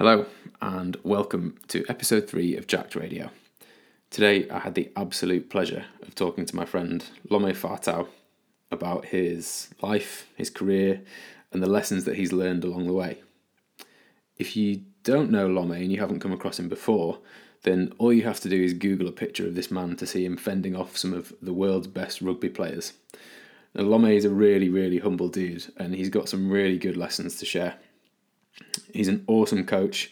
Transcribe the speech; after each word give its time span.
Hello, 0.00 0.24
and 0.62 0.96
welcome 1.02 1.58
to 1.68 1.84
episode 1.86 2.26
three 2.26 2.56
of 2.56 2.66
Jacked 2.66 2.94
Radio. 2.94 3.28
Today, 4.08 4.48
I 4.48 4.60
had 4.60 4.74
the 4.74 4.90
absolute 4.96 5.50
pleasure 5.50 5.84
of 6.00 6.14
talking 6.14 6.46
to 6.46 6.56
my 6.56 6.64
friend 6.64 7.04
Lome 7.28 7.52
Fa'atau 7.52 8.08
about 8.70 9.04
his 9.04 9.68
life, 9.82 10.26
his 10.36 10.48
career, 10.48 11.02
and 11.52 11.62
the 11.62 11.68
lessons 11.68 12.06
that 12.06 12.16
he's 12.16 12.32
learned 12.32 12.64
along 12.64 12.86
the 12.86 12.94
way. 12.94 13.20
If 14.38 14.56
you 14.56 14.84
don't 15.02 15.30
know 15.30 15.46
Lome 15.46 15.72
and 15.72 15.92
you 15.92 16.00
haven't 16.00 16.20
come 16.20 16.32
across 16.32 16.58
him 16.58 16.70
before, 16.70 17.18
then 17.64 17.92
all 17.98 18.10
you 18.10 18.22
have 18.22 18.40
to 18.40 18.48
do 18.48 18.62
is 18.62 18.72
Google 18.72 19.08
a 19.08 19.12
picture 19.12 19.46
of 19.46 19.54
this 19.54 19.70
man 19.70 19.96
to 19.96 20.06
see 20.06 20.24
him 20.24 20.38
fending 20.38 20.74
off 20.74 20.96
some 20.96 21.12
of 21.12 21.34
the 21.42 21.52
world's 21.52 21.88
best 21.88 22.22
rugby 22.22 22.48
players. 22.48 22.94
Now, 23.74 23.82
Lome 23.82 24.06
is 24.06 24.24
a 24.24 24.30
really, 24.30 24.70
really 24.70 24.96
humble 24.96 25.28
dude, 25.28 25.70
and 25.76 25.94
he's 25.94 26.08
got 26.08 26.30
some 26.30 26.50
really 26.50 26.78
good 26.78 26.96
lessons 26.96 27.36
to 27.36 27.44
share. 27.44 27.74
He's 28.92 29.08
an 29.08 29.24
awesome 29.26 29.64
coach 29.64 30.10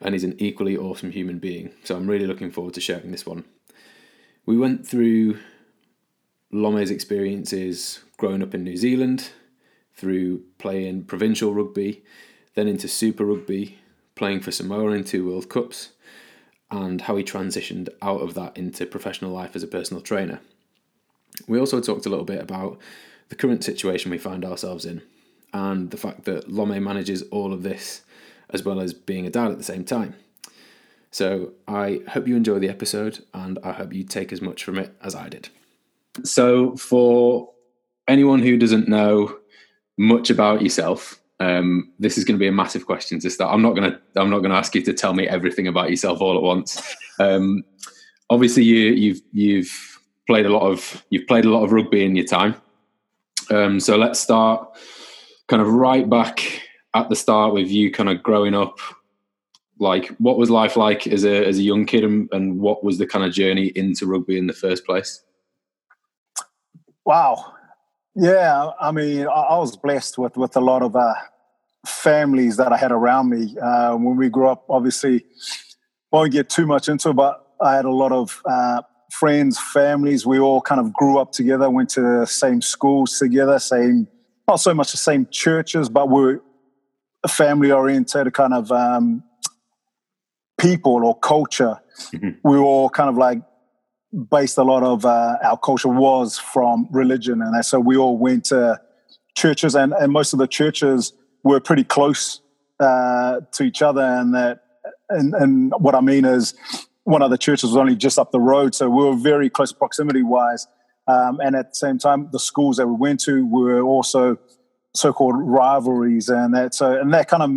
and 0.00 0.14
he's 0.14 0.24
an 0.24 0.36
equally 0.38 0.76
awesome 0.76 1.10
human 1.10 1.38
being. 1.38 1.72
So 1.84 1.96
I'm 1.96 2.08
really 2.08 2.26
looking 2.26 2.50
forward 2.50 2.74
to 2.74 2.80
sharing 2.80 3.10
this 3.10 3.26
one. 3.26 3.44
We 4.46 4.56
went 4.56 4.86
through 4.86 5.38
Lome's 6.52 6.90
experiences 6.90 8.00
growing 8.16 8.42
up 8.42 8.54
in 8.54 8.64
New 8.64 8.76
Zealand, 8.76 9.30
through 9.94 10.42
playing 10.58 11.04
provincial 11.04 11.52
rugby, 11.52 12.04
then 12.54 12.68
into 12.68 12.88
Super 12.88 13.24
Rugby, 13.24 13.78
playing 14.14 14.40
for 14.40 14.50
Samoa 14.50 14.92
in 14.92 15.04
two 15.04 15.28
World 15.28 15.48
Cups, 15.48 15.90
and 16.70 17.02
how 17.02 17.16
he 17.16 17.24
transitioned 17.24 17.88
out 18.00 18.20
of 18.20 18.34
that 18.34 18.56
into 18.56 18.86
professional 18.86 19.32
life 19.32 19.56
as 19.56 19.62
a 19.62 19.68
personal 19.68 20.02
trainer. 20.02 20.40
We 21.46 21.58
also 21.58 21.80
talked 21.80 22.06
a 22.06 22.08
little 22.08 22.24
bit 22.24 22.40
about 22.40 22.78
the 23.28 23.36
current 23.36 23.64
situation 23.64 24.10
we 24.10 24.18
find 24.18 24.44
ourselves 24.44 24.84
in 24.84 25.02
and 25.52 25.90
the 25.90 25.96
fact 25.96 26.24
that 26.24 26.50
Lome 26.50 26.82
manages 26.82 27.22
all 27.30 27.52
of 27.52 27.62
this 27.62 28.02
as 28.50 28.64
well 28.64 28.80
as 28.80 28.94
being 28.94 29.26
a 29.26 29.30
dad 29.30 29.50
at 29.50 29.58
the 29.58 29.64
same 29.64 29.84
time. 29.84 30.14
So 31.10 31.52
I 31.66 32.00
hope 32.08 32.28
you 32.28 32.36
enjoy 32.36 32.58
the 32.58 32.68
episode 32.68 33.24
and 33.32 33.58
I 33.62 33.72
hope 33.72 33.92
you 33.92 34.04
take 34.04 34.32
as 34.32 34.42
much 34.42 34.64
from 34.64 34.78
it 34.78 34.94
as 35.02 35.14
I 35.14 35.28
did. 35.28 35.48
So, 36.24 36.76
for 36.76 37.50
anyone 38.08 38.40
who 38.40 38.56
doesn't 38.56 38.88
know 38.88 39.38
much 39.96 40.30
about 40.30 40.62
yourself, 40.62 41.20
um, 41.40 41.92
this 41.98 42.18
is 42.18 42.24
going 42.24 42.34
to 42.34 42.40
be 42.40 42.48
a 42.48 42.52
massive 42.52 42.86
question 42.86 43.20
to 43.20 43.30
start. 43.30 43.54
I'm 43.54 43.62
not 43.62 43.76
going 43.76 43.92
to 43.92 44.00
I'm 44.16 44.30
not 44.30 44.38
going 44.38 44.50
to 44.50 44.56
ask 44.56 44.74
you 44.74 44.82
to 44.82 44.92
tell 44.92 45.14
me 45.14 45.28
everything 45.28 45.68
about 45.68 45.90
yourself 45.90 46.20
all 46.20 46.36
at 46.36 46.42
once. 46.42 46.96
Um, 47.20 47.64
obviously, 48.30 48.64
you, 48.64 48.92
you've 48.92 49.20
you've 49.32 50.00
played 50.26 50.46
a 50.46 50.50
lot 50.50 50.62
of 50.62 51.04
you've 51.10 51.26
played 51.26 51.44
a 51.44 51.50
lot 51.50 51.64
of 51.64 51.72
rugby 51.72 52.04
in 52.04 52.16
your 52.16 52.26
time. 52.26 52.54
Um, 53.50 53.80
so 53.80 53.96
let's 53.96 54.20
start 54.20 54.68
kind 55.48 55.62
of 55.62 55.68
right 55.68 56.08
back 56.08 56.62
at 56.94 57.08
the 57.08 57.16
start 57.16 57.52
with 57.52 57.68
you 57.68 57.90
kind 57.90 58.08
of 58.08 58.22
growing 58.22 58.54
up 58.54 58.78
like 59.80 60.08
what 60.18 60.38
was 60.38 60.50
life 60.50 60.76
like 60.76 61.06
as 61.06 61.24
a 61.24 61.46
as 61.46 61.58
a 61.58 61.62
young 61.62 61.86
kid 61.86 62.04
and, 62.04 62.28
and 62.32 62.58
what 62.60 62.82
was 62.82 62.98
the 62.98 63.06
kind 63.06 63.24
of 63.24 63.32
journey 63.32 63.66
into 63.76 64.06
rugby 64.06 64.38
in 64.38 64.46
the 64.46 64.52
first 64.52 64.84
place? 64.84 65.22
Wow. 67.04 67.54
Yeah 68.14 68.70
i 68.80 68.90
mean 68.90 69.26
i, 69.26 69.30
I 69.30 69.58
was 69.58 69.76
blessed 69.76 70.18
with 70.18 70.36
with 70.36 70.56
a 70.56 70.60
lot 70.60 70.82
of 70.82 70.96
uh, 70.96 71.14
families 71.86 72.56
that 72.56 72.72
i 72.72 72.76
had 72.76 72.92
around 72.92 73.30
me. 73.30 73.56
Uh, 73.60 73.94
when 73.96 74.16
we 74.16 74.28
grew 74.28 74.48
up 74.48 74.64
obviously 74.68 75.24
won't 76.10 76.32
get 76.32 76.48
too 76.48 76.66
much 76.66 76.88
into 76.88 77.10
it 77.10 77.16
but 77.16 77.46
i 77.60 77.76
had 77.76 77.84
a 77.84 77.92
lot 77.92 78.12
of 78.12 78.42
uh, 78.44 78.82
friends 79.10 79.58
families. 79.58 80.26
We 80.26 80.38
all 80.38 80.60
kind 80.60 80.80
of 80.80 80.92
grew 80.92 81.18
up 81.18 81.32
together 81.32 81.70
went 81.70 81.88
to 81.90 82.00
the 82.00 82.26
same 82.26 82.60
schools 82.60 83.18
together 83.18 83.58
same 83.58 84.08
not 84.48 84.56
so 84.56 84.72
much 84.74 84.90
the 84.92 84.98
same 84.98 85.28
churches, 85.30 85.88
but 85.88 86.08
we're 86.08 86.40
family 87.28 87.70
oriented 87.70 88.32
kind 88.32 88.54
of 88.54 88.72
um, 88.72 89.22
people 90.58 91.04
or 91.04 91.18
culture. 91.18 91.78
Mm-hmm. 92.12 92.48
We 92.48 92.58
were 92.58 92.64
all 92.64 92.88
kind 92.88 93.10
of 93.10 93.16
like 93.16 93.42
based 94.30 94.56
a 94.56 94.62
lot 94.62 94.82
of 94.82 95.04
uh, 95.04 95.36
our 95.42 95.58
culture 95.58 95.88
was 95.88 96.38
from 96.38 96.88
religion, 96.90 97.42
and 97.42 97.64
so 97.64 97.78
we 97.78 97.96
all 97.96 98.16
went 98.16 98.46
to 98.46 98.80
churches, 99.36 99.74
and, 99.74 99.92
and 99.92 100.12
most 100.12 100.32
of 100.32 100.38
the 100.38 100.48
churches 100.48 101.12
were 101.44 101.60
pretty 101.60 101.84
close 101.84 102.40
uh, 102.80 103.40
to 103.52 103.62
each 103.62 103.82
other, 103.82 104.02
and 104.02 104.34
that. 104.34 104.64
And, 105.10 105.32
and 105.34 105.72
what 105.78 105.94
I 105.94 106.02
mean 106.02 106.26
is, 106.26 106.54
one 107.04 107.22
of 107.22 107.30
the 107.30 107.38
churches 107.38 107.70
was 107.70 107.76
only 107.78 107.96
just 107.96 108.18
up 108.18 108.30
the 108.30 108.40
road, 108.40 108.74
so 108.74 108.90
we 108.90 109.04
were 109.04 109.16
very 109.16 109.48
close 109.48 109.72
proximity 109.72 110.22
wise. 110.22 110.66
Um, 111.08 111.40
and 111.40 111.56
at 111.56 111.70
the 111.70 111.74
same 111.74 111.98
time, 111.98 112.28
the 112.30 112.38
schools 112.38 112.76
that 112.76 112.86
we 112.86 112.94
went 112.94 113.20
to 113.20 113.44
were 113.46 113.80
also 113.80 114.38
so-called 114.94 115.36
rivalries, 115.38 116.28
and 116.28 116.54
that 116.54 116.74
so 116.74 117.00
and 117.00 117.12
that 117.14 117.28
kind 117.28 117.42
of 117.42 117.50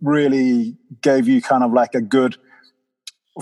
really 0.00 0.76
gave 1.02 1.28
you 1.28 1.42
kind 1.42 1.62
of 1.62 1.72
like 1.72 1.94
a 1.94 2.00
good 2.00 2.36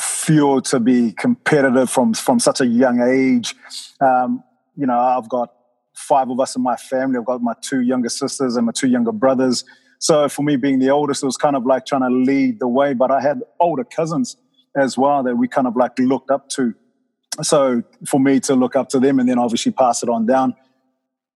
fuel 0.00 0.60
to 0.62 0.80
be 0.80 1.12
competitive 1.12 1.88
from 1.88 2.12
from 2.12 2.40
such 2.40 2.60
a 2.60 2.66
young 2.66 3.00
age. 3.00 3.54
Um, 4.00 4.42
you 4.76 4.86
know, 4.86 4.98
I've 4.98 5.28
got 5.28 5.52
five 5.94 6.28
of 6.28 6.40
us 6.40 6.56
in 6.56 6.62
my 6.62 6.76
family. 6.76 7.18
I've 7.18 7.24
got 7.24 7.40
my 7.40 7.54
two 7.62 7.80
younger 7.80 8.08
sisters 8.08 8.56
and 8.56 8.66
my 8.66 8.72
two 8.72 8.88
younger 8.88 9.12
brothers. 9.12 9.64
So 9.98 10.28
for 10.28 10.42
me, 10.42 10.56
being 10.56 10.78
the 10.78 10.90
oldest, 10.90 11.22
it 11.22 11.26
was 11.26 11.38
kind 11.38 11.56
of 11.56 11.64
like 11.64 11.86
trying 11.86 12.02
to 12.02 12.10
lead 12.10 12.60
the 12.60 12.68
way. 12.68 12.94
But 12.94 13.10
I 13.10 13.20
had 13.20 13.40
older 13.60 13.84
cousins 13.84 14.36
as 14.76 14.98
well 14.98 15.22
that 15.22 15.36
we 15.36 15.48
kind 15.48 15.66
of 15.66 15.76
like 15.76 15.98
looked 15.98 16.30
up 16.30 16.48
to 16.50 16.74
so 17.42 17.82
for 18.06 18.20
me 18.20 18.40
to 18.40 18.54
look 18.54 18.76
up 18.76 18.88
to 18.90 19.00
them 19.00 19.18
and 19.18 19.28
then 19.28 19.38
obviously 19.38 19.72
pass 19.72 20.02
it 20.02 20.08
on 20.08 20.26
down. 20.26 20.54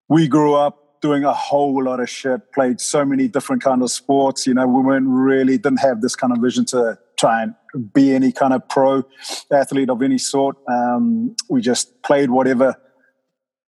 We 0.08 0.28
grew 0.28 0.54
up 0.54 1.00
doing 1.00 1.24
a 1.24 1.32
whole 1.32 1.82
lot 1.82 2.00
of 2.00 2.08
shit, 2.08 2.52
played 2.52 2.80
so 2.80 3.04
many 3.04 3.28
different 3.28 3.62
kind 3.62 3.82
of 3.82 3.90
sports. 3.90 4.46
You 4.46 4.54
know, 4.54 4.66
we 4.66 4.82
weren't 4.82 5.08
really 5.08 5.56
didn't 5.56 5.80
have 5.80 6.00
this 6.00 6.14
kind 6.14 6.32
of 6.32 6.42
vision 6.42 6.64
to 6.66 6.98
try 7.18 7.42
and 7.42 7.54
be 7.92 8.14
any 8.14 8.32
kind 8.32 8.52
of 8.52 8.68
pro 8.68 9.04
athlete 9.52 9.90
of 9.90 10.02
any 10.02 10.18
sort. 10.18 10.56
Um, 10.68 11.36
we 11.48 11.60
just 11.60 12.02
played 12.02 12.30
whatever 12.30 12.76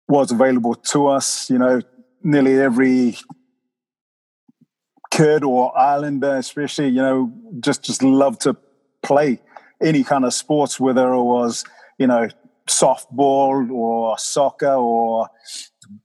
was 0.08 0.32
available 0.32 0.76
to 0.76 1.08
us. 1.08 1.50
You 1.50 1.58
know, 1.58 1.82
nearly 2.24 2.60
every 2.60 3.18
kid 5.10 5.44
or 5.44 5.78
islander, 5.78 6.38
especially, 6.38 6.88
you 6.88 7.02
know, 7.02 7.32
just 7.60 7.84
just 7.84 8.04
loved 8.04 8.42
to 8.42 8.56
play 9.04 9.40
any 9.82 10.04
kind 10.04 10.26
of 10.26 10.34
sports, 10.34 10.80
whether 10.80 11.14
it 11.14 11.24
was 11.24 11.66
you 12.02 12.08
know, 12.08 12.28
softball 12.68 13.70
or 13.72 14.18
soccer 14.18 14.74
or 14.74 15.30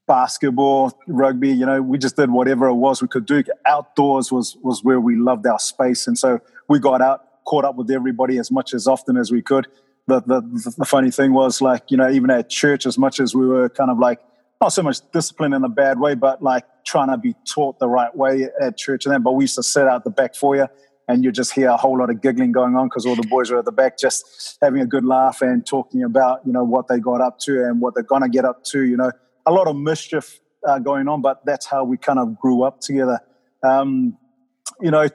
basketball, 0.07 0.93
rugby, 1.07 1.49
you 1.49 1.65
know, 1.65 1.81
we 1.81 1.97
just 1.97 2.17
did 2.17 2.31
whatever 2.31 2.67
it 2.67 2.75
was 2.75 3.01
we 3.01 3.09
could 3.09 3.25
do. 3.25 3.43
Outdoors 3.65 4.31
was 4.31 4.57
was 4.63 4.85
where 4.85 5.01
we 5.01 5.17
loved 5.17 5.47
our 5.47 5.59
space. 5.59 6.07
And 6.07 6.19
so 6.19 6.41
we 6.69 6.79
got 6.79 7.01
out, 7.01 7.45
caught 7.47 7.65
up 7.65 7.77
with 7.77 7.91
everybody 7.91 8.37
as 8.39 8.51
much 8.51 8.75
as 8.75 8.87
often 8.87 9.17
as 9.17 9.31
we 9.31 9.41
could. 9.41 9.67
The, 10.07 10.21
the, 10.21 10.75
the 10.79 10.85
funny 10.85 11.11
thing 11.11 11.33
was 11.33 11.61
like, 11.61 11.91
you 11.91 11.97
know, 11.97 12.11
even 12.11 12.31
at 12.31 12.49
church, 12.51 12.85
as 12.87 12.99
much 12.99 13.19
as 13.19 13.35
we 13.35 13.47
were 13.47 13.69
kind 13.69 13.91
of 13.91 13.99
like, 13.99 14.21
not 14.61 14.69
so 14.69 14.83
much 14.83 14.99
discipline 15.13 15.53
in 15.53 15.65
a 15.65 15.69
bad 15.69 15.99
way, 15.99 16.15
but 16.15 16.43
like 16.43 16.65
trying 16.85 17.09
to 17.09 17.19
be 17.19 17.35
taught 17.45 17.79
the 17.79 17.89
right 17.89 18.15
way 18.15 18.49
at 18.61 18.77
church 18.77 19.07
and 19.07 19.13
then, 19.15 19.23
but 19.23 19.33
we 19.33 19.45
used 19.45 19.57
to 19.57 19.63
sit 19.63 19.89
out 19.89 20.05
the 20.05 20.11
back 20.11 20.35
foyer 20.35 20.69
and 21.09 21.25
you 21.25 21.31
just 21.31 21.53
hear 21.53 21.69
a 21.69 21.77
whole 21.77 21.99
lot 21.99 22.11
of 22.11 22.21
giggling 22.21 22.53
going 22.53 22.75
on 22.75 22.89
because 22.89 23.07
all 23.07 23.17
the 23.17 23.27
boys 23.29 23.51
are 23.51 23.59
at 23.59 23.65
the 23.65 23.73
back 23.73 23.99
just 23.99 24.59
having 24.61 24.81
a 24.81 24.87
good 24.87 25.05
laugh 25.05 25.41
and 25.43 25.67
talking 25.67 26.03
about 26.03 26.41
you 26.45 26.53
know 26.53 26.65
what 26.65 26.89
they 26.89 26.99
got 26.99 27.21
up 27.21 27.39
to 27.41 27.65
and 27.65 27.81
what 27.81 27.95
they're 27.95 28.03
gonna 28.03 28.29
get 28.29 28.45
up 28.45 28.65
to 28.65 28.85
you 28.85 28.97
know. 28.97 29.11
A 29.47 29.53
lot 29.53 29.69
of 29.69 29.77
mischief 29.77 30.41
uh, 30.67 30.79
going 30.79 31.09
on 31.09 31.23
but 31.23 31.45
that's 31.47 31.67
how 31.67 31.85
we 31.85 31.97
kind 31.97 32.19
of 32.19 32.39
grew 32.39 32.63
up 32.63 32.81
together. 32.81 33.21
Um, 33.63 34.17
you 34.81 34.91
know 34.91 35.09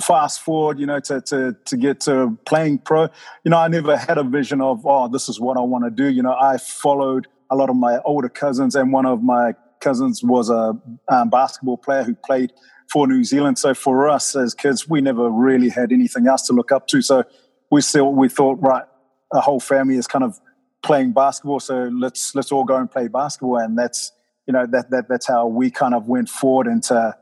fast 0.00 0.40
forward 0.40 0.78
you 0.78 0.86
know 0.86 1.00
to, 1.00 1.20
to 1.20 1.56
to 1.64 1.76
get 1.76 2.00
to 2.00 2.38
playing 2.46 2.78
pro 2.78 3.02
you 3.44 3.50
know 3.50 3.58
i 3.58 3.66
never 3.66 3.96
had 3.96 4.16
a 4.16 4.22
vision 4.22 4.60
of 4.60 4.86
oh 4.86 5.08
this 5.08 5.28
is 5.28 5.40
what 5.40 5.56
i 5.56 5.60
want 5.60 5.84
to 5.84 5.90
do. 5.90 6.08
You 6.08 6.22
know 6.22 6.36
i 6.40 6.56
followed 6.56 7.26
a 7.50 7.56
lot 7.56 7.68
of 7.70 7.76
my 7.76 7.98
older 8.04 8.28
cousins 8.28 8.76
and 8.76 8.92
one 8.92 9.06
of 9.06 9.22
my 9.22 9.54
cousins 9.80 10.22
was 10.22 10.50
a 10.50 10.74
um, 11.08 11.30
basketball 11.30 11.78
player 11.78 12.02
who 12.02 12.14
played 12.14 12.52
for 12.90 13.06
New 13.06 13.24
Zealand. 13.24 13.58
So 13.58 13.74
for 13.74 14.08
us 14.08 14.34
as 14.34 14.54
kids, 14.54 14.88
we 14.88 15.00
never 15.00 15.28
really 15.28 15.68
had 15.68 15.92
anything 15.92 16.26
else 16.26 16.42
to 16.42 16.52
look 16.52 16.72
up 16.72 16.86
to. 16.88 17.02
So 17.02 17.24
we 17.70 17.80
still 17.82 18.12
we 18.12 18.28
thought, 18.28 18.58
right, 18.60 18.84
a 19.32 19.40
whole 19.40 19.60
family 19.60 19.96
is 19.96 20.06
kind 20.06 20.24
of 20.24 20.38
playing 20.82 21.12
basketball. 21.12 21.60
So 21.60 21.90
let's 21.92 22.34
let's 22.34 22.50
all 22.50 22.64
go 22.64 22.76
and 22.76 22.90
play 22.90 23.08
basketball. 23.08 23.58
And 23.58 23.78
that's 23.78 24.12
you 24.46 24.52
know 24.52 24.66
that 24.66 24.90
that 24.90 25.08
that's 25.08 25.26
how 25.26 25.46
we 25.46 25.70
kind 25.70 25.94
of 25.94 26.08
went 26.08 26.28
forward 26.28 26.66
into 26.66 27.16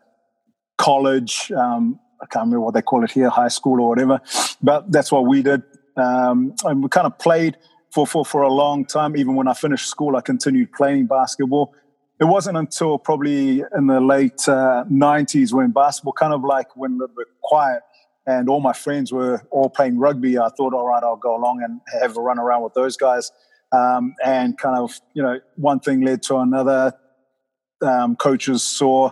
college. 0.79 1.51
Um, 1.53 1.99
I 2.21 2.27
can't 2.27 2.45
remember 2.45 2.61
what 2.61 2.75
they 2.75 2.83
call 2.83 3.05
it 3.05 3.11
here, 3.11 3.29
high 3.29 3.49
school 3.49 3.81
or 3.81 3.89
whatever. 3.89 4.21
But 4.63 4.91
that's 4.91 5.13
what 5.13 5.27
we 5.27 5.43
did. 5.43 5.63
Um, 5.97 6.55
and 6.65 6.83
we 6.83 6.89
kind 6.89 7.07
of 7.07 7.19
played 7.19 7.57
for, 7.91 8.07
for, 8.07 8.25
for 8.25 8.43
a 8.43 8.53
long 8.53 8.85
time. 8.85 9.17
Even 9.17 9.35
when 9.35 9.49
I 9.49 9.55
finished 9.55 9.89
school, 9.89 10.17
I 10.17 10.21
continued 10.21 10.73
playing 10.73 11.07
basketball 11.07 11.75
it 12.19 12.25
wasn't 12.25 12.57
until 12.57 12.99
probably 12.99 13.63
in 13.77 13.87
the 13.87 14.01
late 14.01 14.49
uh, 14.49 14.85
90s 14.91 15.53
when 15.53 15.71
basketball 15.71 16.15
kind 16.15 16.33
of 16.33 16.43
like 16.43 16.75
went 16.77 16.95
a 16.95 16.97
little 16.97 17.17
bit 17.17 17.29
quiet 17.43 17.83
and 18.27 18.49
all 18.49 18.61
my 18.61 18.73
friends 18.73 19.13
were 19.13 19.43
all 19.51 19.71
playing 19.71 19.99
rugby. 19.99 20.39
I 20.39 20.49
thought, 20.57 20.75
all 20.75 20.87
right, 20.87 21.03
I'll 21.03 21.17
go 21.17 21.37
along 21.37 21.63
and 21.63 21.81
have 22.01 22.17
a 22.17 22.21
run 22.21 22.39
around 22.39 22.63
with 22.63 22.75
those 22.75 22.97
guys. 22.97 23.31
Um, 23.73 24.15
and 24.25 24.57
kind 24.59 24.79
of, 24.79 25.01
you 25.15 25.23
know, 25.23 25.39
one 25.57 25.81
thing 25.81 26.01
led 26.01 26.23
to 26.25 26.37
another. 26.37 26.93
Um, 27.83 28.17
coaches 28.17 28.65
saw 28.65 29.11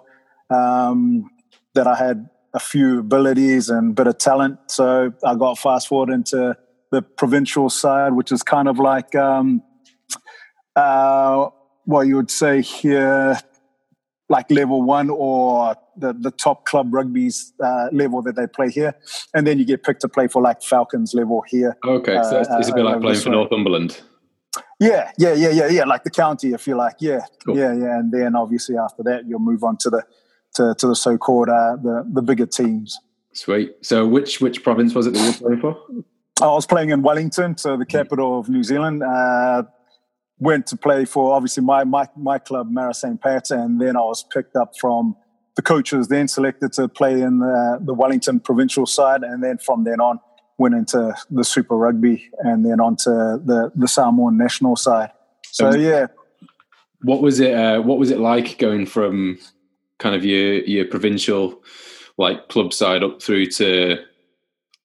um, 0.51 1.31
that 1.75 1.87
I 1.87 1.95
had 1.95 2.29
a 2.55 2.61
few 2.61 3.01
abilities 3.01 3.69
and 3.69 3.91
a 3.91 3.95
bit 3.95 4.06
of 4.06 4.19
talent. 4.19 4.59
So 4.69 5.12
I 5.25 5.35
got 5.35 5.59
fast 5.59 5.89
forward 5.89 6.11
into 6.11 6.56
the 6.91 7.03
provincial 7.03 7.69
side, 7.69 8.12
which 8.15 8.33
is 8.33 8.43
kind 8.43 8.69
of 8.69 8.79
like 8.79 9.15
um, 9.15 9.62
uh, 10.77 11.49
what 11.85 12.07
you 12.07 12.17
would 12.17 12.31
say 12.31 12.63
here, 12.63 13.39
like 14.29 14.51
level 14.51 14.83
one 14.83 15.11
or 15.11 15.77
the, 15.97 16.13
the 16.13 16.31
top 16.31 16.65
club 16.65 16.93
rugby's 16.93 17.53
uh, 17.63 17.89
level 17.93 18.23
that 18.23 18.37
they 18.37 18.47
play 18.47 18.71
here. 18.71 18.95
And 19.35 19.47
then 19.47 19.59
you 19.59 19.65
get 19.65 19.83
picked 19.83 20.01
to 20.01 20.09
play 20.09 20.29
for 20.29 20.43
like 20.43 20.63
Falcons 20.63 21.15
level 21.15 21.43
here. 21.47 21.77
Okay, 21.85 22.21
so 22.23 22.41
it's, 22.41 22.49
it's 22.51 22.69
a 22.69 22.75
bit 22.75 22.87
uh, 22.87 22.91
like 22.91 23.01
playing 23.01 23.21
for 23.21 23.31
Northumberland. 23.31 24.01
Yeah, 24.81 25.13
yeah, 25.19 25.35
yeah, 25.35 25.51
yeah, 25.51 25.69
yeah. 25.69 25.85
Like 25.85 26.05
the 26.05 26.11
county, 26.11 26.53
if 26.53 26.67
you 26.67 26.77
like. 26.77 26.97
Yeah, 27.01 27.21
cool. 27.45 27.57
yeah, 27.57 27.73
yeah. 27.75 27.99
And 27.99 28.13
then 28.13 28.35
obviously 28.35 28.77
after 28.77 29.03
that, 29.05 29.27
you'll 29.27 29.39
move 29.41 29.63
on 29.63 29.77
to 29.79 29.91
the 29.91 30.03
to, 30.55 30.75
to 30.79 30.87
the 30.87 30.97
so-called 30.97 31.49
uh, 31.49 31.77
the 31.77 32.09
the 32.13 32.23
bigger 32.23 32.47
teams. 32.47 32.99
Sweet. 33.33 33.75
So 33.83 34.07
which 34.07 34.41
which 34.41 34.63
province 34.63 34.95
was 34.95 35.07
it 35.07 35.15
that 35.15 35.21
you 35.21 35.27
were 35.27 35.33
playing 35.33 35.61
for? 35.61 35.77
I 36.43 36.47
was 36.47 36.67
playing 36.67 36.91
in 36.91 37.03
Wellington, 37.03 37.57
so 37.57 37.77
the 37.77 37.87
capital 37.87 38.39
of 38.39 38.49
New 38.49 38.65
Zealand. 38.65 39.03
Uh, 39.03 39.65
went 40.39 40.67
to 40.69 40.77
play 40.77 41.05
for 41.05 41.35
obviously 41.35 41.63
my 41.63 41.85
my 41.85 42.09
my 42.17 42.39
club, 42.39 42.71
Marist 42.71 42.97
St. 42.97 43.21
Pat, 43.21 43.51
and 43.51 43.81
then 43.81 43.97
I 43.97 44.01
was 44.01 44.25
picked 44.33 44.57
up 44.57 44.73
from 44.81 45.17
the 45.57 45.63
coaches. 45.63 46.09
Then 46.09 46.29
selected 46.29 46.73
to 46.75 46.89
play 46.89 47.21
in 47.21 47.39
the, 47.39 47.79
the 47.83 47.95
Wellington 47.95 48.41
provincial 48.41 48.87
side, 48.87 49.23
and 49.23 49.43
then 49.43 49.59
from 49.59 49.85
then 49.85 50.01
on 50.01 50.21
went 50.59 50.75
into 50.75 51.15
the 51.31 51.45
Super 51.45 51.77
Rugby, 51.77 52.29
and 52.39 52.65
then 52.65 52.81
onto 52.81 53.11
the 53.11 53.73
the 53.75 53.89
Samoan 53.89 54.37
national 54.37 54.77
side. 54.77 55.11
So 55.47 55.75
yeah. 55.75 56.07
What 57.03 57.21
was 57.21 57.39
it? 57.39 57.55
Uh, 57.55 57.83
what 57.83 57.99
was 57.99 58.11
it 58.11 58.19
like 58.19 58.59
going 58.59 58.87
from 58.87 59.39
kind 59.99 60.15
of 60.15 60.25
your 60.25 60.61
your 60.65 60.87
provincial 60.87 61.63
like 62.17 62.49
club 62.49 62.73
side 62.73 63.03
up 63.03 63.21
through 63.21 63.47
to 63.47 63.99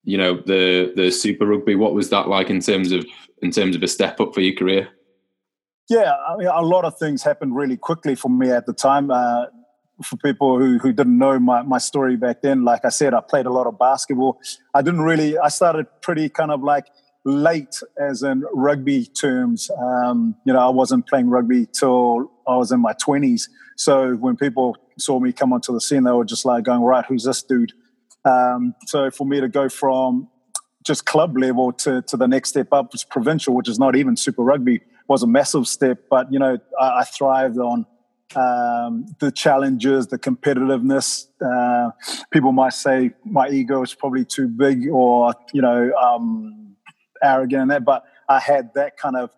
you 0.04 0.18
know 0.18 0.36
the 0.46 0.94
the 0.96 1.12
Super 1.12 1.46
Rugby? 1.46 1.76
What 1.76 1.94
was 1.94 2.10
that 2.10 2.28
like 2.28 2.50
in 2.50 2.60
terms 2.60 2.92
of 2.92 3.06
in 3.42 3.52
terms 3.52 3.76
of 3.76 3.84
a 3.84 3.88
step 3.88 4.20
up 4.20 4.34
for 4.34 4.42
your 4.42 4.56
career? 4.56 4.90
Yeah, 5.90 6.14
I 6.14 6.38
mean, 6.38 6.48
a 6.48 6.62
lot 6.62 6.86
of 6.86 6.98
things 6.98 7.24
happened 7.24 7.56
really 7.56 7.76
quickly 7.76 8.14
for 8.14 8.30
me 8.30 8.52
at 8.52 8.68
the 8.68 8.74
time. 8.74 9.10
Uh, 9.10 9.46
for 10.04 10.16
people 10.18 10.58
who, 10.58 10.78
who 10.78 10.94
didn't 10.94 11.18
know 11.18 11.40
my, 11.40 11.62
my 11.64 11.78
story 11.78 12.16
back 12.16 12.42
then, 12.42 12.64
like 12.64 12.86
I 12.86 12.90
said, 12.90 13.14
I 13.14 13.22
played 13.22 13.46
a 13.46 13.52
lot 13.52 13.68
of 13.68 13.78
basketball. 13.78 14.40
I 14.74 14.82
didn't 14.82 15.02
really, 15.02 15.38
I 15.38 15.50
started 15.50 15.88
pretty 16.02 16.30
kind 16.30 16.52
of 16.52 16.64
like 16.64 16.86
late 17.26 17.82
as 18.00 18.24
in 18.24 18.44
rugby 18.54 19.08
terms. 19.08 19.70
Um, 19.78 20.36
you 20.46 20.54
know, 20.54 20.60
I 20.60 20.70
wasn't 20.70 21.08
playing 21.08 21.30
rugby 21.30 21.66
till 21.66 22.32
I 22.48 22.56
was 22.56 22.72
in 22.72 22.80
my 22.80 22.94
20s. 22.94 23.50
So 23.76 24.14
when 24.14 24.38
people 24.38 24.78
saw 24.98 25.20
me 25.20 25.34
come 25.34 25.52
onto 25.52 25.74
the 25.74 25.82
scene, 25.82 26.04
they 26.04 26.12
were 26.12 26.24
just 26.24 26.46
like 26.46 26.64
going, 26.64 26.82
right, 26.82 27.06
who's 27.06 27.24
this 27.24 27.44
dude? 27.44 27.74
Um, 28.26 28.76
so 28.86 29.10
for 29.12 29.26
me 29.26 29.42
to 29.42 29.50
go 29.50 29.68
from 29.70 30.30
just 30.86 31.06
club 31.06 31.38
level 31.38 31.74
to, 31.74 32.02
to 32.04 32.16
the 32.16 32.28
next 32.28 32.50
step 32.50 32.72
up 32.72 32.94
was 32.94 33.04
provincial, 33.04 33.54
which 33.54 33.68
is 33.68 33.80
not 33.80 33.96
even 33.96 34.16
super 34.16 34.44
rugby, 34.44 34.82
was 35.10 35.24
a 35.24 35.28
massive 35.28 35.68
step. 35.68 36.04
But, 36.10 36.32
you 36.32 36.40
know, 36.40 36.58
I, 36.80 37.00
I 37.00 37.04
thrived 37.04 37.58
on 37.58 37.86
um, 38.36 39.08
the 39.20 39.32
challenges, 39.32 40.08
the 40.08 40.20
competitiveness. 40.20 41.26
Uh, 41.44 41.92
people 42.32 42.52
might 42.52 42.74
say 42.74 43.12
my 43.26 43.50
ego 43.50 43.82
is 43.82 43.94
probably 43.94 44.24
too 44.24 44.48
big 44.48 44.88
or, 44.88 45.34
you 45.52 45.62
know, 45.62 45.92
um, 45.96 46.76
arrogant 47.22 47.64
and 47.64 47.72
that, 47.72 47.84
but 47.84 48.06
I 48.30 48.40
had 48.40 48.74
that 48.76 48.98
kind 48.98 49.18
of 49.18 49.32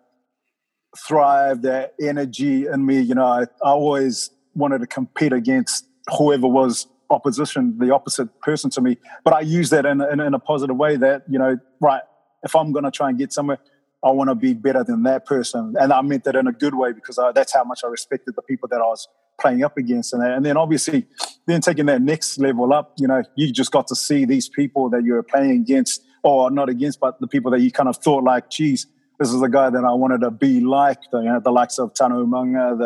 thrive, 1.07 1.61
that 1.61 1.95
energy 2.01 2.67
in 2.67 2.85
me. 2.85 2.99
You 2.99 3.15
know, 3.15 3.25
I, 3.25 3.43
I 3.63 3.69
always 3.69 4.29
wanted 4.53 4.79
to 4.79 4.87
compete 4.87 5.31
against 5.31 5.87
whoever 6.17 6.47
was 6.47 6.87
opposition, 7.09 7.77
the 7.79 7.93
opposite 7.93 8.41
person 8.41 8.69
to 8.71 8.81
me. 8.81 8.97
But 9.23 9.33
I 9.33 9.39
use 9.41 9.69
that 9.69 9.85
in, 9.85 10.01
in, 10.01 10.19
in 10.19 10.33
a 10.33 10.39
positive 10.39 10.75
way 10.75 10.97
that, 10.97 11.23
you 11.29 11.39
know, 11.39 11.57
right, 11.79 12.01
if 12.43 12.55
I'm 12.55 12.71
going 12.73 12.83
to 12.85 12.91
try 12.91 13.07
and 13.09 13.17
get 13.17 13.31
somewhere, 13.31 13.59
I 14.03 14.09
want 14.11 14.29
to 14.29 14.35
be 14.35 14.53
better 14.53 14.83
than 14.83 15.03
that 15.03 15.25
person. 15.25 15.75
And 15.79 15.93
I 15.93 16.01
meant 16.01 16.23
that 16.23 16.35
in 16.35 16.47
a 16.47 16.51
good 16.51 16.73
way 16.73 16.91
because 16.91 17.19
I, 17.19 17.31
that's 17.31 17.53
how 17.53 17.63
much 17.63 17.81
I 17.83 17.87
respected 17.87 18.35
the 18.35 18.41
people 18.41 18.67
that 18.69 18.77
I 18.77 18.85
was 18.85 19.07
playing 19.39 19.63
up 19.63 19.77
against. 19.77 20.13
And, 20.13 20.23
and 20.23 20.45
then 20.45 20.57
obviously, 20.57 21.05
then 21.45 21.61
taking 21.61 21.85
that 21.85 22.01
next 22.01 22.39
level 22.39 22.73
up, 22.73 22.93
you 22.97 23.07
know, 23.07 23.21
you 23.35 23.51
just 23.51 23.71
got 23.71 23.87
to 23.87 23.95
see 23.95 24.25
these 24.25 24.49
people 24.49 24.89
that 24.89 25.03
you 25.03 25.13
were 25.13 25.23
playing 25.23 25.51
against, 25.51 26.03
or 26.23 26.49
not 26.49 26.69
against, 26.69 26.99
but 26.99 27.19
the 27.19 27.27
people 27.27 27.51
that 27.51 27.61
you 27.61 27.71
kind 27.71 27.89
of 27.89 27.97
thought 27.97 28.23
like, 28.23 28.49
geez, 28.49 28.87
this 29.19 29.31
is 29.31 29.39
the 29.39 29.49
guy 29.49 29.69
that 29.69 29.83
I 29.83 29.93
wanted 29.93 30.21
to 30.21 30.31
be 30.31 30.61
like, 30.61 30.99
the, 31.11 31.19
you 31.19 31.25
know, 31.25 31.39
the 31.39 31.51
likes 31.51 31.77
of 31.77 31.93
Tana 31.93 32.15
Umaga, 32.15 32.77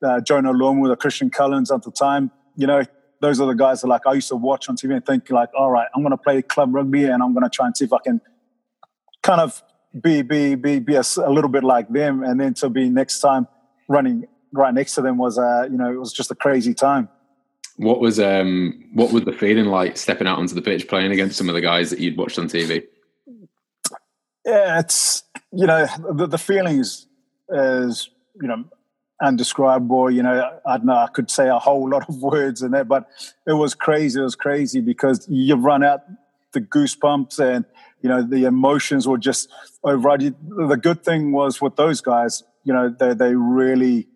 the 0.00 0.06
uh, 0.06 0.20
Jonah 0.20 0.52
Lomu, 0.52 0.88
the 0.88 0.96
Christian 0.96 1.30
Cullens 1.30 1.70
at 1.70 1.82
the 1.82 1.90
time. 1.90 2.30
You 2.56 2.66
know, 2.66 2.82
those 3.20 3.40
are 3.40 3.46
the 3.46 3.54
guys 3.54 3.82
that 3.82 3.88
like 3.88 4.06
I 4.06 4.14
used 4.14 4.28
to 4.28 4.36
watch 4.36 4.68
on 4.68 4.76
TV 4.76 4.94
and 4.94 5.04
think 5.04 5.30
like, 5.30 5.50
all 5.54 5.70
right, 5.70 5.88
I'm 5.94 6.02
going 6.02 6.12
to 6.12 6.16
play 6.16 6.40
club 6.42 6.74
rugby 6.74 7.04
and 7.04 7.22
I'm 7.22 7.34
going 7.34 7.44
to 7.44 7.50
try 7.50 7.66
and 7.66 7.76
see 7.76 7.84
if 7.84 7.92
I 7.92 7.98
can 8.02 8.20
kind 9.22 9.40
of 9.40 9.62
be 10.00 10.22
be 10.22 10.54
be 10.54 10.78
be 10.78 10.94
a, 10.94 11.02
a, 11.18 11.30
little 11.30 11.50
bit 11.50 11.64
like 11.64 11.88
them, 11.88 12.22
and 12.22 12.40
then 12.40 12.54
to 12.54 12.68
be 12.68 12.88
next 12.88 13.20
time 13.20 13.46
running 13.88 14.26
right 14.52 14.74
next 14.74 14.94
to 14.94 15.02
them 15.02 15.18
was 15.18 15.38
uh 15.38 15.68
you 15.70 15.76
know 15.76 15.92
it 15.92 15.98
was 15.98 16.12
just 16.12 16.30
a 16.30 16.34
crazy 16.34 16.74
time. 16.74 17.08
What 17.76 18.00
was 18.00 18.18
um 18.18 18.84
what 18.94 19.12
was 19.12 19.24
the 19.24 19.32
feeling 19.32 19.66
like 19.66 19.96
stepping 19.96 20.26
out 20.26 20.38
onto 20.38 20.54
the 20.54 20.62
pitch 20.62 20.88
playing 20.88 21.12
against 21.12 21.36
some 21.36 21.48
of 21.48 21.54
the 21.54 21.60
guys 21.60 21.90
that 21.90 21.98
you'd 21.98 22.16
watched 22.16 22.38
on 22.38 22.48
TV? 22.48 22.84
Yeah, 24.44 24.80
it's 24.80 25.22
you 25.52 25.66
know 25.66 25.86
the 26.12 26.26
the 26.26 26.38
feelings 26.38 27.06
is 27.50 28.10
you 28.40 28.48
know 28.48 28.64
undescribable. 29.22 30.10
You 30.10 30.22
know, 30.22 30.58
I 30.66 30.76
don't 30.76 30.86
know. 30.86 30.96
I 30.96 31.08
could 31.08 31.30
say 31.30 31.48
a 31.48 31.58
whole 31.58 31.88
lot 31.88 32.08
of 32.08 32.16
words 32.22 32.62
in 32.62 32.72
that, 32.72 32.88
but 32.88 33.08
it 33.46 33.54
was 33.54 33.74
crazy. 33.74 34.20
It 34.20 34.24
was 34.24 34.36
crazy 34.36 34.80
because 34.80 35.26
you 35.28 35.54
run 35.56 35.84
out 35.84 36.02
the 36.52 36.60
goosebumps 36.60 37.38
and 37.38 37.64
you 38.02 38.08
know 38.08 38.22
the 38.22 38.44
emotions 38.44 39.08
were 39.08 39.18
just 39.18 39.48
overriding. 39.82 40.34
The 40.68 40.76
good 40.76 41.04
thing 41.04 41.32
was 41.32 41.60
with 41.60 41.76
those 41.76 42.00
guys, 42.00 42.42
you 42.64 42.72
know, 42.72 42.88
they 42.88 43.14
they 43.14 43.34
really 43.34 44.08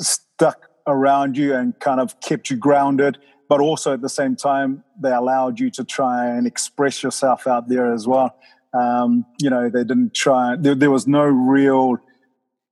stuck 0.00 0.68
around 0.86 1.36
you 1.36 1.54
and 1.54 1.78
kind 1.80 2.00
of 2.00 2.20
kept 2.20 2.50
you 2.50 2.56
grounded, 2.56 3.18
but 3.48 3.60
also 3.60 3.92
at 3.94 4.02
the 4.02 4.08
same 4.08 4.36
time 4.36 4.84
they 5.00 5.12
allowed 5.12 5.58
you 5.58 5.70
to 5.70 5.84
try 5.84 6.28
and 6.28 6.46
express 6.46 7.02
yourself 7.02 7.46
out 7.46 7.68
there 7.68 7.92
as 7.92 8.06
well. 8.06 8.36
Um, 8.72 9.24
you 9.40 9.48
know, 9.50 9.70
they 9.70 9.84
didn't 9.84 10.14
try. 10.14 10.56
There, 10.56 10.74
there 10.74 10.90
was 10.90 11.06
no 11.06 11.22
real 11.22 11.96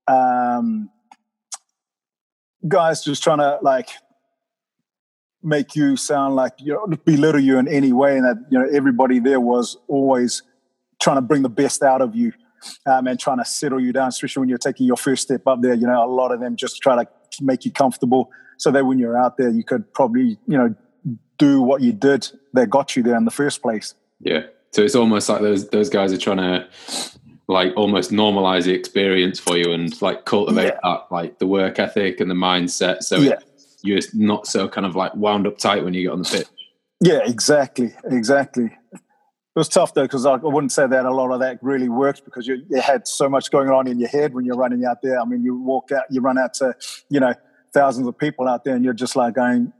um, 0.06 0.90
guys 2.66 3.02
just 3.02 3.22
trying 3.22 3.38
to 3.38 3.58
like 3.62 3.88
make 5.44 5.76
you 5.76 5.96
sound 5.96 6.34
like 6.34 6.54
you 6.58 6.72
know 6.72 6.86
belittle 7.04 7.40
you 7.40 7.58
in 7.58 7.68
any 7.68 7.92
way 7.92 8.16
and 8.16 8.24
that 8.24 8.36
you 8.50 8.58
know 8.58 8.66
everybody 8.72 9.18
there 9.18 9.40
was 9.40 9.76
always 9.88 10.42
trying 11.00 11.16
to 11.16 11.22
bring 11.22 11.42
the 11.42 11.48
best 11.48 11.82
out 11.82 12.00
of 12.00 12.16
you 12.16 12.32
um, 12.86 13.06
and 13.06 13.20
trying 13.20 13.36
to 13.36 13.44
settle 13.44 13.78
you 13.78 13.92
down 13.92 14.08
especially 14.08 14.40
when 14.40 14.48
you're 14.48 14.58
taking 14.58 14.86
your 14.86 14.96
first 14.96 15.22
step 15.22 15.46
up 15.46 15.60
there. 15.60 15.74
You 15.74 15.86
know 15.86 16.02
a 16.02 16.08
lot 16.08 16.32
of 16.32 16.40
them 16.40 16.56
just 16.56 16.80
try 16.80 16.96
to 16.96 17.08
make 17.42 17.64
you 17.64 17.70
comfortable 17.70 18.30
so 18.56 18.70
that 18.70 18.86
when 18.86 18.98
you're 18.98 19.18
out 19.18 19.36
there 19.36 19.50
you 19.50 19.62
could 19.62 19.92
probably 19.92 20.38
you 20.48 20.56
know 20.56 20.74
do 21.36 21.60
what 21.60 21.82
you 21.82 21.92
did 21.92 22.28
that 22.54 22.70
got 22.70 22.96
you 22.96 23.02
there 23.02 23.16
in 23.16 23.24
the 23.24 23.30
first 23.30 23.60
place. 23.60 23.94
Yeah. 24.20 24.44
So 24.72 24.82
it's 24.82 24.94
almost 24.94 25.28
like 25.28 25.42
those 25.42 25.68
those 25.68 25.90
guys 25.90 26.12
are 26.12 26.18
trying 26.18 26.38
to 26.38 26.66
like 27.46 27.74
almost 27.76 28.10
normalize 28.10 28.64
the 28.64 28.72
experience 28.72 29.38
for 29.38 29.58
you 29.58 29.70
and 29.70 30.00
like 30.00 30.24
cultivate 30.24 30.64
yeah. 30.64 30.78
that 30.82 31.06
like 31.10 31.38
the 31.38 31.46
work 31.46 31.78
ethic 31.78 32.18
and 32.20 32.30
the 32.30 32.34
mindset. 32.34 33.02
So 33.02 33.18
yeah 33.18 33.36
you're 33.84 34.00
not 34.14 34.46
so 34.46 34.68
kind 34.68 34.86
of 34.86 34.96
like 34.96 35.14
wound 35.14 35.46
up 35.46 35.58
tight 35.58 35.84
when 35.84 35.94
you 35.94 36.02
get 36.02 36.12
on 36.12 36.22
the 36.22 36.28
pitch. 36.28 36.48
Yeah, 37.00 37.20
exactly, 37.24 37.94
exactly. 38.04 38.64
It 39.54 39.60
was 39.60 39.68
tough 39.68 39.94
though 39.94 40.02
because 40.02 40.26
I 40.26 40.36
wouldn't 40.36 40.72
say 40.72 40.86
that 40.86 41.04
a 41.04 41.14
lot 41.14 41.30
of 41.30 41.40
that 41.40 41.62
really 41.62 41.88
worked 41.88 42.24
because 42.24 42.46
you, 42.46 42.64
you, 42.68 42.80
had 42.80 43.06
so 43.06 43.28
much 43.28 43.50
going 43.52 43.68
on 43.70 43.86
in 43.86 44.00
your 44.00 44.08
head 44.08 44.34
when 44.34 44.44
you're 44.44 44.56
running 44.56 44.84
out 44.84 45.02
there. 45.02 45.20
I 45.20 45.24
mean, 45.24 45.44
you 45.44 45.56
walk 45.56 45.92
out, 45.92 46.04
you 46.10 46.20
run 46.20 46.38
out 46.38 46.54
to 46.54 46.74
you 47.08 47.20
know 47.20 47.34
thousands 47.72 48.08
of 48.08 48.18
people 48.18 48.48
out 48.48 48.64
there, 48.64 48.74
and 48.74 48.84
you're 48.84 48.94
just 48.94 49.14
like 49.14 49.34
going, 49.34 49.72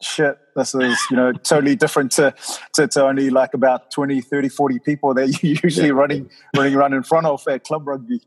"Shit, 0.00 0.38
this 0.56 0.74
is 0.74 0.98
you 1.10 1.16
know 1.16 1.32
totally 1.32 1.76
different 1.76 2.12
to, 2.12 2.32
to, 2.74 2.88
to 2.88 3.04
only 3.04 3.28
like 3.28 3.52
about 3.52 3.90
20, 3.90 4.22
30, 4.22 4.48
40 4.48 4.78
people 4.78 5.12
that 5.12 5.28
you 5.42 5.58
usually 5.62 5.90
running 5.90 6.30
running 6.56 6.74
around 6.74 6.94
in 6.94 7.02
front 7.02 7.26
of 7.26 7.46
at 7.48 7.64
club 7.64 7.86
rugby." 7.86 8.22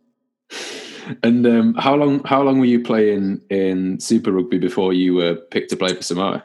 And 1.24 1.46
um, 1.48 1.74
how 1.76 1.96
long 1.96 2.24
how 2.24 2.42
long 2.42 2.60
were 2.60 2.66
you 2.66 2.82
playing 2.82 3.42
in 3.50 4.00
Super 4.00 4.32
Rugby 4.32 4.58
before 4.58 4.94
you 4.94 5.16
were 5.16 5.36
picked 5.36 5.70
to 5.72 5.78
play 5.78 5.94
for 5.94 6.02
Samoa? 6.02 6.44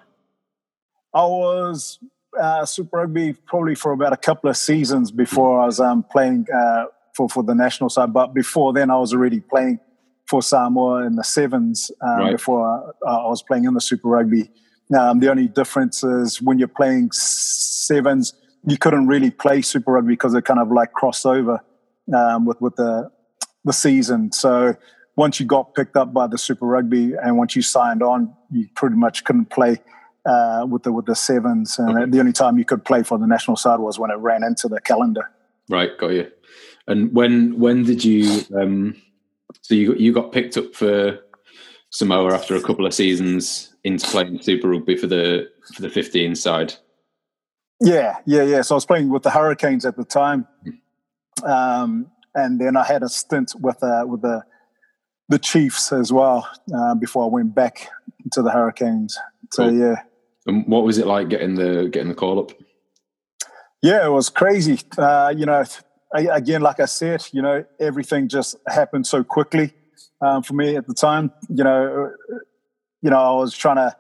I 1.15 1.25
was 1.25 1.99
uh, 2.39 2.65
Super 2.65 2.99
Rugby 2.99 3.33
probably 3.33 3.75
for 3.75 3.93
about 3.93 4.13
a 4.13 4.17
couple 4.17 4.51
of 4.51 4.57
seasons 4.57 5.11
before 5.11 5.61
I 5.61 5.67
was 5.67 5.81
um, 5.81 6.05
playing 6.05 6.47
uh, 6.55 6.87
for 7.15 7.29
for 7.29 7.43
the 7.43 7.55
national 7.55 7.91
side. 7.91 8.13
But 8.13 8.35
before 8.35 8.73
then, 8.73 8.91
I 8.91 8.99
was 8.99 9.13
already 9.13 9.41
playing 9.41 9.81
for 10.27 10.43
Samoa 10.43 11.07
in 11.07 11.17
the 11.17 11.25
sevens 11.25 11.91
um, 12.01 12.19
right. 12.19 12.33
before 12.33 12.95
I, 13.07 13.11
I, 13.11 13.29
was 13.29 13.43
playing 13.43 13.65
in 13.65 13.75
the 13.75 13.81
Super 13.81 14.09
Rugby. 14.09 14.51
Um, 14.99 15.21
the 15.21 15.31
only 15.31 15.47
difference 15.47 16.03
is 16.03 16.43
when 16.43 16.59
you're 16.59 16.67
playing 16.67 17.11
sevens, 17.13 18.35
you 18.67 18.77
couldn't 18.77 19.07
really 19.07 19.31
play 19.31 19.63
Super 19.63 19.93
Rugby 19.93 20.15
because 20.15 20.35
it 20.35 20.45
kind 20.45 20.59
of 20.59 20.71
like 20.73 20.93
crossed 20.93 21.27
over 21.27 21.61
um, 22.15 22.45
with 22.45 22.61
with 22.61 22.77
the 22.77 23.11
the 23.67 23.73
season. 23.73 24.33
So 24.33 24.75
once 25.17 25.39
you 25.39 25.45
got 25.45 25.75
picked 25.75 25.97
up 25.97 26.15
by 26.15 26.27
the 26.27 26.39
Super 26.39 26.65
Rugby 26.67 27.13
and 27.23 27.37
once 27.37 27.55
you 27.55 27.61
signed 27.61 28.03
on, 28.03 28.35
you 28.51 28.67
pretty 28.75 28.97
much 28.97 29.25
couldn't 29.25 29.51
play 29.51 29.79
uh, 30.25 30.67
with 30.69 30.83
the 30.83 30.93
with 30.93 31.07
the 31.07 31.15
sevens, 31.15 31.79
and 31.79 31.97
okay. 31.97 32.11
the 32.11 32.19
only 32.19 32.33
time 32.33 32.59
you 32.59 32.65
could 32.65 32.85
play 32.85 33.03
for 33.03 33.17
the 33.17 33.27
national 33.27 33.57
side 33.57 33.79
was 33.79 33.99
when 33.99 34.11
it 34.11 34.17
ran 34.17 34.43
into 34.43 34.67
the 34.67 34.81
calendar. 34.81 35.31
Right, 35.69 35.97
got 35.99 36.09
you. 36.09 36.31
And 36.89 37.15
when 37.15 37.59
when 37.61 37.85
did 37.85 38.05
you? 38.05 38.43
Um, 38.57 39.01
so 39.63 39.75
you 39.75 39.95
you 39.95 40.13
got 40.13 40.33
picked 40.33 40.57
up 40.57 40.75
for 40.75 41.21
Samoa 41.91 42.35
after 42.35 42.57
a 42.57 42.61
couple 42.61 42.87
of 42.87 42.93
seasons 42.93 43.75
into 43.85 44.07
playing 44.09 44.43
Super 44.43 44.69
Rugby 44.69 44.97
for 44.97 45.07
the 45.07 45.49
for 45.75 45.83
the 45.83 45.91
15 45.91 46.35
side. 46.35 46.75
Yeah, 47.81 48.17
yeah, 48.27 48.43
yeah. 48.43 48.63
So 48.63 48.75
I 48.75 48.77
was 48.77 48.87
playing 48.87 49.11
with 49.11 49.23
the 49.23 49.31
Hurricanes 49.31 49.85
at 49.85 49.97
the 49.97 50.05
time, 50.05 50.47
um, 51.45 52.11
and 52.37 52.61
then 52.61 52.77
I 52.77 52.85
had 52.85 53.03
a 53.03 53.09
stint 53.09 53.55
with 53.59 53.83
uh, 53.83 54.05
with 54.07 54.23
the 54.23 54.45
the 55.29 55.39
Chiefs 55.39 55.91
as 55.93 56.13
well 56.13 56.49
uh, 56.73 56.95
before 56.95 57.25
I 57.25 57.29
went 57.29 57.55
back 57.55 57.89
to 58.33 58.43
the 58.43 58.51
Hurricanes. 58.51 59.19
So 59.53 59.69
cool. 59.69 59.77
yeah. 59.77 60.03
And 60.47 60.65
what 60.69 60.85
was 60.85 60.99
it 60.99 61.07
like 61.07 61.29
getting 61.29 61.57
the 61.57 61.89
getting 61.91 62.09
the 62.09 62.15
call 62.15 62.39
up? 62.39 62.53
Yeah, 63.83 64.07
it 64.07 64.11
was 64.11 64.29
crazy. 64.29 64.81
Uh, 64.97 65.35
you 65.37 65.47
know, 65.47 65.65
again, 66.13 66.61
like 66.61 66.79
I 66.79 66.85
said, 66.85 67.27
you 67.33 67.43
know, 67.43 67.65
everything 67.81 68.29
just 68.29 68.57
happened 68.67 69.07
so 69.07 69.25
quickly 69.25 69.73
um, 70.21 70.43
for 70.43 70.55
me 70.55 70.77
at 70.77 70.87
the 70.87 70.95
time. 70.95 71.33
You 71.49 71.65
know, 71.65 72.13
you 73.03 73.11
know, 73.11 73.19
I 73.19 73.33
was 73.33 73.57
trying 73.57 73.77
to 73.77 73.97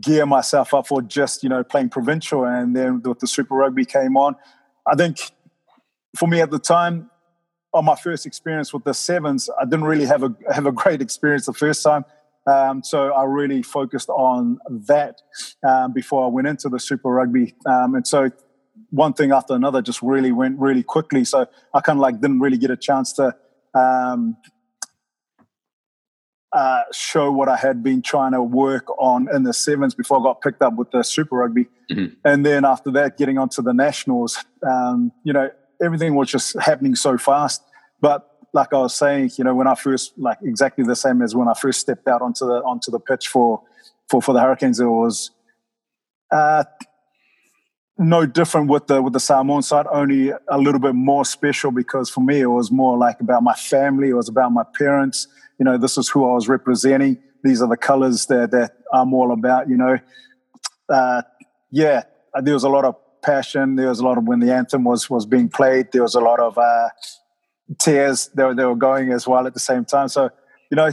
gear 0.00 0.24
myself 0.24 0.72
up 0.72 0.86
for 0.86 1.02
just 1.02 1.42
you 1.42 1.48
know 1.48 1.62
playing 1.62 1.90
provincial, 1.90 2.44
and 2.44 2.74
then 2.74 3.02
with 3.02 3.20
the 3.20 3.26
Super 3.26 3.54
Rugby 3.54 3.84
came 3.84 4.16
on. 4.16 4.34
I 4.86 4.96
think 4.96 5.18
for 6.16 6.26
me 6.26 6.40
at 6.40 6.50
the 6.50 6.58
time, 6.58 7.10
on 7.74 7.84
my 7.84 7.96
first 7.96 8.24
experience 8.24 8.72
with 8.72 8.84
the 8.84 8.94
sevens, 8.94 9.50
I 9.60 9.64
didn't 9.64 9.84
really 9.84 10.06
have 10.06 10.22
a 10.22 10.34
have 10.52 10.66
a 10.66 10.72
great 10.72 11.02
experience 11.02 11.46
the 11.46 11.52
first 11.52 11.82
time. 11.82 12.04
Um, 12.46 12.82
so 12.82 13.12
I 13.12 13.24
really 13.24 13.62
focused 13.62 14.08
on 14.10 14.58
that 14.68 15.20
um, 15.66 15.92
before 15.92 16.24
I 16.24 16.28
went 16.28 16.46
into 16.46 16.68
the 16.68 16.78
Super 16.78 17.08
Rugby, 17.10 17.54
um, 17.66 17.94
and 17.94 18.06
so 18.06 18.30
one 18.90 19.12
thing 19.12 19.32
after 19.32 19.54
another 19.54 19.82
just 19.82 20.02
really 20.02 20.32
went 20.32 20.58
really 20.58 20.82
quickly. 20.82 21.24
So 21.24 21.46
I 21.72 21.80
kind 21.80 21.98
of 21.98 22.02
like 22.02 22.20
didn't 22.20 22.40
really 22.40 22.58
get 22.58 22.70
a 22.70 22.76
chance 22.76 23.12
to 23.14 23.34
um, 23.74 24.36
uh, 26.52 26.82
show 26.92 27.32
what 27.32 27.48
I 27.48 27.56
had 27.56 27.82
been 27.82 28.02
trying 28.02 28.32
to 28.32 28.42
work 28.42 28.86
on 28.98 29.28
in 29.34 29.42
the 29.42 29.52
sevens 29.52 29.94
before 29.94 30.20
I 30.20 30.22
got 30.22 30.40
picked 30.40 30.62
up 30.62 30.76
with 30.76 30.90
the 30.92 31.02
Super 31.02 31.36
Rugby. 31.36 31.66
Mm-hmm. 31.90 32.14
And 32.24 32.46
then 32.46 32.64
after 32.64 32.92
that, 32.92 33.16
getting 33.18 33.38
onto 33.38 33.62
the 33.62 33.72
nationals, 33.72 34.38
um, 34.64 35.10
you 35.24 35.32
know, 35.32 35.50
everything 35.82 36.14
was 36.14 36.30
just 36.30 36.58
happening 36.60 36.94
so 36.94 37.18
fast. 37.18 37.62
But 38.00 38.28
like 38.52 38.72
I 38.72 38.78
was 38.78 38.94
saying, 38.94 39.32
you 39.36 39.44
know, 39.44 39.54
when 39.54 39.66
I 39.66 39.74
first, 39.74 40.12
like 40.18 40.38
exactly 40.42 40.84
the 40.84 40.96
same 40.96 41.22
as 41.22 41.34
when 41.34 41.48
I 41.48 41.54
first 41.54 41.80
stepped 41.80 42.06
out 42.08 42.22
onto 42.22 42.46
the 42.46 42.62
onto 42.62 42.90
the 42.90 43.00
pitch 43.00 43.28
for 43.28 43.62
for 44.08 44.22
for 44.22 44.32
the 44.32 44.40
Hurricanes, 44.40 44.80
it 44.80 44.86
was. 44.86 45.30
Uh, 46.30 46.64
no 47.98 48.26
different 48.26 48.68
with 48.68 48.86
the 48.88 49.00
with 49.00 49.12
the 49.12 49.20
Samoan 49.20 49.62
side, 49.62 49.86
only 49.92 50.32
a 50.48 50.58
little 50.58 50.80
bit 50.80 50.94
more 50.94 51.24
special 51.24 51.70
because 51.70 52.10
for 52.10 52.20
me 52.20 52.40
it 52.40 52.46
was 52.46 52.70
more 52.70 52.98
like 52.98 53.20
about 53.20 53.42
my 53.42 53.54
family, 53.54 54.08
it 54.08 54.14
was 54.14 54.28
about 54.28 54.52
my 54.52 54.64
parents. 54.76 55.28
You 55.58 55.64
know, 55.64 55.78
this 55.78 55.96
is 55.96 56.08
who 56.08 56.28
I 56.28 56.34
was 56.34 56.48
representing. 56.48 57.18
These 57.44 57.62
are 57.62 57.68
the 57.68 57.76
colors 57.76 58.26
that 58.26 58.50
that 58.50 58.72
I'm 58.92 59.14
all 59.14 59.32
about. 59.32 59.68
You 59.68 59.76
know, 59.76 59.98
uh, 60.88 61.22
yeah, 61.70 62.02
there 62.42 62.54
was 62.54 62.64
a 62.64 62.68
lot 62.68 62.84
of 62.84 62.96
passion. 63.24 63.76
There 63.76 63.88
was 63.88 64.00
a 64.00 64.04
lot 64.04 64.18
of 64.18 64.24
when 64.24 64.40
the 64.40 64.52
anthem 64.52 64.84
was 64.84 65.08
was 65.08 65.26
being 65.26 65.48
played. 65.48 65.92
There 65.92 66.02
was 66.02 66.14
a 66.14 66.20
lot 66.20 66.40
of 66.40 66.58
uh, 66.58 66.88
tears. 67.80 68.28
They 68.34 68.44
were, 68.44 68.54
they 68.54 68.64
were 68.64 68.76
going 68.76 69.12
as 69.12 69.26
well 69.26 69.46
at 69.46 69.54
the 69.54 69.60
same 69.60 69.84
time. 69.84 70.08
So 70.08 70.30
you 70.70 70.76
know, 70.76 70.90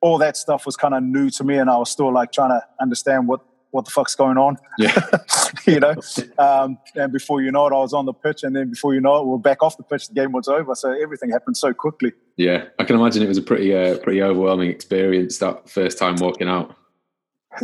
all 0.00 0.18
that 0.18 0.36
stuff 0.36 0.66
was 0.66 0.76
kind 0.76 0.94
of 0.94 1.02
new 1.02 1.30
to 1.30 1.44
me, 1.44 1.56
and 1.56 1.70
I 1.70 1.76
was 1.76 1.90
still 1.90 2.12
like 2.12 2.32
trying 2.32 2.50
to 2.50 2.62
understand 2.80 3.28
what 3.28 3.40
what 3.72 3.86
the 3.86 3.90
fuck's 3.90 4.14
going 4.14 4.36
on? 4.36 4.58
Yeah. 4.78 4.94
you 5.66 5.80
know, 5.80 5.94
um, 6.38 6.78
and 6.94 7.10
before 7.10 7.40
you 7.40 7.50
know 7.50 7.66
it, 7.66 7.72
I 7.72 7.78
was 7.78 7.92
on 7.94 8.04
the 8.04 8.12
pitch, 8.12 8.44
and 8.44 8.54
then 8.54 8.70
before 8.70 8.94
you 8.94 9.00
know 9.00 9.16
it, 9.16 9.26
we're 9.26 9.38
back 9.38 9.62
off 9.62 9.76
the 9.76 9.82
pitch. 9.82 10.08
The 10.08 10.14
game 10.14 10.32
was 10.32 10.46
over, 10.46 10.74
so 10.74 10.92
everything 10.92 11.30
happened 11.30 11.56
so 11.56 11.72
quickly. 11.72 12.12
Yeah, 12.36 12.66
I 12.78 12.84
can 12.84 12.96
imagine 12.96 13.22
it 13.22 13.28
was 13.28 13.38
a 13.38 13.42
pretty, 13.42 13.74
uh, 13.74 13.98
pretty 13.98 14.22
overwhelming 14.22 14.70
experience 14.70 15.38
that 15.38 15.68
first 15.68 15.98
time 15.98 16.16
walking 16.16 16.48
out. 16.48 16.76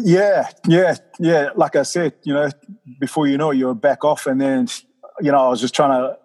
Yeah, 0.02 0.48
yeah, 0.66 0.96
yeah. 1.18 1.48
Like 1.56 1.76
I 1.76 1.82
said, 1.82 2.14
you 2.22 2.34
know, 2.34 2.50
before 3.00 3.26
you 3.26 3.38
know 3.38 3.50
it, 3.50 3.56
you're 3.56 3.74
back 3.74 4.04
off, 4.04 4.26
and 4.26 4.40
then, 4.40 4.68
you 5.20 5.32
know, 5.32 5.38
I 5.38 5.48
was 5.48 5.60
just 5.60 5.74
trying 5.74 5.90
to, 5.90 6.18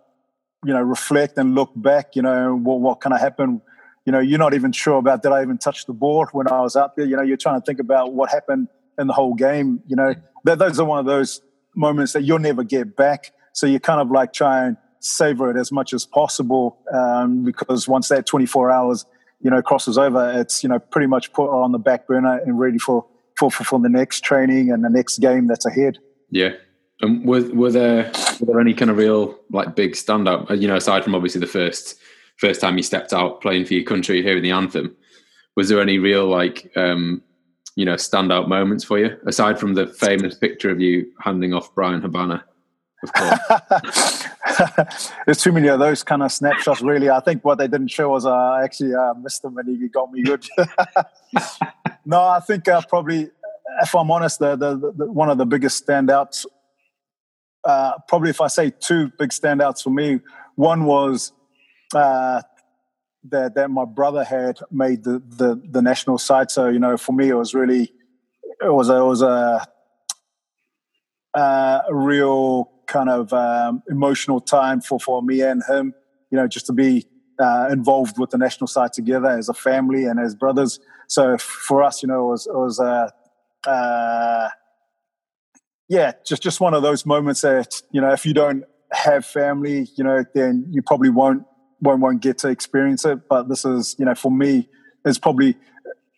you 0.66 0.74
know, 0.74 0.82
reflect 0.82 1.38
and 1.38 1.56
look 1.56 1.72
back. 1.76 2.16
You 2.16 2.24
know, 2.24 2.56
what 2.56 2.82
what 2.82 3.02
kind 3.02 3.14
of 3.14 3.20
happened. 3.20 3.62
You 4.06 4.12
know, 4.12 4.20
you're 4.20 4.40
not 4.40 4.54
even 4.54 4.74
sure 4.74 4.98
about 4.98 5.24
did 5.24 5.32
I 5.32 5.42
even 5.42 5.58
touch 5.58 5.86
the 5.86 5.94
ball 5.94 6.28
when 6.34 6.48
I 6.48 6.60
was 6.60 6.76
out 6.76 6.98
there. 6.98 7.06
You 7.06 7.16
know, 7.16 7.22
you're 7.24 7.38
trying 7.38 7.62
to 7.62 7.66
think 7.66 7.80
about 7.80 8.14
what 8.14 8.30
happened 8.30 8.68
in 9.00 9.08
the 9.08 9.14
whole 9.14 9.34
game. 9.34 9.82
You 9.88 9.96
know, 9.96 10.14
that, 10.44 10.60
those 10.60 10.80
are 10.80 10.86
one 10.86 11.00
of 11.00 11.06
those 11.06 11.42
moments 11.76 12.14
that 12.14 12.24
you'll 12.24 12.40
never 12.40 12.64
get 12.64 12.96
back. 12.96 13.32
So 13.54 13.66
you 13.66 13.80
kind 13.80 14.02
of 14.02 14.12
like 14.12 14.34
try 14.34 14.66
and 14.66 14.78
savor 15.00 15.52
it 15.52 15.58
as 15.58 15.72
much 15.72 15.94
as 15.94 16.06
possible 16.06 16.80
um, 16.94 17.44
because 17.44 17.88
once 17.88 18.10
that 18.10 18.26
24 18.26 18.72
hours, 18.72 19.06
you 19.42 19.50
know, 19.50 19.62
crosses 19.62 19.98
over, 19.98 20.32
it's, 20.40 20.64
you 20.64 20.70
know, 20.70 20.80
pretty 20.80 21.08
much 21.08 21.34
put 21.34 21.50
on 21.50 21.72
the 21.72 21.80
back 21.80 22.08
burner 22.08 22.40
and 22.40 22.60
ready 22.60 22.78
for, 22.78 23.06
for, 23.50 23.52
for, 23.52 23.64
for 23.64 23.80
the 23.80 23.90
next 23.90 24.22
training 24.22 24.72
and 24.72 24.84
the 24.84 24.90
next 24.90 25.20
game 25.20 25.48
that's 25.48 25.66
ahead. 25.66 25.98
Yeah. 26.30 26.54
And 27.02 27.26
were, 27.26 27.44
were 27.54 27.72
there 27.72 28.12
were 28.40 28.46
there 28.46 28.60
any 28.60 28.74
kind 28.74 28.90
of 28.90 28.98
real 28.98 29.38
like 29.52 29.76
big 29.76 29.94
standout? 29.94 30.50
Uh, 30.50 30.54
you 30.54 30.68
know, 30.68 30.76
aside 30.76 31.04
from 31.04 31.16
obviously 31.16 31.42
the 31.42 31.48
first 31.48 32.00
first 32.38 32.62
time 32.62 32.78
you 32.78 32.84
stepped 32.84 33.14
out 33.14 33.42
playing 33.42 33.66
for 33.66 33.74
your 33.74 33.84
country 33.84 34.22
here 34.22 34.38
in 34.38 34.44
the 34.44 34.52
anthem, 34.52 34.96
was 35.56 35.70
there 35.70 35.82
any 35.82 35.98
real 35.98 36.28
like 36.28 36.72
um, 36.76 37.22
you 37.76 37.86
know 37.86 37.96
standout 37.96 38.48
moments 38.48 38.84
for 38.84 39.00
you 39.00 39.18
aside 39.28 39.60
from 39.60 39.74
the 39.74 39.88
famous 39.88 40.38
picture 40.38 40.70
of 40.70 40.80
you 40.80 41.12
handing 41.20 41.54
off 41.54 41.74
Bryan 41.76 42.02
Habana? 42.02 42.46
Of 43.04 43.14
course. 43.14 44.28
There's 45.26 45.42
too 45.42 45.52
many 45.52 45.68
of 45.68 45.80
those 45.80 46.04
kind 46.04 46.24
of 46.24 46.32
snapshots. 46.32 46.82
Really, 46.82 47.10
I 47.10 47.20
think 47.20 47.44
what 47.44 47.58
they 47.58 47.68
didn't 47.68 47.90
show 47.90 48.10
was 48.10 48.26
uh, 48.26 48.32
I 48.34 48.64
actually 48.64 48.96
uh, 48.96 49.14
missed 49.16 49.44
him 49.44 49.58
and 49.58 49.68
he 49.68 49.88
got 49.90 50.12
me 50.12 50.24
good. 50.24 50.46
no, 52.06 52.22
I 52.22 52.40
think 52.40 52.68
uh, 52.68 52.82
probably, 52.88 53.30
if 53.82 53.94
I'm 53.96 54.10
honest, 54.10 54.40
the, 54.40 54.56
the, 54.56 54.94
the, 54.96 55.12
one 55.12 55.30
of 55.30 55.38
the 55.38 55.46
biggest 55.46 55.86
standouts. 55.86 56.46
Uh, 57.66 57.94
probably, 58.08 58.30
if 58.30 58.42
I 58.42 58.48
say 58.48 58.72
two 58.72 59.12
big 59.18 59.30
standouts 59.30 59.84
for 59.84 59.90
me, 59.90 60.20
one 60.56 60.86
was 60.86 61.32
uh, 61.96 62.42
that 63.30 63.56
that 63.56 63.72
my 63.72 63.86
brother 63.86 64.24
had 64.24 64.60
made 64.72 65.04
the 65.04 65.22
the, 65.38 65.62
the 65.70 65.82
national 65.82 66.18
side. 66.18 66.52
So 66.52 66.68
you 66.68 66.80
know, 66.80 66.98
for 66.98 67.14
me, 67.14 67.30
it 67.30 67.36
was 67.36 67.54
really 67.54 67.94
it 68.62 68.74
was 68.74 68.90
it 68.90 68.94
was 68.94 69.22
a 69.22 69.66
a 71.34 71.82
real 71.90 72.73
kind 72.94 73.10
of 73.10 73.34
um, 73.34 73.82
emotional 73.90 74.40
time 74.40 74.80
for 74.80 75.00
for 75.00 75.22
me 75.22 75.42
and 75.42 75.64
him. 75.68 75.94
You 76.30 76.38
know, 76.38 76.48
just 76.48 76.68
to 76.68 76.74
be 76.74 77.06
uh, 77.40 77.68
involved 77.72 78.18
with 78.20 78.30
the 78.30 78.38
national 78.38 78.68
side 78.68 78.94
together 78.94 79.30
as 79.30 79.50
a 79.50 79.54
family 79.54 80.06
and 80.06 80.20
as 80.20 80.36
brothers. 80.36 80.80
So 81.08 81.38
for 81.38 81.84
us, 81.84 82.02
you 82.02 82.08
know, 82.08 82.28
it 82.28 82.32
was 82.32 82.48
it 82.48 82.56
was 82.56 82.80
uh, 82.80 83.10
uh, 83.68 84.50
yeah, 85.90 86.14
just 86.26 86.42
just 86.42 86.60
one 86.60 86.74
of 86.74 86.84
those 86.84 87.06
moments 87.06 87.42
that 87.42 87.82
you 87.92 88.02
know, 88.02 88.12
if 88.12 88.26
you 88.26 88.34
don't 88.34 88.64
have 88.92 89.26
family, 89.26 89.88
you 89.98 90.04
know, 90.04 90.24
then 90.34 90.66
you 90.70 90.82
probably 90.82 91.10
won't 91.10 91.44
won't 91.82 92.00
won't 92.00 92.22
get 92.22 92.38
to 92.40 92.50
experience 92.50 93.06
it. 93.06 93.28
But 93.28 93.50
this 93.50 93.66
is, 93.66 93.96
you 94.00 94.06
know, 94.06 94.16
for 94.16 94.32
me, 94.32 94.70
it's 95.06 95.18
probably 95.18 95.56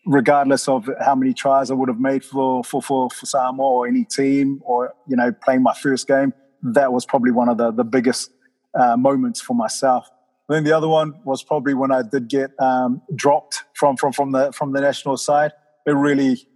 regardless 0.06 0.68
of 0.68 0.88
how 1.04 1.16
many 1.16 1.34
tries 1.34 1.70
I 1.70 1.74
would 1.74 1.88
have 1.88 2.00
made 2.00 2.24
for 2.24 2.62
for 2.62 2.80
for, 2.80 3.10
for 3.10 3.26
Samoa 3.26 3.66
or 3.66 3.86
any 3.86 4.04
team, 4.04 4.60
or 4.64 4.94
you 5.08 5.16
know, 5.16 5.32
playing 5.32 5.62
my 5.62 5.74
first 5.74 6.06
game. 6.06 6.32
That 6.62 6.92
was 6.92 7.04
probably 7.04 7.32
one 7.32 7.48
of 7.48 7.58
the 7.58 7.70
the 7.70 7.84
biggest 7.84 8.30
uh, 8.78 8.96
moments 8.96 9.40
for 9.40 9.54
myself. 9.54 10.08
And 10.48 10.56
then 10.56 10.64
the 10.64 10.76
other 10.76 10.88
one 10.88 11.14
was 11.24 11.42
probably 11.42 11.74
when 11.74 11.90
I 11.90 12.02
did 12.02 12.28
get 12.28 12.50
um, 12.60 13.02
dropped 13.14 13.64
from 13.74 13.96
from 13.96 14.12
from 14.12 14.32
the 14.32 14.52
from 14.52 14.72
the 14.72 14.80
national 14.80 15.16
side. 15.16 15.52
It 15.86 15.92
really 15.92 16.48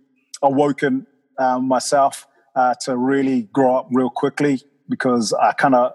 awoken 0.43 1.07
um, 1.39 1.69
myself 1.69 2.27
uh, 2.57 2.75
to 2.83 2.97
really 2.97 3.43
grow 3.53 3.77
up 3.77 3.89
real 3.91 4.11
quickly 4.11 4.63
because 4.89 5.33
I 5.33 5.53
kind 5.53 5.75
of 5.75 5.93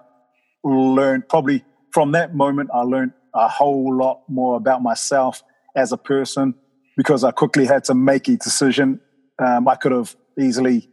learned 0.64 1.28
probably 1.28 1.64
from 1.92 2.12
that 2.12 2.34
moment, 2.34 2.70
I 2.74 2.80
learned 2.80 3.12
a 3.34 3.48
whole 3.48 3.94
lot 3.94 4.22
more 4.28 4.56
about 4.56 4.82
myself 4.82 5.42
as 5.74 5.92
a 5.92 5.96
person 5.96 6.54
because 6.96 7.24
I 7.24 7.30
quickly 7.30 7.66
had 7.66 7.84
to 7.84 7.94
make 7.94 8.28
a 8.28 8.36
decision. 8.36 9.00
Um, 9.38 9.68
I 9.68 9.76
could 9.76 9.92
have 9.92 10.16
easily 10.38 10.88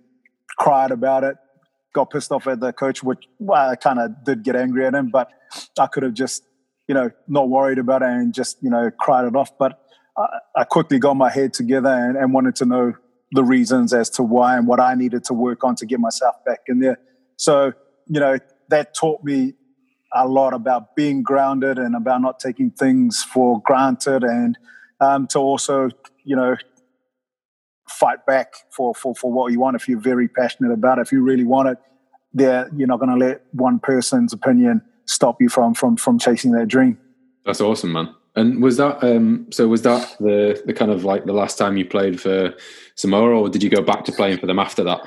cried 0.58 0.92
about 0.92 1.24
it, 1.24 1.36
got 1.94 2.10
pissed 2.10 2.32
off 2.32 2.48
at 2.48 2.60
the 2.60 2.74
coach, 2.74 3.04
which 3.04 3.26
well, 3.40 3.70
I 3.70 3.76
kind 3.76 4.00
of 4.00 4.24
did 4.24 4.44
get 4.44 4.56
angry 4.56 4.86
at 4.86 4.94
him, 4.94 5.10
but 5.10 5.30
I 5.80 5.88
could 5.88 6.04
have 6.04 6.14
just, 6.14 6.44
you 6.88 6.96
know, 6.96 7.12
not 7.28 7.50
worried 7.50 7.78
about 7.78 8.02
it 8.02 8.10
and 8.10 8.34
just, 8.34 8.58
you 8.62 8.70
know, 8.70 8.92
cried 9.00 9.26
it 9.26 9.36
off. 9.36 9.58
But 9.58 9.80
I, 10.18 10.40
I 10.58 10.64
quickly 10.64 11.00
got 11.00 11.16
my 11.16 11.30
head 11.30 11.54
together 11.54 11.90
and, 11.90 12.18
and 12.18 12.34
wanted 12.34 12.56
to 12.58 12.66
know 12.66 12.94
the 13.32 13.44
reasons 13.44 13.94
as 13.94 14.10
to 14.12 14.24
why 14.24 14.58
and 14.58 14.68
what 14.68 14.80
I 14.80 14.96
needed 14.96 15.24
to 15.26 15.34
work 15.34 15.64
on 15.64 15.76
to 15.78 15.86
get 15.86 16.00
myself 16.00 16.36
back 16.46 16.62
in 16.68 16.80
there. 16.80 17.00
So, 17.38 17.74
you 18.08 18.20
know, 18.20 18.38
that 18.70 18.94
taught 18.94 19.24
me 19.24 19.54
a 20.14 20.28
lot 20.28 20.54
about 20.54 20.96
being 20.96 21.24
grounded 21.24 21.80
and 21.80 21.96
about 21.96 22.22
not 22.22 22.40
taking 22.40 22.70
things 22.70 23.24
for 23.24 23.62
granted 23.62 24.24
and 24.24 24.58
um, 25.00 25.28
to 25.28 25.40
also, 25.40 25.90
you 26.24 26.36
know, 26.36 26.56
fight 27.94 28.26
back 28.26 28.54
for, 28.70 28.94
for, 28.94 29.16
for 29.16 29.32
what 29.32 29.52
you 29.52 29.60
want. 29.60 29.76
If 29.76 29.88
you're 29.88 30.00
very 30.00 30.28
passionate 30.28 30.72
about 30.72 30.98
it, 30.98 31.02
if 31.02 31.12
you 31.12 31.22
really 31.22 31.44
want 31.44 31.70
it, 31.70 31.78
there 32.34 32.70
you're 32.76 32.88
not 32.88 33.00
going 33.00 33.18
to 33.18 33.26
let 33.26 33.44
one 33.52 33.80
person's 33.80 34.34
opinion 34.34 34.82
stop 35.06 35.42
you 35.42 35.50
from 35.50 35.74
from 35.74 35.98
from 35.98 36.18
chasing 36.18 36.52
that 36.54 36.68
dream. 36.68 36.98
That's 37.46 37.62
awesome, 37.62 37.92
man. 37.92 38.14
And 38.36 38.64
was 38.64 38.78
that 38.78 39.04
um, 39.04 39.48
so? 39.52 39.68
Was 39.68 39.84
that 39.84 40.16
the 40.20 40.62
the 40.66 40.74
kind 40.74 40.90
of 40.90 41.04
like 41.04 41.26
the 41.26 41.34
last 41.34 41.58
time 41.58 41.78
you 41.78 41.86
played 41.86 42.20
for 42.20 42.56
Samoa, 42.96 43.40
or 43.40 43.50
did 43.50 43.62
you 43.62 43.70
go 43.70 43.82
back 43.82 44.06
to 44.06 44.12
playing 44.12 44.40
for 44.40 44.48
them 44.48 44.58
after 44.58 44.84
that? 44.84 45.02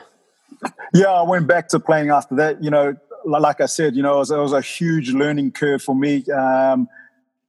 Yeah, 0.95 1.11
I 1.11 1.23
went 1.23 1.49
back 1.49 1.69
to 1.69 1.81
playing 1.81 2.11
after 2.11 2.37
that. 2.37 2.63
You 2.63 2.71
know, 2.71 2.95
like 3.25 3.61
I 3.61 3.67
said, 3.67 3.97
you 3.97 4.03
know, 4.03 4.15
it 4.15 4.19
was, 4.19 4.31
it 4.31 4.39
was 4.39 4.53
a 4.53 4.61
huge 4.61 5.11
learning 5.11 5.53
curve 5.53 5.83
for 5.83 5.95
me. 5.95 6.25
Um, 6.31 6.89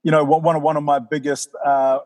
you 0.01 0.11
know, 0.11 0.23
one 0.23 0.55
of 0.55 0.63
one 0.63 0.77
of 0.77 0.83
my 0.83 0.97
biggest 0.97 1.49
uh, 1.63 1.99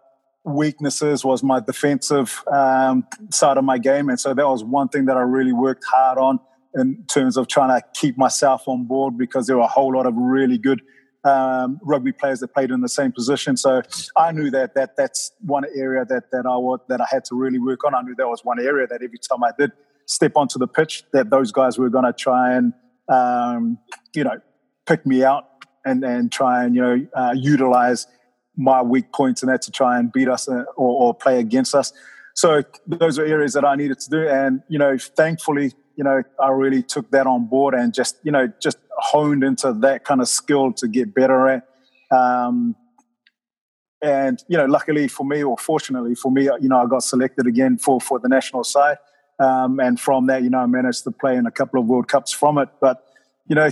weaknesses 0.43 1.24
was 1.24 1.43
my 1.43 1.60
defensive 1.60 2.43
um, 2.51 3.05
side 3.29 3.57
of 3.57 3.63
my 3.63 3.77
game, 3.77 4.10
and 4.10 4.19
so 4.19 4.33
that 4.33 4.48
was 4.48 4.63
one 4.63 4.89
thing 4.89 5.05
that 5.05 5.17
I 5.17 5.21
really 5.21 5.53
worked 5.53 5.86
hard 5.86 6.17
on 6.17 6.39
in 6.75 7.03
terms 7.07 7.38
of 7.38 7.48
trying 7.48 7.69
to 7.69 7.86
keep 7.93 8.17
myself 8.17 8.67
on 8.67 8.86
board 8.86 9.17
because 9.17 9.48
there 9.48 9.57
were 9.57 9.63
a 9.63 9.67
whole 9.67 9.93
lot 9.93 10.05
of 10.05 10.15
really 10.15 10.57
good 10.57 10.81
um, 11.24 11.79
rugby 11.83 12.12
players 12.12 12.39
that 12.39 12.50
played 12.50 12.71
in 12.71 12.81
the 12.81 12.89
same 12.89 13.12
position. 13.12 13.57
So 13.57 13.81
I 14.15 14.31
knew 14.31 14.50
that 14.51 14.74
that 14.75 14.95
that's 14.98 15.31
one 15.41 15.65
area 15.75 16.05
that 16.05 16.31
that 16.31 16.45
I 16.45 16.57
would, 16.57 16.81
that 16.89 17.01
I 17.01 17.05
had 17.10 17.25
to 17.25 17.36
really 17.36 17.60
work 17.60 17.83
on. 17.83 17.93
I 17.93 18.01
knew 18.01 18.15
that 18.15 18.27
was 18.27 18.43
one 18.43 18.60
area 18.60 18.88
that 18.88 19.01
every 19.03 19.19
time 19.19 19.43
I 19.43 19.51
did 19.57 19.71
step 20.05 20.33
onto 20.36 20.57
the 20.57 20.67
pitch, 20.67 21.03
that 21.13 21.29
those 21.29 21.51
guys 21.51 21.77
were 21.77 21.89
going 21.89 22.05
to 22.05 22.13
try 22.13 22.53
and 22.53 22.74
um, 23.10 23.77
you 24.15 24.24
know 24.24 24.39
pick 24.86 25.05
me 25.05 25.24
out 25.24 25.48
and 25.86 26.03
and 26.03 26.31
try 26.31 26.63
and 26.63 26.75
you 26.75 26.81
know 26.81 27.07
uh, 27.13 27.33
utilize 27.36 28.07
my 28.58 28.81
weak 28.81 29.12
points 29.13 29.41
and 29.41 29.51
that 29.51 29.62
to 29.63 29.72
try 29.72 29.98
and 29.98 30.12
beat 30.12 30.27
us 30.27 30.48
uh, 30.48 30.63
or, 30.75 31.08
or 31.08 31.13
play 31.13 31.39
against 31.39 31.74
us. 31.74 31.93
So 32.34 32.63
those 32.88 33.20
are 33.20 33.25
areas 33.25 33.53
that 33.53 33.65
I 33.65 33.75
needed 33.75 34.00
to 34.00 34.10
do, 34.10 34.27
and 34.27 34.62
you 34.70 34.79
know, 34.79 34.98
thankfully, 34.98 35.74
you 35.96 36.03
know, 36.03 36.24
I 36.39 36.50
really 36.50 36.81
took 36.81 37.12
that 37.12 37.27
on 37.27 37.48
board 37.48 37.74
and 37.74 37.93
just, 37.93 38.17
you 38.24 38.31
know, 38.31 38.51
just 38.62 38.77
honed 38.98 39.43
into 39.43 39.74
that 39.74 40.05
kind 40.05 40.22
of 40.22 40.27
skill 40.27 40.74
to 40.74 40.88
get 40.88 41.13
better 41.13 41.48
at. 41.48 41.67
Um, 42.10 42.75
and 44.01 44.43
you 44.48 44.58
know, 44.58 44.65
luckily 44.65 45.08
for 45.08 45.25
me, 45.25 45.43
or 45.43 45.58
fortunately 45.58 46.15
for 46.15 46.31
me, 46.31 46.43
you 46.60 46.70
know, 46.70 46.81
I 46.81 46.88
got 46.88 47.03
selected 47.03 47.46
again 47.46 47.77
for 47.77 48.01
for 48.01 48.20
the 48.20 48.29
national 48.29 48.63
side. 48.63 48.98
Um, 49.39 49.79
and 49.79 50.00
from 50.00 50.27
that, 50.27 50.43
you 50.43 50.50
know, 50.50 50.60
I 50.60 50.65
managed 50.65 51.03
to 51.03 51.12
play 51.12 51.36
in 51.36 51.46
a 51.46 51.51
couple 51.51 51.79
of 51.79 51.88
World 51.88 52.08
Cups 52.08 52.31
from 52.31 52.58
it. 52.58 52.70
But 52.79 53.03
you 53.48 53.55
know, 53.55 53.70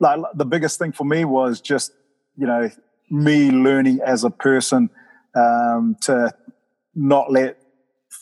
like 0.00 0.20
the 0.34 0.46
biggest 0.46 0.78
thing 0.78 0.92
for 0.92 1.04
me 1.04 1.24
was 1.24 1.60
just, 1.60 1.92
you 2.36 2.46
know, 2.46 2.70
me 3.10 3.50
learning 3.50 4.00
as 4.04 4.24
a 4.24 4.30
person 4.30 4.90
um, 5.34 5.96
to 6.02 6.34
not 6.94 7.30
let 7.30 7.58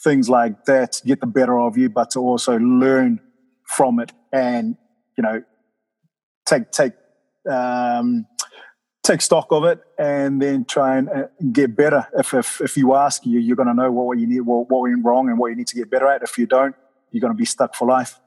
things 0.02 0.28
like 0.28 0.64
that 0.64 1.00
get 1.04 1.20
the 1.20 1.26
better 1.26 1.58
of 1.58 1.76
you, 1.78 1.88
but 1.88 2.10
to 2.10 2.20
also 2.20 2.58
learn 2.58 3.20
from 3.66 3.98
it 3.98 4.12
and 4.32 4.76
you 5.16 5.22
know 5.22 5.42
take 6.46 6.70
take 6.70 6.92
um, 7.50 8.26
take 9.02 9.20
stock 9.20 9.46
of 9.50 9.64
it 9.64 9.80
and 9.98 10.40
then 10.40 10.64
try 10.64 10.96
and 10.96 11.08
uh, 11.08 11.26
get 11.52 11.76
better. 11.76 12.06
If, 12.18 12.34
if 12.34 12.60
if 12.60 12.76
you 12.76 12.94
ask 12.94 13.24
you, 13.24 13.38
you're 13.38 13.56
going 13.56 13.68
to 13.68 13.74
know 13.74 13.90
what 13.92 14.18
you 14.18 14.26
need, 14.26 14.40
what, 14.40 14.68
what 14.70 14.82
went 14.82 15.04
wrong, 15.04 15.28
and 15.28 15.38
what 15.38 15.48
you 15.48 15.56
need 15.56 15.68
to 15.68 15.76
get 15.76 15.90
better 15.90 16.08
at. 16.08 16.22
If 16.22 16.38
you 16.38 16.46
don't, 16.46 16.74
you're 17.10 17.20
going 17.20 17.32
to 17.32 17.36
be 17.36 17.44
stuck 17.44 17.74
for 17.74 17.86
life. 17.88 18.18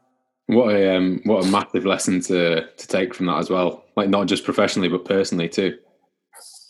What 0.48 0.74
a 0.74 0.96
um, 0.96 1.22
what 1.26 1.46
a 1.46 1.48
massive 1.48 1.86
lesson 1.86 2.22
to 2.22 2.68
to 2.68 2.88
take 2.88 3.14
from 3.14 3.26
that 3.26 3.38
as 3.38 3.50
well. 3.50 3.84
Like 3.96 4.10
not 4.10 4.28
just 4.28 4.46
professionally, 4.46 4.88
but 4.88 5.04
personally 5.04 5.50
too. 5.50 5.78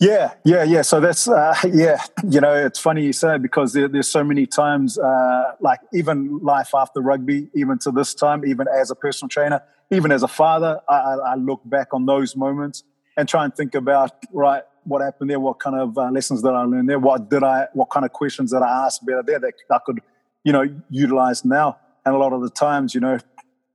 Yeah, 0.00 0.34
yeah, 0.44 0.62
yeah. 0.62 0.82
So 0.82 1.00
that's 1.00 1.26
uh, 1.28 1.54
yeah. 1.72 2.00
You 2.28 2.40
know, 2.40 2.54
it's 2.54 2.78
funny 2.78 3.04
you 3.04 3.12
say 3.12 3.36
because 3.38 3.72
there, 3.72 3.88
there's 3.88 4.08
so 4.08 4.22
many 4.22 4.46
times, 4.46 4.96
uh, 4.96 5.54
like 5.60 5.80
even 5.92 6.38
life 6.38 6.70
after 6.72 7.00
rugby, 7.00 7.48
even 7.54 7.78
to 7.80 7.90
this 7.90 8.14
time, 8.14 8.44
even 8.46 8.66
as 8.68 8.92
a 8.92 8.94
personal 8.94 9.28
trainer, 9.28 9.60
even 9.90 10.12
as 10.12 10.22
a 10.22 10.28
father, 10.28 10.80
I, 10.88 10.94
I 10.94 11.34
look 11.34 11.62
back 11.64 11.92
on 11.92 12.06
those 12.06 12.36
moments 12.36 12.84
and 13.16 13.28
try 13.28 13.44
and 13.44 13.54
think 13.54 13.74
about 13.74 14.12
right 14.32 14.62
what 14.84 15.02
happened 15.02 15.30
there, 15.30 15.40
what 15.40 15.58
kind 15.58 15.76
of 15.76 15.98
uh, 15.98 16.10
lessons 16.10 16.42
did 16.42 16.52
I 16.52 16.62
learn 16.62 16.86
there, 16.86 16.98
what 17.00 17.28
did 17.28 17.42
I, 17.42 17.66
what 17.74 17.90
kind 17.90 18.06
of 18.06 18.12
questions 18.12 18.52
that 18.52 18.62
I 18.62 18.86
ask 18.86 19.04
better 19.04 19.22
there 19.22 19.40
that 19.40 19.54
I 19.70 19.78
could, 19.84 20.00
you 20.44 20.52
know, 20.52 20.64
utilize 20.90 21.44
now. 21.44 21.76
And 22.06 22.14
a 22.14 22.18
lot 22.18 22.32
of 22.32 22.42
the 22.42 22.50
times, 22.50 22.94
you 22.94 23.00
know, 23.00 23.18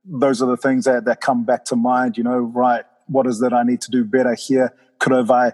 those 0.06 0.40
are 0.40 0.46
the 0.46 0.56
things 0.56 0.86
that 0.86 1.04
that 1.04 1.20
come 1.20 1.44
back 1.44 1.66
to 1.66 1.76
mind. 1.76 2.16
You 2.16 2.24
know, 2.24 2.38
right, 2.38 2.84
what 3.08 3.26
is 3.26 3.40
that 3.40 3.52
I 3.52 3.62
need 3.62 3.82
to 3.82 3.90
do 3.90 4.04
better 4.04 4.34
here? 4.34 4.74
Could 4.98 5.12
have 5.12 5.30
I 5.30 5.52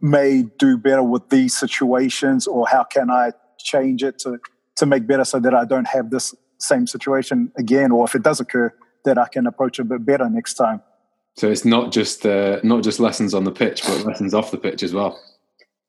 may 0.00 0.44
do 0.58 0.76
better 0.76 1.02
with 1.02 1.28
these 1.28 1.56
situations 1.56 2.46
or 2.46 2.66
how 2.68 2.84
can 2.84 3.10
I 3.10 3.32
change 3.58 4.02
it 4.02 4.18
to 4.20 4.38
to 4.76 4.86
make 4.86 5.06
better 5.06 5.24
so 5.24 5.40
that 5.40 5.54
I 5.54 5.64
don't 5.64 5.88
have 5.88 6.10
this 6.10 6.34
same 6.58 6.86
situation 6.86 7.50
again 7.58 7.90
or 7.90 8.04
if 8.04 8.14
it 8.14 8.22
does 8.22 8.40
occur 8.40 8.72
that 9.04 9.18
I 9.18 9.26
can 9.28 9.46
approach 9.46 9.78
a 9.78 9.84
bit 9.84 10.04
better 10.04 10.28
next 10.30 10.54
time. 10.54 10.82
So 11.36 11.50
it's 11.50 11.64
not 11.64 11.92
just 11.92 12.24
uh, 12.26 12.60
not 12.62 12.82
just 12.82 13.00
lessons 13.00 13.34
on 13.34 13.44
the 13.44 13.52
pitch 13.52 13.82
but 13.86 14.04
lessons 14.04 14.34
off 14.34 14.50
the 14.50 14.58
pitch 14.58 14.82
as 14.82 14.92
well. 14.92 15.20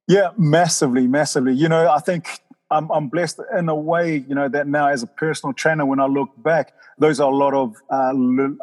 Yeah, 0.08 0.32
massively, 0.38 1.06
massively. 1.08 1.54
You 1.54 1.70
know, 1.70 1.88
I 1.90 2.00
think 2.00 2.40
I'm, 2.72 2.90
I'm 2.92 3.10
blessed 3.10 3.42
in 3.58 3.70
a 3.70 3.76
way, 3.76 4.26
you 4.28 4.34
know, 4.34 4.50
that 4.50 4.68
now 4.68 4.88
as 4.88 5.04
a 5.04 5.08
personal 5.08 5.54
trainer, 5.54 5.86
when 5.86 6.00
I 6.00 6.08
look 6.08 6.30
back, 6.38 6.74
those 6.98 7.20
are 7.20 7.32
a 7.32 7.36
lot 7.36 7.54
of 7.54 7.76
uh, 7.92 8.14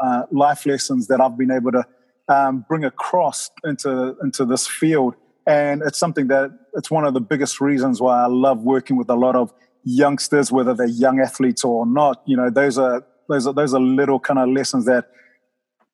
uh, 0.03 0.23
life 0.33 0.67
lessons 0.67 1.07
that 1.07 1.21
I've 1.21 1.39
been 1.39 1.53
able 1.53 1.73
to 1.73 1.85
um, 2.29 2.65
bring 2.69 2.85
across 2.85 3.51
into 3.65 4.17
into 4.23 4.45
this 4.45 4.67
field 4.67 5.15
and 5.47 5.83
it's 5.83 5.99
something 5.99 6.27
that 6.29 6.51
it's 6.75 6.91
one 6.91 7.05
of 7.05 7.15
the 7.15 7.21
biggest 7.21 7.61
reasons 7.61 8.01
why 8.01 8.23
I 8.23 8.27
love 8.27 8.63
working 8.63 8.97
with 8.97 9.09
a 9.09 9.15
lot 9.15 9.37
of 9.37 9.53
youngsters, 9.85 10.51
whether 10.51 10.75
they're 10.75 10.87
young 10.87 11.21
athletes 11.21 11.65
or 11.65 11.87
not. 11.87 12.23
You 12.27 12.37
know, 12.37 12.51
those 12.51 12.79
are 12.79 13.05
those 13.29 13.47
are 13.47 13.53
those 13.53 13.73
are 13.73 13.81
little 13.81 14.19
kind 14.19 14.39
of 14.39 14.49
lessons 14.49 14.87
that 14.87 15.09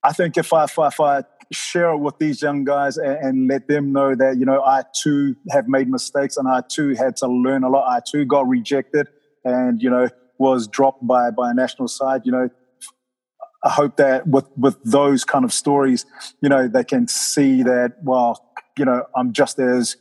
I 0.03 0.13
think 0.13 0.39
if 0.39 0.53
I 0.53 0.65
if 0.65 0.79
I, 0.79 0.87
if 0.89 1.01
I 1.01 1.25
share 1.53 1.91
it 1.91 1.99
with 1.99 2.19
these 2.19 2.41
young 2.41 2.65
guys 2.65 2.97
and, 2.97 3.17
and, 3.19 3.49
let 3.49 3.69
them 3.69 3.93
know 3.93 4.15
that 4.15 4.39
you 4.39 4.47
know 4.47 4.63
I 4.63 4.85
too 5.03 5.37
have 5.51 5.69
made 5.69 5.89
mistakes 5.89 6.39
and 6.39 6.49
I 6.49 6.63
too 6.67 6.95
had 6.95 7.17
to 7.17 7.27
learn 7.29 7.63
a 7.63 7.69
lot. 7.69 7.87
I 7.91 8.01
too 8.01 8.25
got 8.25 8.49
rejected 8.49 9.09
and 9.45 9.83
you 9.83 9.91
know 9.91 10.09
was 10.39 10.67
dropped 10.67 11.07
by 11.07 11.31
by 11.31 11.51
a 11.51 11.55
national 11.55 11.89
side. 11.89 12.23
You 12.25 12.33
know, 12.33 12.49
I 13.63 13.69
hope 13.69 13.97
that 13.99 14.27
with 14.27 14.47
with 14.57 14.83
those 14.83 15.25
kind 15.25 15.45
of 15.45 15.53
stories, 15.53 16.07
you 16.41 16.49
know, 16.49 16.69
they 16.69 16.85
can 16.85 17.07
see 17.07 17.63
that 17.63 17.97
well 18.03 18.52
you 18.79 18.85
know, 18.85 19.05
I'm 19.15 19.33
just 19.33 19.59
as 19.59 19.97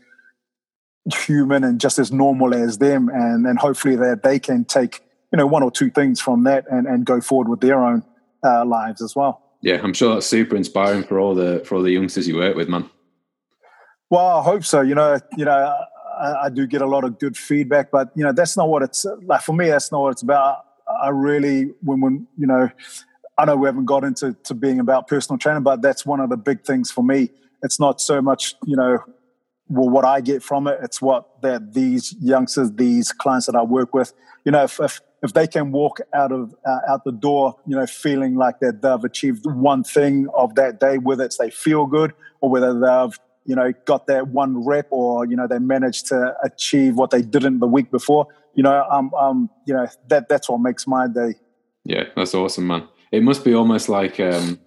human 1.26 1.64
and 1.64 1.80
just 1.80 2.00
as 2.00 2.12
normal 2.12 2.54
as 2.54 2.78
them, 2.78 3.10
and 3.10 3.46
and 3.46 3.60
hopefully 3.60 3.96
that 3.96 4.24
they 4.24 4.40
can 4.40 4.66
take 4.66 5.02
you 5.32 5.38
know 5.38 5.48
one 5.48 5.64
or 5.64 5.72
two 5.72 5.90
things 5.90 6.20
from 6.20 6.44
that 6.44 6.66
and 6.70 6.88
and 6.88 7.06
go 7.06 7.22
forward 7.22 7.48
with 7.48 7.62
their 7.62 7.84
own 7.84 8.04
uh, 8.44 8.66
lives 8.66 9.02
as 9.02 9.16
well. 9.16 9.42
Yeah, 9.62 9.80
I'm 9.84 9.94
sure 9.94 10.16
that's 10.16 10.26
super 10.26 10.56
inspiring 10.56 11.04
for 11.04 11.20
all 11.20 11.36
the 11.36 11.64
for 11.66 11.76
all 11.76 11.82
the 11.82 11.92
youngsters 11.92 12.28
you 12.28 12.36
work 12.36 12.56
with, 12.56 12.70
man. 12.70 12.90
Well, 14.10 14.26
I 14.26 14.44
hope 14.44 14.66
so. 14.66 14.82
You 14.82 14.96
know, 14.96 15.20
you 15.38 15.46
know, 15.46 15.76
I, 16.20 16.46
I 16.46 16.50
do 16.50 16.68
get 16.68 16.82
a 16.82 16.88
lot 16.88 17.04
of 17.04 17.20
good 17.20 17.38
feedback, 17.38 17.92
but 17.92 18.10
you 18.16 18.24
know, 18.24 18.34
that's 18.34 18.58
not 18.58 18.70
what 18.70 18.84
it's 18.84 19.06
like 19.24 19.42
for 19.42 19.54
me. 19.54 19.70
That's 19.70 19.92
not 19.92 20.02
what 20.02 20.12
it's 20.12 20.22
about. 20.22 20.66
I 21.02 21.10
really, 21.10 21.72
when 21.82 22.02
when 22.02 22.28
you 22.38 22.48
know, 22.48 22.70
I 23.38 23.46
know 23.46 23.56
we 23.56 23.68
haven't 23.68 23.86
got 23.86 24.04
into 24.04 24.34
to 24.44 24.54
being 24.54 24.80
about 24.80 25.08
personal 25.08 25.38
training, 25.38 25.64
but 25.64 25.82
that's 25.82 26.06
one 26.06 26.20
of 26.20 26.30
the 26.30 26.38
big 26.38 26.64
things 26.64 26.92
for 26.92 27.04
me 27.04 27.30
it's 27.64 27.80
not 27.80 28.02
so 28.02 28.22
much 28.22 28.56
you 28.66 28.76
know 28.76 29.00
well 29.72 29.90
what 29.90 30.06
I 30.06 30.22
get 30.22 30.44
from 30.44 30.68
it. 30.68 30.80
It's 30.84 31.02
what 31.02 31.42
that 31.42 31.74
these 31.74 32.14
youngsters, 32.20 32.72
these 32.74 33.12
clients 33.12 33.46
that 33.46 33.56
I 33.56 33.64
work 33.64 33.94
with, 33.94 34.14
you 34.46 34.52
know, 34.52 34.64
if 34.64 34.80
if, 34.80 35.02
if 35.24 35.34
they 35.34 35.48
can 35.48 35.72
walk 35.72 36.02
out 36.14 36.32
of 36.32 36.54
uh, 36.66 36.80
out 36.88 37.04
the 37.04 37.12
door, 37.12 37.56
you 37.66 37.76
know, 37.76 37.86
feeling 37.86 38.36
like 38.36 38.60
that 38.60 38.82
they've 38.82 39.04
achieved 39.04 39.46
one 39.46 39.84
thing 39.84 40.28
of 40.36 40.56
that 40.56 40.80
day, 40.80 40.98
whether 40.98 41.24
it's 41.24 41.38
they 41.38 41.50
feel 41.50 41.86
good 41.86 42.14
or 42.42 42.50
whether 42.50 42.74
they've 42.74 43.18
you 43.46 43.56
know 43.56 43.74
got 43.86 44.08
that 44.08 44.28
one 44.28 44.64
rep 44.66 44.88
or 44.92 45.26
you 45.26 45.36
know 45.36 45.48
they 45.48 45.60
managed 45.60 46.08
to 46.08 46.36
achieve 46.44 46.96
what 46.96 47.12
they 47.12 47.22
didn't 47.22 47.60
the 47.60 47.68
week 47.68 47.90
before. 47.92 48.28
You 48.54 48.64
know, 48.64 48.86
um, 48.92 49.14
um, 49.14 49.50
you 49.66 49.74
know 49.74 49.88
that 50.10 50.28
that's 50.28 50.50
what 50.50 50.60
makes 50.60 50.86
my 50.86 51.08
day. 51.08 51.36
Yeah, 51.86 52.04
that's 52.16 52.36
awesome, 52.36 52.68
man. 52.68 52.88
It 53.12 53.24
must 53.24 53.44
be 53.44 53.54
almost 53.54 53.90
like 53.90 54.20
um, 54.20 54.60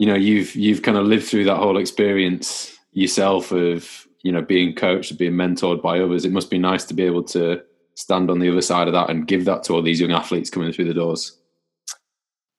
you 0.00 0.06
know 0.06 0.14
you've 0.14 0.56
you've 0.56 0.80
kind 0.80 0.96
of 0.96 1.04
lived 1.04 1.26
through 1.26 1.44
that 1.44 1.58
whole 1.58 1.76
experience 1.76 2.78
yourself 2.92 3.52
of 3.52 4.06
you 4.22 4.32
know 4.32 4.40
being 4.40 4.74
coached 4.74 5.18
being 5.18 5.34
mentored 5.34 5.82
by 5.82 6.00
others. 6.00 6.24
It 6.24 6.32
must 6.32 6.48
be 6.48 6.58
nice 6.58 6.84
to 6.86 6.94
be 6.94 7.02
able 7.02 7.22
to 7.24 7.62
stand 7.94 8.30
on 8.30 8.38
the 8.38 8.50
other 8.50 8.62
side 8.62 8.88
of 8.88 8.94
that 8.94 9.10
and 9.10 9.26
give 9.26 9.44
that 9.44 9.62
to 9.64 9.74
all 9.74 9.82
these 9.82 10.00
young 10.00 10.12
athletes 10.12 10.48
coming 10.48 10.72
through 10.72 10.86
the 10.86 10.94
doors. 10.94 11.38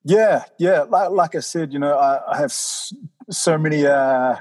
Yeah 0.04 0.44
yeah. 0.60 0.82
Like, 0.82 1.10
like 1.10 1.36
i 1.36 1.40
said 1.40 1.74
you 1.74 1.80
know 1.80 1.98
i, 1.98 2.20
I 2.32 2.38
have 2.38 2.52
so 2.52 3.58
many 3.58 3.88
uh, 3.88 4.36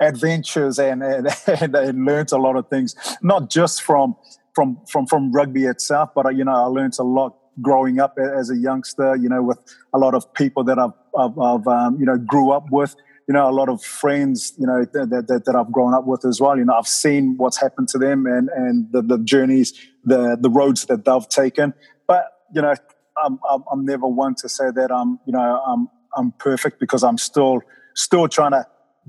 adventures 0.00 0.78
and, 0.78 1.02
and 1.02 1.28
and, 1.46 1.76
and 1.76 2.04
learned 2.06 2.32
a 2.32 2.38
lot 2.38 2.56
of 2.56 2.66
things 2.68 2.94
not 3.20 3.50
just 3.50 3.82
from 3.82 4.16
from 4.54 4.78
from 4.90 5.06
from 5.06 5.32
rugby 5.32 5.64
itself 5.64 6.10
but 6.14 6.34
you 6.34 6.44
know 6.44 6.54
i 6.54 6.64
learned 6.64 6.94
a 6.98 7.04
lot 7.04 7.36
growing 7.60 8.00
up 8.00 8.18
as 8.18 8.50
a 8.50 8.56
youngster, 8.56 9.16
you 9.16 9.28
know, 9.28 9.42
with 9.42 9.58
a 9.92 9.98
lot 9.98 10.14
of 10.14 10.32
people 10.34 10.64
that 10.64 10.78
I've, 10.78 10.92
I've, 11.18 11.38
I've 11.38 11.66
um, 11.66 11.98
you 12.00 12.06
know, 12.06 12.16
grew 12.18 12.50
up 12.50 12.70
with 12.70 12.94
you 13.28 13.34
know, 13.34 13.48
a 13.48 13.52
lot 13.52 13.68
of 13.68 13.82
friends, 13.82 14.52
you 14.58 14.66
know, 14.66 14.84
that, 14.92 15.10
that, 15.28 15.44
that 15.44 15.54
I've 15.54 15.70
grown 15.70 15.94
up 15.94 16.06
with 16.06 16.24
as 16.24 16.40
well. 16.40 16.56
You 16.56 16.64
know, 16.64 16.74
I've 16.74 16.88
seen 16.88 17.36
what's 17.36 17.60
happened 17.60 17.88
to 17.88 17.98
them 17.98 18.26
and, 18.26 18.48
and 18.50 18.90
the, 18.92 19.02
the 19.02 19.18
journeys, 19.18 19.72
the, 20.04 20.36
the 20.40 20.50
roads 20.50 20.86
that 20.86 21.04
they've 21.04 21.28
taken. 21.28 21.72
But, 22.06 22.24
you 22.54 22.62
know, 22.62 22.74
I'm, 23.24 23.38
I'm, 23.48 23.64
I'm 23.70 23.84
never 23.84 24.06
one 24.06 24.34
to 24.36 24.48
say 24.48 24.70
that 24.74 24.90
I'm, 24.90 25.20
you 25.26 25.32
know, 25.32 25.62
I'm, 25.66 25.88
I'm 26.16 26.32
perfect 26.32 26.80
because 26.80 27.02
I'm 27.02 27.18
still, 27.18 27.60
still 27.94 28.28
trying 28.28 28.52
to 28.52 28.66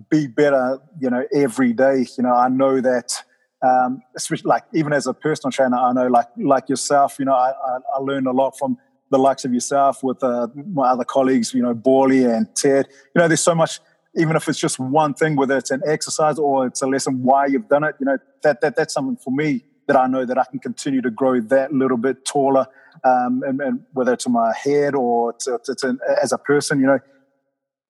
be 0.09 0.27
better, 0.27 0.79
you 0.99 1.09
know, 1.09 1.25
every 1.33 1.73
day. 1.73 2.05
You 2.17 2.23
know, 2.23 2.33
I 2.33 2.49
know 2.49 2.81
that, 2.81 3.23
um, 3.61 4.01
especially 4.15 4.49
like 4.49 4.63
even 4.73 4.93
as 4.93 5.07
a 5.07 5.13
personal 5.13 5.51
trainer, 5.51 5.77
I 5.77 5.91
know 5.93 6.07
like, 6.07 6.27
like 6.37 6.69
yourself, 6.69 7.17
you 7.17 7.25
know, 7.25 7.33
I, 7.33 7.49
I, 7.51 7.77
I 7.95 7.99
learned 7.99 8.27
a 8.27 8.31
lot 8.31 8.57
from 8.57 8.77
the 9.13 9.19
likes 9.19 9.45
of 9.45 9.53
yourself 9.53 10.03
with 10.03 10.23
uh, 10.23 10.47
my 10.73 10.89
other 10.89 11.05
colleagues, 11.05 11.53
you 11.53 11.61
know, 11.61 11.73
Borley 11.73 12.29
and 12.29 12.53
Ted. 12.55 12.87
You 13.15 13.21
know, 13.21 13.27
there's 13.27 13.41
so 13.41 13.55
much, 13.55 13.79
even 14.15 14.35
if 14.35 14.49
it's 14.49 14.59
just 14.59 14.79
one 14.79 15.13
thing, 15.13 15.35
whether 15.35 15.55
it's 15.55 15.71
an 15.71 15.81
exercise 15.85 16.37
or 16.37 16.67
it's 16.67 16.81
a 16.81 16.87
lesson 16.87 17.23
why 17.23 17.45
you've 17.45 17.69
done 17.69 17.83
it, 17.83 17.95
you 17.99 18.05
know, 18.05 18.17
that, 18.41 18.59
that 18.61 18.75
that's 18.75 18.93
something 18.93 19.17
for 19.17 19.31
me 19.31 19.63
that 19.87 19.95
I 19.95 20.07
know 20.07 20.25
that 20.25 20.37
I 20.37 20.45
can 20.49 20.59
continue 20.59 21.01
to 21.01 21.11
grow 21.11 21.39
that 21.41 21.73
little 21.73 21.97
bit 21.97 22.25
taller, 22.25 22.65
um, 23.03 23.43
and, 23.45 23.61
and, 23.61 23.81
whether 23.93 24.13
it's 24.13 24.25
in 24.25 24.31
my 24.31 24.53
head 24.55 24.95
or 24.95 25.33
to, 25.33 25.59
to, 25.65 25.75
to, 25.75 25.97
as 26.21 26.31
a 26.31 26.37
person, 26.37 26.79
you 26.79 26.87
know, 26.87 26.99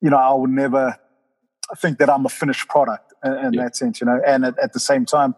you 0.00 0.10
know, 0.10 0.16
I 0.16 0.30
will 0.34 0.48
never 0.48 0.98
think 1.76 1.98
that 1.98 2.10
I'm 2.10 2.26
a 2.26 2.28
finished 2.28 2.68
product 2.68 3.14
in, 3.24 3.32
in 3.32 3.52
yeah. 3.52 3.62
that 3.62 3.76
sense, 3.76 4.00
you 4.00 4.06
know, 4.06 4.20
and 4.26 4.44
at, 4.44 4.58
at 4.58 4.72
the 4.72 4.80
same 4.80 5.06
time, 5.06 5.34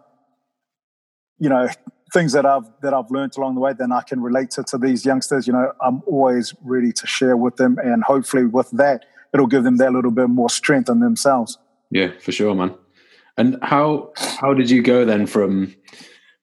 you 1.39 1.49
know, 1.49 1.69
things 2.13 2.33
that 2.33 2.47
I've 2.47 2.65
that 2.83 2.95
I've 2.95 3.11
learned 3.11 3.37
along 3.37 3.55
the 3.55 3.61
way, 3.61 3.73
then 3.73 3.93
I 3.93 4.03
can 4.03 4.21
relate 4.21 4.51
to, 4.53 4.65
to 4.65 4.79
these 4.79 5.05
youngsters. 5.05 5.47
You 5.47 5.53
know, 5.53 5.73
I'm 5.81 6.03
always 6.07 6.55
ready 6.63 6.93
to 6.93 7.07
share 7.07 7.37
with 7.37 7.57
them, 7.57 7.79
and 7.83 8.05
hopefully 8.05 8.45
with 8.45 8.71
that, 8.73 9.05
it'll 9.35 9.47
give 9.47 9.65
them 9.65 9.77
that 9.79 9.93
little 9.93 10.11
bit 10.11 10.29
more 10.29 10.51
strength 10.51 10.89
in 10.89 11.01
themselves. 11.01 11.59
Yeah, 11.91 12.11
for 12.21 12.33
sure, 12.33 12.55
man. 12.55 12.75
And 13.37 13.59
how 13.63 14.13
how 14.17 14.55
did 14.55 14.71
you 14.71 14.83
go 14.83 15.05
then 15.05 15.27
from 15.27 15.75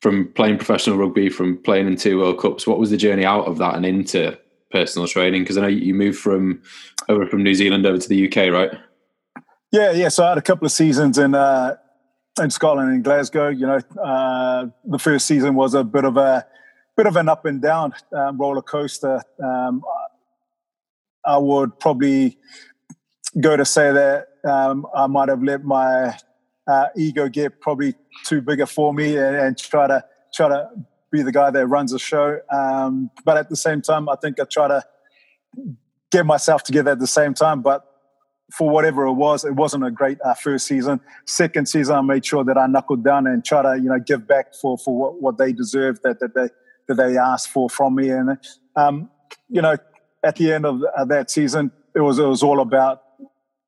from 0.02 0.28
playing 0.34 0.58
professional 0.58 0.98
rugby, 0.98 1.30
from 1.30 1.58
playing 1.58 1.88
in 1.88 1.96
two 1.96 2.20
World 2.20 2.40
Cups? 2.40 2.68
What 2.68 2.80
was 2.80 2.90
the 2.90 2.98
journey 2.98 3.26
out 3.26 3.46
of 3.46 3.58
that 3.58 3.76
and 3.76 3.86
into 3.86 4.38
personal 4.72 5.08
training? 5.08 5.44
Because 5.44 5.58
I 5.58 5.62
know 5.62 5.68
you 5.68 5.94
moved 5.94 6.20
from 6.20 6.62
over 7.10 7.26
from 7.26 7.44
New 7.44 7.56
Zealand 7.56 7.86
over 7.86 7.98
to 7.98 8.10
the 8.10 8.28
UK, 8.28 8.52
right? 8.52 8.72
Yeah, 9.72 9.92
yeah. 9.92 10.10
So 10.10 10.24
I 10.24 10.30
had 10.30 10.38
a 10.38 10.42
couple 10.42 10.66
of 10.66 10.72
seasons 10.72 11.18
in 11.18 11.34
uh, 11.34 11.78
in 12.42 12.50
Scotland 12.50 12.92
and 12.92 13.04
Glasgow. 13.04 13.50
You 13.50 13.68
know, 13.68 13.80
uh, 14.02 14.68
the 14.86 15.00
first 15.00 15.28
season 15.28 15.56
was 15.56 15.74
a 15.74 15.84
bit 15.84 16.06
of 16.06 16.18
a 16.18 16.46
bit 16.96 17.06
of 17.06 17.16
an 17.16 17.30
up 17.30 17.46
and 17.46 17.62
down 17.62 17.94
um, 18.16 18.38
roller 18.38 18.62
coaster. 18.62 19.22
Um, 19.44 19.84
I 21.26 21.38
would 21.38 21.80
probably 21.80 22.38
go 23.40 23.56
to 23.56 23.66
say 23.66 23.92
that 23.92 24.28
um, 24.48 24.86
I 24.94 25.08
might 25.08 25.30
have 25.30 25.42
let 25.42 25.64
my 25.64 26.18
uh, 26.68 26.88
ego 26.96 27.30
get 27.30 27.60
probably 27.62 27.96
too 28.26 28.42
bigger 28.42 28.66
for 28.66 28.94
me 28.94 29.18
and, 29.18 29.36
and, 29.36 29.58
try 29.58 29.88
to 29.88 30.04
try 30.34 30.48
to 30.48 30.70
be 31.12 31.22
the 31.22 31.32
guy 31.32 31.50
that 31.50 31.68
runs 31.68 31.92
the 31.92 32.00
show. 32.00 32.40
Um, 32.52 33.10
but 33.26 33.38
at 33.38 33.50
the 33.50 33.56
same 33.56 33.82
time, 33.82 34.08
I 34.08 34.16
think 34.16 34.40
I 34.40 34.46
try 34.46 34.68
to 34.68 34.84
get 36.12 36.26
myself 36.26 36.64
together 36.64 36.92
at 36.92 37.00
the 37.00 37.08
same 37.08 37.34
time. 37.34 37.62
But 37.62 37.86
for 38.52 38.70
whatever 38.70 39.06
it 39.06 39.14
was, 39.14 39.46
it 39.46 39.56
wasn't 39.56 39.86
a 39.86 39.92
great 39.92 40.20
uh, 40.24 40.34
first 40.34 40.68
season. 40.68 41.00
Second 41.26 41.68
season, 41.68 41.96
I 41.96 42.02
made 42.02 42.26
sure 42.26 42.44
that 42.44 42.58
I 42.58 42.68
knuckled 42.68 43.04
down 43.04 43.26
and 43.28 43.44
try 43.44 43.62
to 43.62 43.82
you 43.82 43.90
know 43.90 44.00
give 44.00 44.28
back 44.28 44.54
for 44.54 44.78
for 44.78 44.96
what, 44.96 45.22
what 45.22 45.38
they 45.38 45.54
deserved 45.54 46.02
that 46.04 46.20
that 46.20 46.36
they 46.36 46.50
that 46.88 46.96
they 46.96 47.18
asked 47.18 47.50
for 47.50 47.70
from 47.70 47.96
me. 47.96 48.10
And 48.10 48.38
um, 48.76 49.10
you 49.50 49.62
know, 49.62 49.78
at 50.24 50.36
the 50.36 50.54
end 50.54 50.66
of 50.66 50.82
that 51.08 51.32
season, 51.32 51.72
it 51.96 52.02
was 52.02 52.20
it 52.20 52.26
was 52.26 52.44
all 52.44 52.60
about 52.60 53.02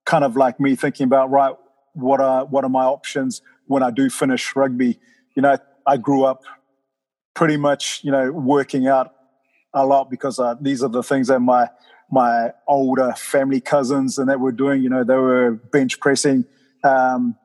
kind 0.06 0.24
of 0.24 0.36
like 0.36 0.60
me 0.60 0.76
thinking 0.76 1.06
about 1.06 1.32
right, 1.32 1.56
what 1.94 2.22
are 2.22 2.46
what 2.46 2.64
are 2.64 2.70
my 2.70 2.86
options 2.86 3.42
when 3.68 3.82
I 3.82 3.92
do 3.92 4.10
finish 4.10 4.56
rugby? 4.56 5.00
You 5.36 5.42
know, 5.42 5.58
I 5.88 5.98
grew 5.98 6.26
up 6.26 6.44
pretty 7.34 7.58
much 7.58 8.02
you 8.04 8.12
know 8.12 8.32
working 8.32 8.88
out 8.88 9.14
a 9.74 9.86
lot 9.86 10.10
because 10.10 10.40
uh, 10.40 10.56
these 10.60 10.84
are 10.84 10.90
the 10.90 11.04
things 11.04 11.28
that 11.28 11.40
my 11.40 11.70
my 12.12 12.52
older 12.68 13.14
family 13.14 13.62
cousins 13.62 14.18
and 14.18 14.30
that 14.30 14.40
were 14.40 14.52
doing. 14.52 14.84
You 14.84 14.90
know, 14.90 15.04
they 15.04 15.16
were 15.16 15.52
bench 15.52 16.00
pressing 16.00 16.46
um, 16.84 17.36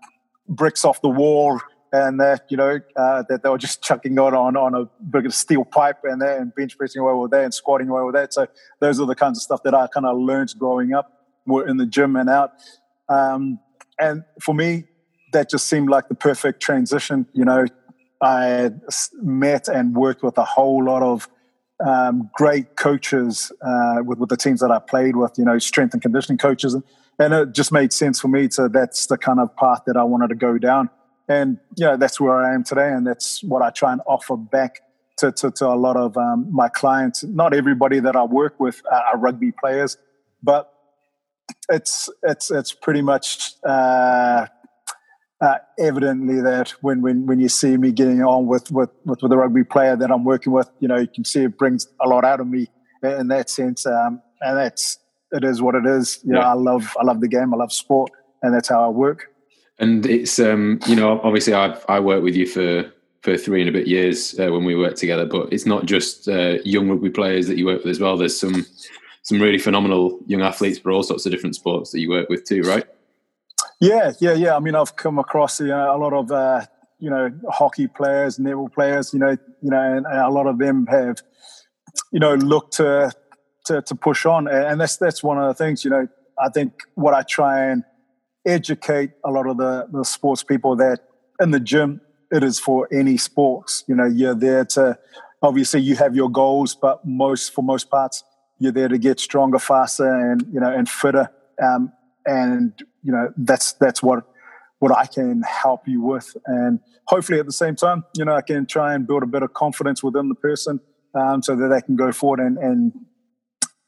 bricks 0.49 0.85
off 0.85 1.01
the 1.03 1.09
wall 1.09 1.61
and 1.93 2.21
that 2.21 2.47
you 2.49 2.57
know 2.57 2.79
uh, 2.97 3.25
that 3.29 3.43
they 3.43 3.49
were 3.49 3.59
just 3.59 3.83
chucking 3.85 4.19
on 4.19 4.35
on, 4.35 4.57
on 4.57 4.75
a 4.75 4.85
big 5.11 5.31
steel 5.33 5.65
pipe 5.65 5.99
and 6.05 6.21
that 6.23 6.39
and 6.39 6.55
bench 6.55 6.77
pressing 6.77 7.01
away 7.01 7.15
with 7.15 7.31
that 7.33 7.45
and 7.45 7.55
squatting 7.55 7.89
away 7.89 8.03
with 8.03 8.15
that. 8.15 8.33
So 8.33 8.47
those 8.81 9.01
are 9.01 9.07
the 9.07 9.15
kinds 9.15 9.39
of 9.39 9.43
stuff 9.43 9.63
that 9.65 9.75
I 9.75 9.87
kind 9.89 10.07
of 10.07 10.19
learned 10.19 10.55
growing 10.59 10.93
up, 10.93 11.27
were 11.47 11.67
in 11.67 11.77
the 11.77 11.87
gym 11.87 12.17
and 12.17 12.29
out. 12.29 12.53
Um, 13.09 13.59
and 13.99 14.25
for 14.41 14.55
me, 14.55 14.85
that 15.33 15.51
just 15.51 15.67
seemed 15.67 15.91
like 15.91 16.09
the 16.09 16.15
perfect 16.15 16.61
transition. 16.61 17.27
You 17.33 17.45
know, 17.45 17.67
I 18.23 18.71
met 19.15 19.69
and 19.69 19.95
worked 19.95 20.23
with 20.23 20.39
a 20.39 20.45
whole 20.45 20.85
lot 20.85 21.03
of 21.03 21.29
um, 21.87 22.31
great 22.35 22.77
coaches 22.77 23.53
uh, 23.63 24.03
with, 24.05 24.19
with 24.19 24.29
the 24.29 24.37
teams 24.37 24.61
that 24.61 24.71
I 24.71 24.79
played 24.79 25.17
with, 25.17 25.33
you 25.39 25.45
know, 25.45 25.59
strength 25.59 25.95
and 25.95 26.03
conditioning 26.03 26.39
coaches. 26.39 26.77
And 27.19 27.35
it 27.35 27.53
just 27.53 27.73
made 27.73 27.93
sense 27.93 28.21
for 28.21 28.29
me 28.29 28.49
to, 28.49 28.69
that's 28.69 29.07
the 29.07 29.19
kind 29.19 29.41
of 29.41 29.55
path 29.57 29.83
that 29.87 29.97
I 29.97 30.05
wanted 30.05 30.29
to 30.29 30.35
go 30.35 30.59
down. 30.59 30.91
And, 31.29 31.59
you 31.77 31.87
know, 31.87 31.97
that's 31.97 32.21
where 32.21 32.43
I 32.43 32.55
am 32.55 32.65
today. 32.65 32.89
And 32.89 33.07
that's 33.07 33.43
what 33.43 33.63
I 33.63 33.71
try 33.71 33.93
and 33.93 34.01
offer 34.07 34.37
back 34.37 34.81
to, 35.19 35.31
to, 35.33 35.51
to 35.53 35.67
a 35.67 35.77
lot 35.77 35.97
of 35.97 36.17
um, 36.17 36.49
my 36.51 36.69
clients. 36.69 37.23
Not 37.25 37.55
everybody 37.55 38.01
that 38.01 38.17
I 38.17 38.25
work 38.25 38.59
with 38.59 38.83
are 38.91 39.17
rugby 39.17 39.53
players, 39.53 39.97
but 40.43 40.73
it's, 41.69 42.09
it's, 42.23 42.51
it's 42.51 42.73
pretty 42.73 43.03
much, 43.03 43.53
uh, 43.65 44.47
uh, 45.41 45.57
evidently 45.79 46.41
that 46.41 46.71
when, 46.83 47.01
when 47.01 47.27
when 47.27 47.41
you 47.41 47.49
see 47.49 47.77
me 47.77 47.93
getting 47.93 48.23
on 48.23 48.47
with, 48.47 48.71
with 48.71 48.91
with 49.05 49.23
with 49.23 49.31
the 49.31 49.37
rugby 49.37 49.65
player 49.65 49.97
that 49.97 50.11
I'm 50.11 50.25
working 50.25 50.53
with, 50.53 50.71
you 50.81 50.89
know, 50.89 50.97
you 50.97 51.09
can 51.09 51.25
see 51.25 51.45
it 51.45 51.57
brings 51.57 51.89
a 52.01 52.09
lot 52.09 52.25
out 52.25 52.41
of 52.41 52.47
me 52.47 52.69
in 53.03 53.29
that 53.29 53.49
sense. 53.49 53.87
Um, 53.87 54.21
and 54.41 54.57
that's 54.57 54.99
it 55.33 55.45
is 55.45 55.63
what 55.63 55.75
it 55.75 55.87
is. 55.87 56.21
You 56.25 56.35
yeah. 56.35 56.41
know, 56.41 56.47
I 56.47 56.53
love 56.53 56.97
I 57.01 57.05
love 57.05 57.21
the 57.21 57.29
game, 57.29 57.55
I 57.55 57.57
love 57.57 57.73
sport, 57.73 58.11
and 58.43 58.55
that's 58.55 58.69
how 58.69 58.85
I 58.85 58.89
work. 58.89 59.33
And 59.79 60.05
it's 60.05 60.39
um, 60.39 60.81
you 60.87 60.97
know, 60.97 61.21
obviously 61.23 61.55
I 61.55 61.79
I 61.89 62.01
worked 62.01 62.23
with 62.23 62.37
you 62.37 62.47
for 62.47 62.91
for 63.23 63.37
three 63.37 63.61
and 63.61 63.69
a 63.69 63.73
bit 63.73 63.87
years 63.87 64.39
uh, 64.39 64.51
when 64.51 64.65
we 64.65 64.75
worked 64.75 64.97
together, 64.97 65.27
but 65.27 65.53
it's 65.53 65.67
not 65.67 65.85
just 65.87 66.29
uh, 66.29 66.59
young 66.65 66.89
rugby 66.89 67.11
players 67.11 67.47
that 67.47 67.59
you 67.59 67.67
work 67.67 67.85
with 67.85 67.91
as 67.91 68.01
well. 68.01 68.17
There's 68.17 68.39
some 68.39 68.67
some 69.23 69.41
really 69.41 69.59
phenomenal 69.59 70.19
young 70.27 70.43
athletes 70.43 70.79
for 70.79 70.91
all 70.91 71.03
sorts 71.03 71.25
of 71.25 71.33
different 71.33 71.55
sports 71.55 71.93
that 71.93 72.01
you 72.01 72.11
work 72.11 72.29
with 72.29 72.45
too, 72.45 72.63
right? 72.63 72.85
Yeah, 73.81 74.13
yeah, 74.21 74.35
yeah. 74.35 74.57
I 74.57 74.61
mean, 74.61 74.75
I've 74.75 74.95
come 74.97 75.19
across 75.19 75.59
you 75.61 75.69
know, 75.69 75.97
a 75.97 75.99
lot 75.99 76.13
of 76.13 76.31
uh, 76.31 76.67
you 76.99 77.09
know 77.09 77.31
hockey 77.49 77.87
players, 77.87 78.39
netball 78.39 78.73
players. 78.73 79.13
You 79.13 79.21
know, 79.21 79.31
you 79.63 79.71
know, 79.71 79.81
and, 79.81 80.07
and, 80.07 80.19
a 80.19 80.29
lot 80.29 80.47
of 80.47 80.59
them 80.59 80.87
have 80.87 81.23
you 82.13 82.21
know 82.21 82.35
looked 82.35 82.75
to 82.75 83.11
to, 83.67 83.81
to 83.83 83.95
push 83.95 84.27
on, 84.27 84.49
and 84.49 84.81
that's 84.81 84.99
that's 84.99 85.23
one 85.23 85.39
of 85.39 85.49
the 85.49 85.55
things. 85.55 85.83
You 85.85 85.91
know, 85.91 86.09
I 86.39 86.51
think 86.51 86.73
what 86.95 87.15
I 87.15 87.23
try 87.23 87.65
and 87.65 87.83
educate 88.47 89.13
a 89.25 89.31
lot 89.31 89.47
of 89.47 89.57
the 89.57 89.89
the 89.91 90.05
sports 90.05 90.43
people 90.43 90.77
that 90.77 91.01
in 91.41 91.51
the 91.51 91.61
gym 91.61 92.03
it 92.31 92.45
is 92.45 92.61
for 92.61 92.87
any 92.93 93.17
sports. 93.17 93.85
You 93.89 93.95
know, 93.95 94.07
you're 94.07 94.35
there 94.35 94.65
to 94.67 94.99
obviously 95.43 95.81
you 95.81 95.97
have 95.97 96.15
your 96.15 96.31
goals, 96.31 96.75
but 96.75 97.05
most 97.07 97.55
for 97.55 97.63
most 97.63 97.91
parts 97.91 98.25
you're 98.59 98.73
there 98.73 98.89
to 98.89 98.99
get 98.99 99.19
stronger, 99.19 99.59
faster, 99.59 100.07
and 100.07 100.45
you 100.53 100.61
know, 100.61 100.71
and 100.71 100.87
fitter. 100.87 101.31
Um, 101.63 101.93
and 102.27 102.73
you 103.03 103.13
know 103.13 103.33
that's 103.37 103.73
that's 103.75 104.03
what 104.03 104.25
what 104.79 104.97
I 104.97 105.07
can 105.07 105.43
help 105.43 105.87
you 105.87 106.01
with, 106.01 106.37
and 106.47 106.81
hopefully 107.07 107.39
at 107.39 107.47
the 107.47 107.53
same 107.53 107.77
time, 107.77 108.05
you 108.17 108.25
know, 108.25 108.35
I 108.35 108.41
can 108.41 108.67
try 108.67 108.95
and 108.95 109.07
build 109.07 109.23
a 109.23 109.27
bit 109.27 109.43
of 109.43 109.53
confidence 109.53 110.03
within 110.03 110.29
the 110.29 110.35
person, 110.35 110.81
um, 111.15 111.43
so 111.43 111.55
that 111.57 111.69
they 111.69 111.81
can 111.83 111.97
go 111.97 112.13
forward 112.13 112.41
and 112.41 112.59
and 112.59 112.93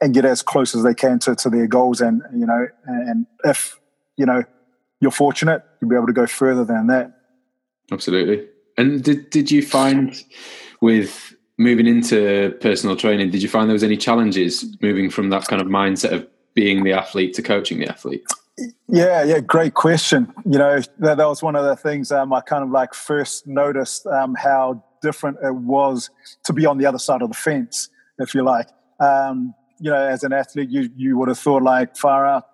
and 0.01 0.14
get 0.14 0.25
as 0.25 0.42
close 0.42 0.75
as 0.75 0.83
they 0.83 0.95
can 0.95 1.18
to, 1.21 1.35
to 1.37 1.49
their 1.49 1.66
goals, 1.66 2.01
and 2.01 2.23
you 2.35 2.47
know, 2.47 2.66
and 2.87 3.27
if 3.45 3.79
you 4.16 4.27
know 4.27 4.42
you're 5.01 5.11
fortunate, 5.11 5.62
you'll 5.81 5.90
be 5.90 5.97
able 5.97 6.07
to 6.07 6.12
go 6.12 6.27
further 6.27 6.64
than 6.64 6.87
that. 6.88 7.12
Absolutely. 7.90 8.47
And 8.77 9.03
did 9.03 9.31
did 9.31 9.51
you 9.51 9.62
find 9.62 10.23
with 10.81 11.35
moving 11.59 11.87
into 11.87 12.57
personal 12.61 12.97
training, 12.97 13.31
did 13.31 13.42
you 13.42 13.49
find 13.49 13.68
there 13.68 13.75
was 13.75 13.85
any 13.85 13.97
challenges 13.97 14.77
moving 14.83 15.11
from 15.11 15.31
that 15.31 15.47
kind 15.47 15.62
of 15.62 15.68
mindset 15.68 16.12
of 16.12 16.27
being 16.55 16.85
the 16.85 16.93
athlete 16.93 17.35
to 17.35 17.43
coaching 17.43 17.79
the 17.79 17.88
athlete? 17.88 18.25
Yeah, 18.88 19.25
yeah, 19.25 19.41
great 19.41 19.75
question. 19.75 20.33
You 20.45 20.59
know, 20.59 20.81
that, 20.99 21.17
that 21.17 21.27
was 21.27 21.43
one 21.43 21.57
of 21.57 21.65
the 21.65 21.77
things 21.77 22.12
um, 22.12 22.33
I 22.33 22.41
kind 22.41 22.62
of 22.62 22.71
like 22.71 22.95
first 22.95 23.47
noticed 23.47 24.07
um, 24.07 24.35
how 24.35 24.85
different 25.01 25.38
it 25.43 25.55
was 25.55 26.11
to 26.45 26.53
be 26.53 26.67
on 26.67 26.79
the 26.79 26.87
other 26.87 26.99
side 26.99 27.23
of 27.23 27.29
the 27.29 27.35
fence, 27.35 27.88
if 28.19 28.35
you 28.35 28.43
like. 28.43 28.69
Um, 29.01 29.55
you 29.81 29.91
know, 29.91 29.97
as 29.97 30.23
an 30.23 30.33
athlete, 30.33 30.71
you 30.71 30.91
you 30.97 31.19
would 31.19 31.29
have 31.29 31.38
thought 31.38 31.62
like 31.62 31.97
far 31.97 32.27
out. 32.27 32.45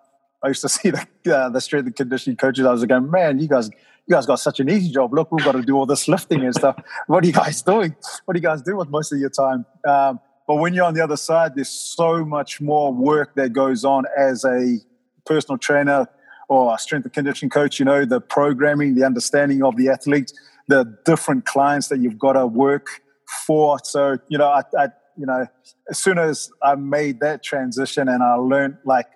I 0.42 0.48
used 0.48 0.62
to 0.62 0.68
see 0.76 0.90
the 0.90 1.06
uh, 1.34 1.48
the 1.50 1.60
strength 1.60 1.86
and 1.86 1.96
conditioning 1.96 2.36
coaches. 2.36 2.64
I 2.64 2.72
was 2.72 2.84
going, 2.84 3.10
man, 3.10 3.38
you 3.38 3.48
guys, 3.48 3.68
you 3.68 4.14
guys 4.14 4.24
got 4.24 4.36
such 4.36 4.60
an 4.60 4.70
easy 4.70 4.90
job. 4.90 5.12
Look, 5.12 5.32
we've 5.32 5.44
got 5.44 5.52
to 5.52 5.62
do 5.62 5.76
all 5.76 5.86
this 5.86 6.08
lifting 6.08 6.44
and 6.44 6.54
stuff. 6.54 6.76
what 7.06 7.24
are 7.24 7.26
you 7.26 7.32
guys 7.32 7.60
doing? 7.60 7.94
What 8.24 8.34
do 8.34 8.38
you 8.38 8.46
guys 8.46 8.62
do 8.62 8.76
with 8.76 8.88
most 8.88 9.12
of 9.12 9.18
your 9.18 9.30
time? 9.30 9.66
Um, 9.86 10.20
but 10.48 10.56
when 10.56 10.72
you're 10.72 10.86
on 10.86 10.94
the 10.94 11.04
other 11.04 11.18
side, 11.18 11.54
there's 11.54 11.68
so 11.68 12.24
much 12.24 12.58
more 12.58 12.90
work 12.92 13.34
that 13.34 13.52
goes 13.52 13.84
on 13.84 14.04
as 14.16 14.46
a 14.46 14.78
personal 15.26 15.58
trainer 15.58 16.08
or 16.48 16.74
a 16.74 16.78
strength 16.78 17.04
and 17.04 17.12
conditioning 17.12 17.50
coach, 17.50 17.78
you 17.78 17.84
know, 17.84 18.06
the 18.06 18.18
programming, 18.18 18.94
the 18.94 19.04
understanding 19.04 19.62
of 19.62 19.76
the 19.76 19.90
athlete, 19.90 20.32
the 20.66 20.98
different 21.04 21.44
clients 21.44 21.88
that 21.88 21.98
you've 22.00 22.18
got 22.18 22.32
to 22.32 22.46
work 22.46 23.02
for. 23.46 23.78
So, 23.84 24.16
you 24.28 24.38
know, 24.38 24.48
I, 24.48 24.62
I 24.78 24.88
you 25.18 25.26
know, 25.26 25.46
as 25.90 25.98
soon 25.98 26.18
as 26.18 26.50
I 26.62 26.76
made 26.76 27.20
that 27.20 27.42
transition 27.42 28.08
and 28.08 28.22
I 28.22 28.34
learned 28.36 28.78
like, 28.86 29.06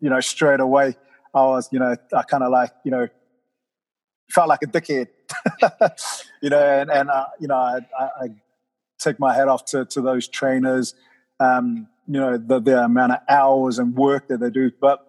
you 0.00 0.10
know, 0.10 0.20
straight 0.20 0.60
away, 0.60 0.96
I 1.34 1.44
was, 1.44 1.66
you 1.72 1.78
know, 1.78 1.96
I 2.12 2.22
kind 2.24 2.42
of 2.42 2.52
like, 2.52 2.72
you 2.84 2.90
know, 2.90 3.08
felt 4.30 4.48
like 4.48 4.60
a 4.62 4.66
dickhead, 4.66 5.08
you 6.42 6.50
know, 6.50 6.60
and, 6.60 6.90
and 6.90 7.08
uh, 7.08 7.24
you 7.40 7.48
know, 7.48 7.56
I, 7.56 7.78
I, 7.98 8.04
I, 8.04 8.28
take 8.98 9.18
my 9.18 9.34
hat 9.34 9.48
off 9.48 9.64
to, 9.66 9.84
to 9.86 10.00
those 10.00 10.28
trainers, 10.28 10.94
um, 11.40 11.88
you 12.06 12.20
know, 12.20 12.36
the, 12.36 12.60
the 12.60 12.84
amount 12.84 13.12
of 13.12 13.18
hours 13.28 13.78
and 13.78 13.94
work 13.94 14.28
that 14.28 14.40
they 14.40 14.50
do. 14.50 14.70
But 14.80 15.00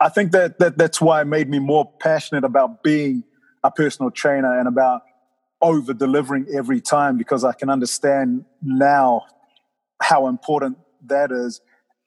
I 0.00 0.08
think 0.08 0.32
that, 0.32 0.58
that 0.58 0.76
that's 0.76 1.00
why 1.00 1.20
it 1.22 1.26
made 1.26 1.48
me 1.48 1.58
more 1.58 1.90
passionate 2.00 2.44
about 2.44 2.82
being 2.82 3.24
a 3.62 3.70
personal 3.70 4.10
trainer 4.10 4.58
and 4.58 4.68
about 4.68 5.02
over 5.60 5.94
delivering 5.94 6.46
every 6.54 6.80
time 6.80 7.16
because 7.16 7.44
I 7.44 7.52
can 7.52 7.70
understand 7.70 8.44
now 8.62 9.22
how 10.02 10.26
important 10.26 10.78
that 11.06 11.32
is 11.32 11.60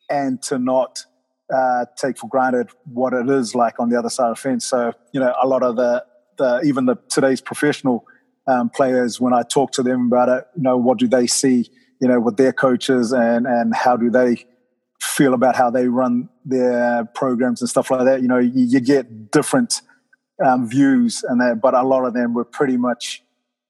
and 0.09 0.41
to 0.43 0.59
not 0.59 1.05
uh, 1.53 1.85
take 1.95 2.17
for 2.17 2.27
granted 2.27 2.69
what 2.85 3.13
it 3.13 3.29
is 3.29 3.55
like 3.55 3.79
on 3.79 3.89
the 3.89 3.97
other 3.97 4.09
side 4.09 4.29
of 4.29 4.35
the 4.35 4.41
fence. 4.41 4.65
So, 4.65 4.93
you 5.11 5.19
know, 5.19 5.33
a 5.41 5.47
lot 5.47 5.63
of 5.63 5.75
the, 5.75 6.05
the 6.37 6.61
even 6.65 6.85
the 6.85 6.97
today's 7.09 7.41
professional 7.41 8.05
um, 8.47 8.69
players, 8.69 9.19
when 9.19 9.33
I 9.33 9.43
talk 9.43 9.71
to 9.73 9.83
them 9.83 10.07
about 10.07 10.29
it, 10.29 10.47
you 10.55 10.63
know, 10.63 10.77
what 10.77 10.97
do 10.97 11.07
they 11.07 11.27
see, 11.27 11.69
you 12.01 12.07
know, 12.07 12.19
with 12.19 12.37
their 12.37 12.53
coaches 12.53 13.11
and, 13.11 13.45
and 13.45 13.75
how 13.75 13.97
do 13.97 14.09
they 14.09 14.45
feel 15.01 15.33
about 15.33 15.55
how 15.55 15.69
they 15.69 15.87
run 15.87 16.29
their 16.45 17.05
programs 17.05 17.61
and 17.61 17.69
stuff 17.69 17.91
like 17.91 18.05
that. 18.05 18.21
You 18.21 18.27
know, 18.27 18.39
you, 18.39 18.65
you 18.65 18.79
get 18.79 19.31
different 19.31 19.81
um, 20.43 20.69
views 20.69 21.23
and 21.27 21.41
that, 21.41 21.59
but 21.61 21.73
a 21.73 21.83
lot 21.83 22.05
of 22.05 22.13
them 22.13 22.33
were 22.33 22.45
pretty 22.45 22.77
much 22.77 23.23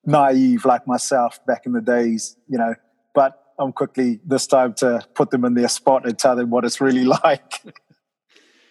naive 0.06 0.66
like 0.66 0.88
myself 0.88 1.44
back 1.46 1.66
in 1.66 1.74
the 1.74 1.82
days, 1.82 2.36
you 2.48 2.58
know, 2.58 2.76
but 3.13 3.44
I'm 3.60 3.74
quickly 3.74 4.20
this 4.26 4.48
time 4.48 4.74
to 4.76 5.06
put 5.16 5.32
them 5.32 5.44
in 5.44 5.54
their 5.54 5.68
spot 5.68 6.06
and 6.06 6.18
tell 6.18 6.36
them 6.36 6.50
what 6.50 6.66
it's 6.66 6.80
really 6.80 7.04
like. 7.24 7.62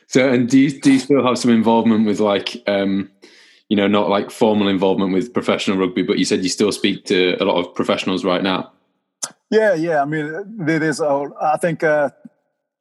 So, 0.08 0.28
and 0.28 0.48
do 0.48 0.58
you, 0.58 0.80
do 0.80 0.92
you 0.92 0.98
still 1.00 1.26
have 1.26 1.36
some 1.36 1.50
involvement 1.50 2.06
with 2.06 2.20
like, 2.20 2.62
um, 2.66 3.10
you 3.68 3.76
know, 3.76 3.88
not 3.88 4.08
like 4.08 4.30
formal 4.30 4.68
involvement 4.68 5.12
with 5.12 5.32
professional 5.32 5.76
rugby, 5.76 6.02
but 6.02 6.18
you 6.18 6.24
said 6.24 6.42
you 6.42 6.48
still 6.48 6.72
speak 6.72 7.04
to 7.06 7.36
a 7.40 7.44
lot 7.44 7.58
of 7.58 7.74
professionals 7.74 8.24
right 8.24 8.42
now. 8.42 8.72
Yeah, 9.50 9.74
yeah. 9.74 10.02
I 10.02 10.04
mean, 10.04 10.44
there's, 10.58 11.00
I 11.00 11.56
think 11.60 11.82
uh, 11.82 12.10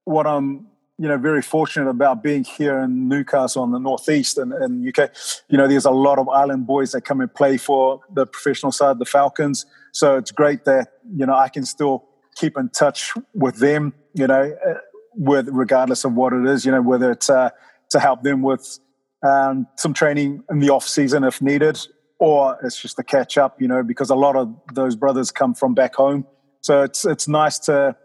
what 0.04 0.28
I'm 0.28 0.68
you 0.98 1.10
know 1.10 1.18
very 1.18 1.42
fortunate 1.42 1.90
about 1.90 2.24
being 2.24 2.44
here 2.44 2.80
in 2.80 3.10
Newcastle 3.10 3.62
on 3.64 3.72
the 3.72 3.80
northeast 3.80 4.38
and 4.38 4.54
UK. 4.88 5.12
You 5.50 5.58
know, 5.58 5.68
there's 5.68 5.86
a 5.86 5.92
lot 5.92 6.20
of 6.20 6.30
island 6.30 6.68
boys 6.68 6.92
that 6.94 7.02
come 7.02 7.22
and 7.22 7.34
play 7.34 7.58
for 7.58 8.02
the 8.14 8.26
professional 8.26 8.72
side, 8.72 9.00
the 9.00 9.06
Falcons. 9.06 9.66
So 9.92 10.18
it's 10.18 10.32
great 10.32 10.66
that 10.66 10.94
you 11.14 11.26
know 11.26 11.36
I 11.36 11.50
can 11.50 11.66
still 11.66 12.06
keep 12.36 12.58
in 12.58 12.70
touch 12.70 13.14
with 13.34 13.58
them. 13.58 13.94
You 14.14 14.28
know, 14.28 14.56
uh, 14.68 14.74
with 15.16 15.50
regardless 15.52 16.06
of 16.06 16.14
what 16.14 16.34
it 16.34 16.46
is. 16.46 16.66
You 16.66 16.72
know, 16.72 16.82
whether 16.82 17.12
it's 17.12 17.30
uh, 17.30 17.50
to 17.90 18.00
help 18.00 18.24
them 18.24 18.42
with 18.42 18.80
um, 19.26 19.68
some 19.76 19.94
training 19.94 20.44
in 20.50 20.60
the 20.60 20.70
off 20.70 20.88
season 20.88 21.24
if 21.24 21.42
needed, 21.42 21.80
or 22.20 22.58
it's 22.64 22.82
just 22.82 22.98
to 22.98 23.04
catch 23.04 23.38
up. 23.38 23.62
You 23.62 23.68
know, 23.68 23.84
because 23.84 24.10
a 24.10 24.16
lot 24.16 24.36
of 24.36 24.54
those 24.74 24.96
brothers 24.96 25.32
come 25.32 25.54
from 25.54 25.74
back 25.74 25.96
home. 25.96 26.26
So 26.62 26.84
it's 26.84 27.06
it's 27.06 27.28
nice 27.28 27.60
to 27.60 27.96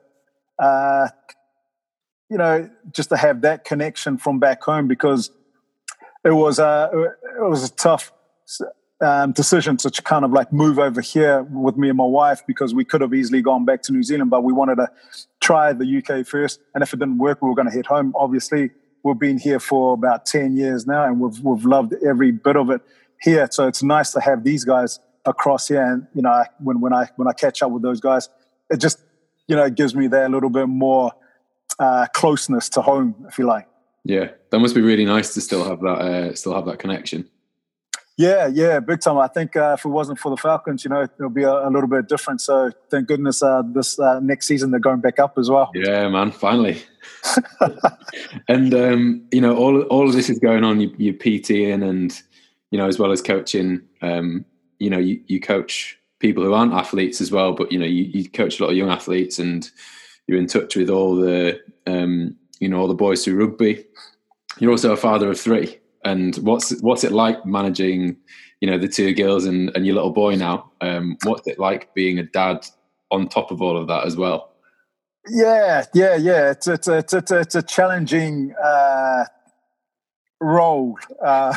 uh, 0.58 1.08
you 2.30 2.38
know, 2.38 2.70
just 2.92 3.08
to 3.08 3.16
have 3.16 3.42
that 3.42 3.64
connection 3.64 4.16
from 4.16 4.38
back 4.38 4.62
home 4.62 4.86
because 4.86 5.30
it 6.24 6.30
was 6.30 6.58
a 6.58 6.90
it 7.36 7.42
was 7.42 7.64
a 7.64 7.72
tough 7.72 8.12
um, 9.00 9.32
decision 9.32 9.76
to 9.78 9.90
kind 10.02 10.24
of 10.24 10.30
like 10.30 10.52
move 10.52 10.78
over 10.78 11.00
here 11.00 11.42
with 11.42 11.76
me 11.76 11.88
and 11.88 11.96
my 11.98 12.04
wife 12.04 12.42
because 12.46 12.72
we 12.72 12.84
could 12.84 13.00
have 13.00 13.12
easily 13.12 13.42
gone 13.42 13.64
back 13.64 13.82
to 13.82 13.92
New 13.92 14.02
Zealand, 14.02 14.30
but 14.30 14.44
we 14.44 14.52
wanted 14.52 14.76
to 14.76 14.88
try 15.40 15.72
the 15.72 15.98
UK 15.98 16.26
first. 16.26 16.60
And 16.74 16.82
if 16.82 16.92
it 16.92 16.98
didn't 16.98 17.18
work, 17.18 17.42
we 17.42 17.48
were 17.48 17.54
going 17.54 17.68
to 17.68 17.74
head 17.74 17.86
home. 17.86 18.12
Obviously, 18.14 18.70
we've 19.02 19.18
been 19.18 19.38
here 19.38 19.60
for 19.60 19.94
about 19.94 20.26
ten 20.26 20.56
years 20.56 20.86
now, 20.86 21.04
and 21.04 21.20
we've 21.20 21.38
we've 21.40 21.64
loved 21.64 21.94
every 22.06 22.30
bit 22.32 22.56
of 22.56 22.70
it 22.70 22.80
here. 23.20 23.48
So 23.50 23.66
it's 23.66 23.82
nice 23.82 24.12
to 24.12 24.20
have 24.20 24.44
these 24.44 24.64
guys 24.64 25.00
across 25.24 25.68
here. 25.68 25.84
And 25.84 26.06
you 26.14 26.22
know, 26.22 26.44
when 26.58 26.80
when 26.80 26.92
I 26.92 27.08
when 27.16 27.28
I 27.28 27.32
catch 27.32 27.62
up 27.62 27.70
with 27.70 27.82
those 27.82 28.00
guys, 28.00 28.28
it 28.70 28.78
just 28.78 28.98
you 29.46 29.56
know 29.56 29.68
gives 29.70 29.94
me 29.94 30.06
that 30.08 30.30
little 30.30 30.50
bit 30.50 30.66
more 30.66 31.12
uh, 31.78 32.06
closeness 32.12 32.68
to 32.70 32.82
home, 32.82 33.14
if 33.28 33.38
you 33.38 33.46
like. 33.46 33.66
Yeah, 34.04 34.30
that 34.50 34.58
must 34.58 34.74
be 34.74 34.80
really 34.80 35.04
nice 35.04 35.34
to 35.34 35.40
still 35.40 35.64
have 35.64 35.80
that, 35.80 35.98
uh, 35.98 36.34
still 36.34 36.54
have 36.54 36.66
that 36.66 36.78
connection. 36.78 37.28
Yeah, 38.20 38.48
yeah, 38.48 38.80
big 38.80 39.00
time. 39.00 39.16
I 39.16 39.28
think 39.28 39.56
uh, 39.56 39.76
if 39.78 39.86
it 39.86 39.88
wasn't 39.88 40.18
for 40.18 40.28
the 40.28 40.36
Falcons, 40.36 40.84
you 40.84 40.90
know, 40.90 41.04
it'll 41.04 41.30
be 41.30 41.44
a, 41.44 41.68
a 41.68 41.70
little 41.70 41.88
bit 41.88 42.06
different. 42.06 42.42
So 42.42 42.70
thank 42.90 43.08
goodness 43.08 43.42
uh, 43.42 43.62
this 43.64 43.98
uh, 43.98 44.20
next 44.20 44.46
season 44.46 44.70
they're 44.70 44.78
going 44.78 45.00
back 45.00 45.18
up 45.18 45.38
as 45.38 45.48
well. 45.48 45.70
Yeah, 45.74 46.06
man, 46.10 46.30
finally. 46.30 46.82
and 48.48 48.74
um, 48.74 49.22
you 49.32 49.40
know, 49.40 49.56
all 49.56 49.80
all 49.84 50.06
of 50.06 50.14
this 50.14 50.28
is 50.28 50.38
going 50.38 50.64
on. 50.64 50.82
You, 50.82 50.94
you're 50.98 51.14
PTing, 51.14 51.82
and 51.82 52.22
you 52.70 52.76
know, 52.76 52.86
as 52.86 52.98
well 52.98 53.10
as 53.10 53.22
coaching. 53.22 53.80
Um, 54.02 54.44
you 54.78 54.90
know, 54.90 54.98
you, 54.98 55.22
you 55.26 55.40
coach 55.40 55.98
people 56.18 56.44
who 56.44 56.52
aren't 56.52 56.74
athletes 56.74 57.22
as 57.22 57.32
well, 57.32 57.54
but 57.54 57.72
you 57.72 57.78
know, 57.78 57.86
you, 57.86 58.04
you 58.04 58.28
coach 58.28 58.60
a 58.60 58.62
lot 58.62 58.70
of 58.70 58.76
young 58.76 58.90
athletes 58.90 59.38
and 59.38 59.70
you're 60.26 60.38
in 60.38 60.46
touch 60.46 60.76
with 60.76 60.90
all 60.90 61.16
the 61.16 61.58
um, 61.86 62.36
you 62.58 62.68
know 62.68 62.80
all 62.80 62.88
the 62.88 62.94
boys 62.94 63.24
through 63.24 63.36
rugby. 63.42 63.82
You're 64.58 64.72
also 64.72 64.92
a 64.92 64.96
father 64.98 65.30
of 65.30 65.40
three, 65.40 65.79
and 66.04 66.36
what's 66.36 66.80
what's 66.80 67.04
it 67.04 67.12
like 67.12 67.44
managing 67.44 68.16
you 68.60 68.70
know 68.70 68.78
the 68.78 68.88
two 68.88 69.14
girls 69.14 69.44
and, 69.44 69.70
and 69.74 69.86
your 69.86 69.94
little 69.94 70.12
boy 70.12 70.34
now? 70.36 70.70
Um, 70.80 71.16
what's 71.24 71.46
it 71.46 71.58
like 71.58 71.92
being 71.94 72.18
a 72.18 72.22
dad 72.22 72.66
on 73.10 73.28
top 73.28 73.50
of 73.50 73.60
all 73.60 73.76
of 73.76 73.88
that 73.88 74.06
as 74.06 74.16
well? 74.16 74.52
Yeah, 75.28 75.84
yeah, 75.94 76.16
yeah. 76.16 76.50
It's 76.50 76.66
it's 76.66 76.88
it's 76.88 77.12
it's, 77.12 77.30
it's 77.30 77.54
a 77.54 77.62
challenging 77.62 78.54
uh, 78.62 79.24
role. 80.40 80.96
Uh, 81.22 81.54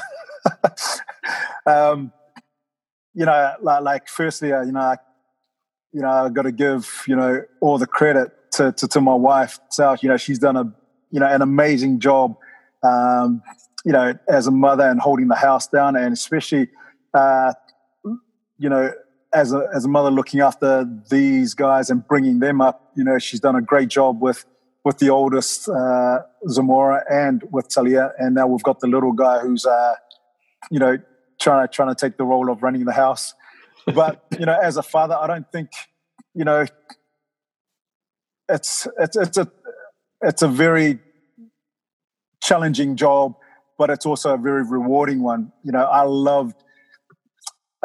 um, 1.65 2.11
you 3.13 3.25
know, 3.25 3.53
like, 3.61 3.83
like 3.83 4.07
firstly, 4.07 4.51
uh, 4.51 4.63
you 4.63 4.71
know, 4.71 4.79
I, 4.79 4.97
you 5.91 6.01
know, 6.01 6.09
I've 6.09 6.33
got 6.33 6.43
to 6.43 6.51
give 6.51 7.03
you 7.07 7.15
know 7.15 7.43
all 7.61 7.77
the 7.77 7.87
credit 7.87 8.31
to, 8.53 8.71
to, 8.73 8.87
to 8.87 9.01
my 9.01 9.15
wife, 9.15 9.59
South. 9.69 10.03
you 10.03 10.09
know, 10.09 10.17
she's 10.17 10.39
done 10.39 10.57
a 10.57 10.73
you 11.11 11.19
know 11.19 11.27
an 11.27 11.41
amazing 11.41 11.99
job, 11.99 12.35
um, 12.83 13.41
you 13.83 13.91
know, 13.91 14.13
as 14.27 14.47
a 14.47 14.51
mother 14.51 14.87
and 14.87 14.99
holding 14.99 15.27
the 15.27 15.35
house 15.35 15.67
down, 15.67 15.95
and 15.95 16.13
especially, 16.13 16.69
uh, 17.13 17.53
you 18.57 18.69
know, 18.69 18.91
as 19.33 19.51
a 19.51 19.67
as 19.73 19.85
a 19.85 19.87
mother 19.87 20.11
looking 20.11 20.39
after 20.39 20.87
these 21.09 21.53
guys 21.53 21.89
and 21.89 22.07
bringing 22.07 22.39
them 22.39 22.61
up. 22.61 22.91
You 22.95 23.03
know, 23.03 23.19
she's 23.19 23.39
done 23.39 23.55
a 23.55 23.61
great 23.61 23.89
job 23.89 24.21
with 24.21 24.45
with 24.83 24.99
the 24.99 25.09
oldest 25.09 25.69
uh, 25.69 26.19
Zamora 26.47 27.03
and 27.09 27.43
with 27.51 27.69
Talia, 27.69 28.11
and 28.17 28.35
now 28.35 28.47
we've 28.47 28.63
got 28.63 28.79
the 28.79 28.87
little 28.87 29.13
guy 29.13 29.39
who's 29.39 29.65
uh, 29.65 29.95
you 30.71 30.79
know 30.79 30.97
trying 31.39 31.67
to 31.67 31.73
trying 31.73 31.89
to 31.89 31.95
take 31.95 32.17
the 32.17 32.25
role 32.25 32.49
of 32.49 32.63
running 32.63 32.85
the 32.85 32.93
house. 32.93 33.33
But 33.93 34.25
you 34.39 34.45
know, 34.45 34.57
as 34.57 34.77
a 34.77 34.83
father, 34.83 35.15
I 35.15 35.27
don't 35.27 35.51
think 35.51 35.69
you 36.33 36.45
know 36.45 36.65
it's 38.49 38.87
it's 38.99 39.15
it's 39.15 39.37
a 39.37 39.51
it's 40.21 40.41
a 40.41 40.47
very 40.47 40.99
challenging 42.41 42.95
job, 42.95 43.35
but 43.83 43.89
it's 43.89 44.05
also 44.05 44.33
a 44.33 44.37
very 44.37 44.63
rewarding 44.63 45.21
one. 45.21 45.51
You 45.61 45.73
know, 45.73 45.83
I 45.83 46.03
loved 46.03 46.55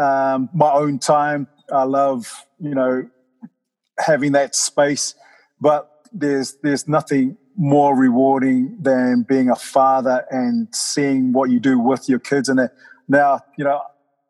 um, 0.01 0.49
my 0.55 0.71
own 0.71 1.01
time. 1.01 1.49
I 1.73 1.83
love 1.83 2.47
you 2.61 2.73
know 2.73 3.11
having 3.99 4.31
that 4.31 4.55
space, 4.55 5.17
but 5.61 5.91
there's 6.13 6.57
there's 6.63 6.87
nothing 6.87 7.37
more 7.57 7.97
rewarding 7.97 8.79
than 8.81 9.25
being 9.29 9.51
a 9.51 9.57
father 9.57 10.25
and 10.31 10.69
seeing 10.73 11.33
what 11.33 11.51
you 11.51 11.59
do 11.59 11.81
with 11.81 12.09
your 12.09 12.21
kids. 12.21 12.49
And 12.49 12.71
now, 13.09 13.41
you 13.57 13.65
know, 13.65 13.83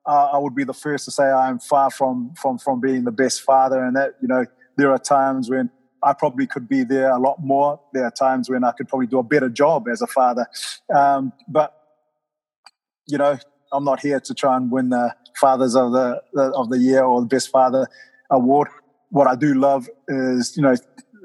I, 0.06 0.14
I 0.36 0.38
would 0.38 0.54
be 0.54 0.64
the 0.64 0.72
first 0.72 1.04
to 1.04 1.10
say 1.10 1.24
I 1.24 1.50
am 1.50 1.58
far 1.58 1.90
from 1.90 2.32
from 2.34 2.56
from 2.56 2.80
being 2.80 3.04
the 3.04 3.12
best 3.12 3.42
father, 3.42 3.84
and 3.84 3.94
that 3.94 4.14
you 4.22 4.28
know 4.28 4.46
there 4.78 4.90
are 4.90 4.98
times 4.98 5.50
when 5.50 5.68
I 6.02 6.12
probably 6.12 6.46
could 6.46 6.68
be 6.68 6.84
there 6.84 7.10
a 7.10 7.18
lot 7.18 7.42
more. 7.42 7.80
There 7.92 8.04
are 8.04 8.10
times 8.10 8.48
when 8.48 8.64
I 8.64 8.72
could 8.72 8.88
probably 8.88 9.06
do 9.06 9.18
a 9.18 9.22
better 9.22 9.48
job 9.48 9.88
as 9.88 10.02
a 10.02 10.06
father. 10.06 10.46
Um, 10.94 11.32
but 11.48 11.74
you 13.06 13.18
know, 13.18 13.38
I'm 13.72 13.84
not 13.84 14.00
here 14.00 14.20
to 14.20 14.34
try 14.34 14.56
and 14.56 14.70
win 14.70 14.90
the 14.90 15.14
fathers 15.40 15.74
of 15.74 15.92
the, 15.92 16.22
the 16.32 16.42
of 16.52 16.68
the 16.70 16.78
year 16.78 17.02
or 17.02 17.20
the 17.20 17.26
best 17.26 17.50
father 17.50 17.88
award. 18.30 18.68
What 19.10 19.26
I 19.26 19.34
do 19.34 19.54
love 19.54 19.88
is 20.08 20.56
you 20.56 20.62
know 20.62 20.74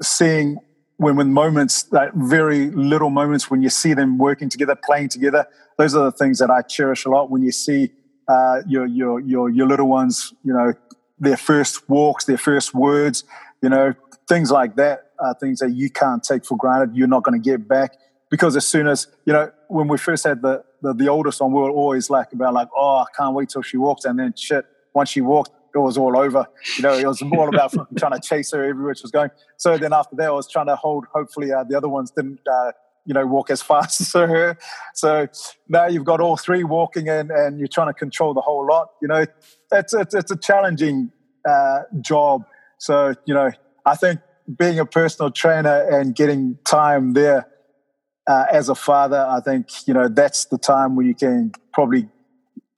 seeing 0.00 0.58
when 0.96 1.16
when 1.16 1.32
moments 1.32 1.90
like 1.92 2.12
very 2.14 2.70
little 2.70 3.10
moments 3.10 3.50
when 3.50 3.62
you 3.62 3.68
see 3.68 3.94
them 3.94 4.18
working 4.18 4.48
together, 4.48 4.76
playing 4.76 5.08
together. 5.08 5.46
Those 5.76 5.94
are 5.94 6.04
the 6.04 6.12
things 6.12 6.38
that 6.38 6.50
I 6.50 6.62
cherish 6.62 7.04
a 7.04 7.10
lot. 7.10 7.30
When 7.30 7.42
you 7.42 7.52
see 7.52 7.90
uh, 8.28 8.62
your 8.66 8.86
your 8.86 9.20
your 9.20 9.50
your 9.50 9.66
little 9.66 9.88
ones, 9.88 10.32
you 10.44 10.52
know, 10.52 10.72
their 11.18 11.36
first 11.36 11.88
walks, 11.88 12.24
their 12.24 12.38
first 12.38 12.74
words, 12.74 13.24
you 13.64 13.70
know, 13.70 13.94
things 14.28 14.50
like 14.50 14.76
that 14.76 15.10
are 15.18 15.34
things 15.40 15.58
that 15.60 15.70
you 15.70 15.88
can't 15.88 16.22
take 16.22 16.44
for 16.44 16.56
granted. 16.58 16.94
You're 16.94 17.08
not 17.08 17.22
going 17.24 17.40
to 17.40 17.50
get 17.50 17.66
back. 17.66 17.92
because 18.30 18.56
as 18.56 18.66
soon 18.66 18.86
as 18.88 19.06
you 19.26 19.32
know 19.32 19.50
when 19.68 19.88
we 19.88 19.96
first 19.96 20.22
had 20.24 20.42
the 20.42 20.62
the, 20.82 20.92
the 20.92 21.08
oldest 21.08 21.40
one, 21.40 21.50
we 21.52 21.62
were 21.62 21.70
always 21.70 22.10
like 22.10 22.30
about 22.34 22.52
like, 22.52 22.68
oh, 22.76 22.96
I 22.98 23.06
can't 23.16 23.34
wait 23.34 23.48
till 23.48 23.62
she 23.62 23.78
walks, 23.78 24.04
and 24.04 24.18
then 24.18 24.34
shit, 24.36 24.66
once 24.92 25.08
she 25.08 25.22
walked, 25.22 25.52
it 25.74 25.78
was 25.78 25.96
all 25.96 26.14
over. 26.18 26.46
You 26.76 26.82
know, 26.82 26.92
it 26.92 27.06
was 27.06 27.22
all 27.22 27.48
about 27.48 27.72
trying 27.98 28.12
to 28.12 28.20
chase 28.20 28.52
her 28.52 28.62
everywhere 28.62 28.94
she 28.94 29.02
was 29.02 29.10
going. 29.10 29.30
So 29.56 29.78
then 29.78 29.94
after 29.94 30.14
that, 30.16 30.28
I 30.28 30.36
was 30.42 30.50
trying 30.50 30.66
to 30.66 30.76
hold. 30.76 31.06
Hopefully, 31.14 31.50
uh, 31.50 31.64
the 31.64 31.76
other 31.76 31.88
ones 31.88 32.10
didn't. 32.10 32.40
Uh, 32.46 32.72
you 33.06 33.12
know, 33.12 33.26
walk 33.26 33.50
as 33.50 33.62
fast 33.70 34.00
as 34.00 34.12
her. 34.12 34.58
So 34.94 35.26
now 35.68 35.86
you've 35.86 36.04
got 36.04 36.20
all 36.20 36.36
three 36.38 36.64
walking 36.64 37.06
and, 37.08 37.30
and 37.30 37.58
you're 37.58 37.68
trying 37.68 37.88
to 37.88 37.94
control 37.94 38.32
the 38.32 38.40
whole 38.40 38.66
lot. 38.66 38.92
You 39.02 39.08
know, 39.08 39.26
it's, 39.72 39.92
it's, 39.92 40.14
it's 40.14 40.30
a 40.30 40.36
challenging 40.36 41.12
uh, 41.46 41.82
job. 42.00 42.44
So, 42.84 43.14
you 43.24 43.32
know, 43.32 43.50
I 43.86 43.96
think 43.96 44.20
being 44.58 44.78
a 44.78 44.84
personal 44.84 45.30
trainer 45.30 45.88
and 45.88 46.14
getting 46.14 46.58
time 46.66 47.14
there 47.14 47.46
uh, 48.26 48.44
as 48.52 48.68
a 48.68 48.74
father, 48.74 49.26
I 49.26 49.40
think, 49.40 49.68
you 49.88 49.94
know, 49.94 50.06
that's 50.06 50.44
the 50.44 50.58
time 50.58 50.94
where 50.94 51.06
you 51.06 51.14
can 51.14 51.52
probably 51.72 52.10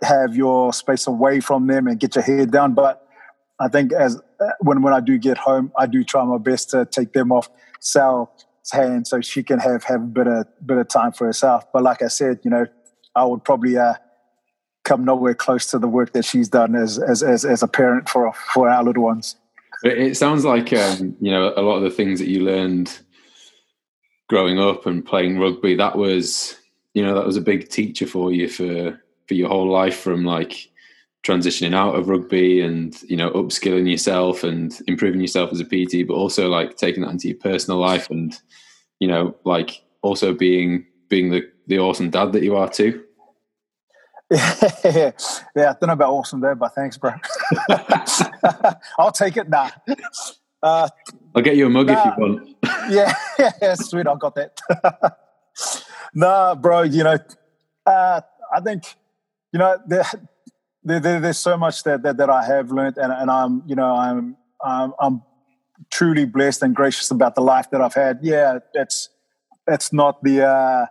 have 0.04 0.36
your 0.36 0.72
space 0.72 1.08
away 1.08 1.40
from 1.40 1.66
them 1.66 1.88
and 1.88 1.98
get 1.98 2.14
your 2.14 2.22
head 2.22 2.52
down. 2.52 2.72
But 2.74 3.04
I 3.58 3.66
think 3.66 3.92
as 3.92 4.14
uh, 4.38 4.50
when 4.60 4.80
when 4.82 4.94
I 4.94 5.00
do 5.00 5.18
get 5.18 5.38
home, 5.38 5.72
I 5.76 5.86
do 5.86 6.04
try 6.04 6.22
my 6.22 6.38
best 6.38 6.70
to 6.70 6.86
take 6.86 7.12
them 7.12 7.32
off 7.32 7.50
Sal's 7.80 8.28
hand 8.70 9.08
so 9.08 9.20
she 9.20 9.42
can 9.42 9.58
have 9.58 9.82
have 9.82 10.02
a 10.02 10.12
bit 10.18 10.28
of 10.28 10.46
bit 10.64 10.78
of 10.78 10.86
time 10.86 11.10
for 11.10 11.26
herself. 11.26 11.64
But 11.72 11.82
like 11.82 12.00
I 12.00 12.08
said, 12.08 12.38
you 12.44 12.50
know, 12.52 12.66
I 13.16 13.24
would 13.24 13.42
probably 13.42 13.76
uh, 13.76 13.94
come 14.84 15.04
nowhere 15.04 15.34
close 15.34 15.66
to 15.72 15.80
the 15.80 15.88
work 15.88 16.12
that 16.12 16.24
she's 16.24 16.48
done 16.48 16.76
as 16.76 16.96
as 16.96 17.24
as, 17.24 17.44
as 17.44 17.64
a 17.64 17.68
parent 17.68 18.08
for 18.08 18.32
for 18.54 18.68
our 18.68 18.84
little 18.84 19.02
ones. 19.02 19.34
It 19.82 20.16
sounds 20.16 20.44
like 20.44 20.72
um, 20.72 21.16
you 21.20 21.30
know 21.30 21.52
a 21.56 21.62
lot 21.62 21.76
of 21.76 21.82
the 21.82 21.90
things 21.90 22.18
that 22.18 22.28
you 22.28 22.44
learned 22.44 22.98
growing 24.28 24.58
up 24.58 24.86
and 24.86 25.04
playing 25.04 25.38
rugby. 25.38 25.74
That 25.74 25.96
was 25.96 26.56
you 26.94 27.04
know 27.04 27.14
that 27.14 27.26
was 27.26 27.36
a 27.36 27.42
big 27.42 27.68
teacher 27.68 28.06
for 28.06 28.32
you 28.32 28.48
for 28.48 29.00
for 29.28 29.34
your 29.34 29.48
whole 29.48 29.70
life 29.70 29.98
from 29.98 30.24
like 30.24 30.70
transitioning 31.26 31.74
out 31.74 31.96
of 31.96 32.08
rugby 32.08 32.60
and 32.60 33.02
you 33.02 33.16
know 33.16 33.30
upskilling 33.32 33.90
yourself 33.90 34.44
and 34.44 34.80
improving 34.86 35.20
yourself 35.20 35.52
as 35.52 35.60
a 35.60 35.64
PT, 35.64 36.06
but 36.06 36.14
also 36.14 36.48
like 36.48 36.76
taking 36.76 37.02
that 37.02 37.10
into 37.10 37.28
your 37.28 37.36
personal 37.36 37.78
life 37.80 38.08
and 38.10 38.40
you 39.00 39.08
know 39.08 39.36
like 39.44 39.82
also 40.02 40.32
being 40.32 40.86
being 41.08 41.30
the 41.30 41.42
the 41.66 41.78
awesome 41.78 42.10
dad 42.10 42.32
that 42.32 42.42
you 42.42 42.56
are 42.56 42.70
too. 42.70 43.02
yeah, 44.30 44.54
yeah, 44.84 45.10
I 45.56 45.76
don't 45.78 45.86
know 45.86 45.92
about 45.92 46.12
awesome 46.12 46.40
dad, 46.40 46.58
but 46.58 46.74
thanks, 46.74 46.96
bro. 46.96 47.12
I'll 48.98 49.12
take 49.12 49.36
it 49.36 49.48
now. 49.48 49.70
Uh, 50.62 50.88
I'll 51.34 51.42
get 51.42 51.56
you 51.56 51.66
a 51.66 51.70
mug 51.70 51.86
nah, 51.86 51.98
if 51.98 52.04
you 52.04 52.12
want. 52.22 52.56
yeah, 52.90 53.14
yeah, 53.38 53.74
sweet. 53.74 54.06
I 54.06 54.14
got 54.16 54.34
that. 54.34 55.18
nah, 56.14 56.54
bro. 56.54 56.82
You 56.82 57.04
know, 57.04 57.18
uh, 57.84 58.20
I 58.54 58.60
think 58.60 58.84
you 59.52 59.58
know 59.58 59.78
there, 59.86 60.04
there, 60.82 61.20
there's 61.20 61.38
so 61.38 61.56
much 61.56 61.82
that, 61.84 62.02
that, 62.02 62.16
that 62.16 62.30
I 62.30 62.44
have 62.44 62.70
learned, 62.70 62.96
and, 62.98 63.12
and 63.12 63.30
I'm 63.30 63.62
you 63.66 63.76
know 63.76 63.94
I'm, 63.94 64.36
I'm 64.64 64.92
I'm 64.98 65.22
truly 65.92 66.24
blessed 66.24 66.62
and 66.62 66.74
gracious 66.74 67.10
about 67.10 67.34
the 67.34 67.42
life 67.42 67.70
that 67.70 67.80
I've 67.80 67.94
had. 67.94 68.20
Yeah, 68.22 68.58
it's, 68.74 69.10
that's 69.66 69.92
not 69.92 70.22
the 70.22 70.46
uh, 70.46 70.86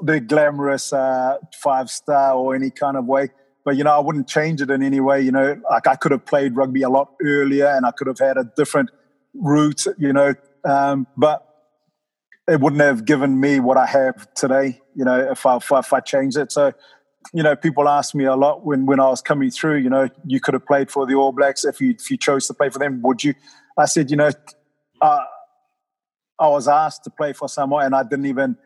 the 0.00 0.20
glamorous 0.20 0.92
uh, 0.92 1.38
five 1.54 1.90
star 1.90 2.34
or 2.34 2.54
any 2.54 2.70
kind 2.70 2.96
of 2.96 3.06
way. 3.06 3.30
But 3.66 3.76
you 3.76 3.82
know, 3.84 3.90
I 3.90 3.98
wouldn't 3.98 4.28
change 4.28 4.62
it 4.62 4.70
in 4.70 4.80
any 4.80 5.00
way. 5.00 5.20
You 5.20 5.32
know, 5.32 5.60
like 5.68 5.88
I 5.88 5.96
could 5.96 6.12
have 6.12 6.24
played 6.24 6.56
rugby 6.56 6.82
a 6.82 6.88
lot 6.88 7.10
earlier, 7.20 7.66
and 7.66 7.84
I 7.84 7.90
could 7.90 8.06
have 8.06 8.20
had 8.20 8.38
a 8.38 8.44
different 8.56 8.90
route. 9.34 9.84
You 9.98 10.12
know, 10.12 10.34
um, 10.64 11.08
but 11.16 11.46
it 12.48 12.60
wouldn't 12.60 12.80
have 12.80 13.04
given 13.04 13.40
me 13.40 13.58
what 13.58 13.76
I 13.76 13.86
have 13.86 14.32
today. 14.34 14.80
You 14.94 15.04
know, 15.04 15.18
if 15.32 15.44
I 15.44 15.56
if 15.56 15.72
I, 15.72 15.80
if 15.80 15.92
I 15.92 15.98
changed 15.98 16.38
it. 16.38 16.52
So 16.52 16.72
you 17.34 17.42
know, 17.42 17.56
people 17.56 17.88
ask 17.88 18.14
me 18.14 18.24
a 18.24 18.36
lot 18.36 18.64
when, 18.64 18.86
when 18.86 19.00
I 19.00 19.08
was 19.08 19.20
coming 19.20 19.50
through, 19.50 19.78
you 19.78 19.90
know, 19.90 20.08
you 20.24 20.38
could 20.38 20.54
have 20.54 20.64
played 20.64 20.92
for 20.92 21.06
the 21.06 21.14
All 21.14 21.32
Blacks 21.32 21.64
if 21.64 21.80
you 21.80 21.90
if 21.90 22.08
you 22.08 22.16
chose 22.16 22.46
to 22.46 22.54
play 22.54 22.70
for 22.70 22.78
them, 22.78 23.02
would 23.02 23.24
you? 23.24 23.34
I 23.76 23.86
said, 23.86 24.12
you 24.12 24.16
know, 24.16 24.30
uh, 25.00 25.24
I 26.38 26.48
was 26.48 26.68
asked 26.68 27.02
to 27.02 27.10
play 27.10 27.32
for 27.32 27.48
Samoa 27.48 27.84
and 27.84 27.96
I 27.96 28.04
didn't 28.04 28.26
even 28.26 28.56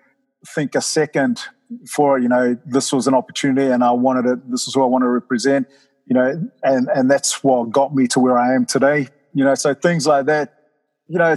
think 0.47 0.75
a 0.75 0.83
second 0.83 1.41
for, 1.89 2.19
you 2.19 2.29
know, 2.29 2.57
this 2.67 2.93
was 2.93 3.07
an 3.07 3.15
opportunity 3.15 3.69
and 3.71 3.83
I 3.85 3.93
wanted 3.93 4.27
it, 4.27 4.51
this 4.51 4.67
is 4.67 4.75
who 4.75 4.83
I 4.83 4.87
want 4.87 5.03
to 5.03 5.09
represent, 5.09 5.69
you 6.07 6.15
know, 6.15 6.51
and, 6.63 6.89
and 6.95 7.11
that's 7.11 7.45
what 7.45 7.71
got 7.71 7.95
me 7.95 8.07
to 8.09 8.21
where 8.21 8.39
I 8.39 8.55
am 8.55 8.67
today. 8.67 9.09
You 9.33 9.45
know, 9.45 9.55
so 9.55 9.75
things 9.75 10.07
like 10.07 10.27
that, 10.27 10.55
you 11.07 11.19
know, 11.19 11.37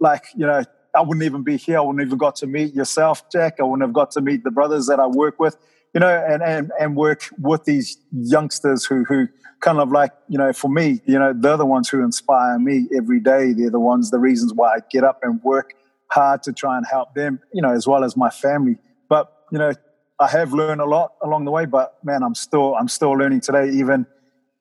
like, 0.00 0.24
you 0.34 0.46
know, 0.46 0.62
I 0.94 1.02
wouldn't 1.02 1.24
even 1.24 1.44
be 1.44 1.56
here. 1.56 1.78
I 1.78 1.82
wouldn't 1.82 2.04
even 2.04 2.18
got 2.18 2.34
to 2.36 2.46
meet 2.46 2.74
yourself, 2.74 3.30
Jack. 3.30 3.60
I 3.60 3.62
wouldn't 3.62 3.86
have 3.86 3.92
got 3.92 4.10
to 4.12 4.20
meet 4.20 4.42
the 4.42 4.50
brothers 4.50 4.86
that 4.88 4.98
I 4.98 5.06
work 5.06 5.38
with 5.38 5.56
you 5.94 6.00
know, 6.00 6.24
and, 6.28 6.42
and, 6.42 6.70
and 6.78 6.96
work 6.96 7.28
with 7.38 7.64
these 7.64 7.98
youngsters 8.12 8.84
who, 8.84 9.04
who 9.04 9.28
kind 9.60 9.78
of 9.78 9.90
like, 9.90 10.12
you 10.28 10.38
know, 10.38 10.52
for 10.52 10.68
me, 10.68 11.00
you 11.04 11.18
know, 11.18 11.32
they're 11.34 11.56
the 11.56 11.66
ones 11.66 11.88
who 11.88 12.02
inspire 12.02 12.58
me 12.58 12.86
every 12.96 13.20
day. 13.20 13.52
They're 13.52 13.70
the 13.70 13.80
ones, 13.80 14.10
the 14.10 14.18
reasons 14.18 14.54
why 14.54 14.74
I 14.74 14.78
get 14.90 15.04
up 15.04 15.18
and 15.22 15.42
work 15.42 15.74
hard 16.10 16.42
to 16.44 16.52
try 16.52 16.76
and 16.76 16.86
help 16.88 17.14
them, 17.14 17.40
you 17.52 17.62
know, 17.62 17.72
as 17.72 17.86
well 17.86 18.04
as 18.04 18.16
my 18.16 18.30
family. 18.30 18.76
But, 19.10 19.30
you 19.52 19.58
know, 19.58 19.74
I 20.18 20.28
have 20.28 20.54
learned 20.54 20.80
a 20.80 20.86
lot 20.86 21.12
along 21.22 21.44
the 21.44 21.50
way, 21.50 21.66
but 21.66 21.98
man, 22.02 22.22
I'm 22.22 22.34
still, 22.34 22.74
I'm 22.76 22.88
still 22.88 23.12
learning 23.12 23.42
today, 23.42 23.68
even, 23.70 24.06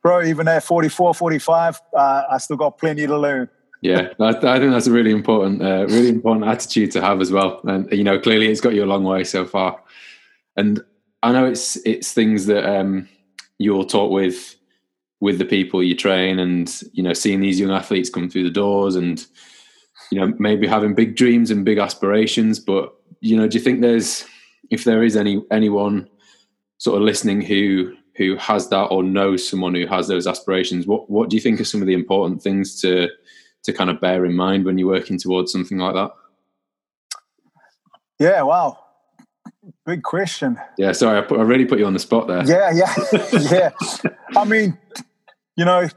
bro, 0.04 0.24
even 0.24 0.50
at 0.50 0.64
44, 0.64 1.14
45, 1.14 1.82
uh, 1.96 2.24
I 2.30 2.38
still 2.40 2.58
got 2.58 2.78
plenty 2.78 3.08
to 3.08 3.18
learn. 3.18 3.48
yeah, 3.82 4.10
I, 4.20 4.30
I, 4.30 4.60
think 4.60 4.72
that's 4.72 4.88
a 4.88 4.92
really 4.92 5.12
important, 5.12 5.62
uh, 5.62 5.86
really 5.88 6.10
important 6.10 6.48
attitude 6.48 6.92
to 6.92 7.02
have 7.02 7.22
as 7.22 7.32
well. 7.32 7.62
And 7.64 7.90
you 7.94 8.04
know, 8.04 8.20
clearly, 8.20 8.48
it's 8.48 8.60
got 8.60 8.74
you 8.74 8.84
a 8.84 8.86
long 8.86 9.06
way 9.06 9.24
so 9.24 9.46
far. 9.46 9.82
And 10.58 10.84
I 11.24 11.32
know 11.32 11.46
it's 11.46 11.78
it's 11.86 12.12
things 12.12 12.46
that 12.48 12.66
um, 12.66 13.08
you're 13.58 13.86
taught 13.86 14.12
with 14.12 14.56
with 15.22 15.38
the 15.38 15.46
people 15.46 15.82
you 15.82 15.96
train, 15.96 16.40
and 16.40 16.82
you 16.92 17.04
know, 17.04 17.14
seeing 17.14 17.40
these 17.40 17.60
young 17.60 17.72
athletes 17.72 18.10
come 18.10 18.30
through 18.30 18.44
the 18.44 18.50
doors, 18.50 18.96
and 18.98 19.26
you 20.12 20.20
know, 20.20 20.34
maybe 20.40 20.68
having 20.68 20.94
big 20.94 21.16
dreams 21.16 21.50
and 21.50 21.64
big 21.64 21.78
aspirations. 21.78 22.60
But 22.60 22.94
you 23.22 23.38
know, 23.38 23.48
do 23.48 23.58
you 23.58 23.64
think 23.64 23.80
there's 23.80 24.26
if 24.70 24.84
there 24.84 25.04
is 25.04 25.16
any 25.16 25.44
anyone 25.52 26.08
sort 26.78 26.98
of 26.98 27.04
listening 27.04 27.42
who 27.42 27.94
who 28.16 28.36
has 28.36 28.70
that 28.70 28.86
or 28.86 29.02
knows 29.02 29.48
someone 29.48 29.74
who 29.74 29.88
has 29.88 30.08
those 30.08 30.28
aspirations, 30.28 30.86
what 30.88 31.10
what 31.10 31.30
do 31.30 31.36
you 31.36 31.42
think 31.42 31.60
are 31.60 31.66
some 31.66 31.82
of 31.82 31.88
the 31.88 31.94
important 31.94 32.42
things 32.42 32.80
to 32.82 33.10
to 33.64 33.74
kind 33.74 33.90
of 33.90 34.00
bear 34.02 34.26
in 34.26 34.36
mind 34.36 34.66
when 34.66 34.78
you're 34.78 34.88
working 34.88 35.18
towards 35.18 35.52
something 35.52 35.78
like 35.78 35.94
that? 35.96 36.12
Yeah, 38.20 38.42
wow. 38.42 38.78
Big 39.86 40.04
question. 40.04 40.58
Yeah, 40.78 40.92
sorry, 40.92 41.20
I, 41.20 41.22
put, 41.22 41.40
I 41.40 41.44
really 41.44 41.66
put 41.66 41.80
you 41.80 41.86
on 41.86 41.94
the 41.94 42.00
spot 42.00 42.28
there. 42.28 42.46
Yeah, 42.46 42.72
yeah, 42.72 42.94
yeah. 43.52 43.70
I 44.36 44.46
mean, 44.46 44.78
you 45.56 45.66
know, 45.66 45.88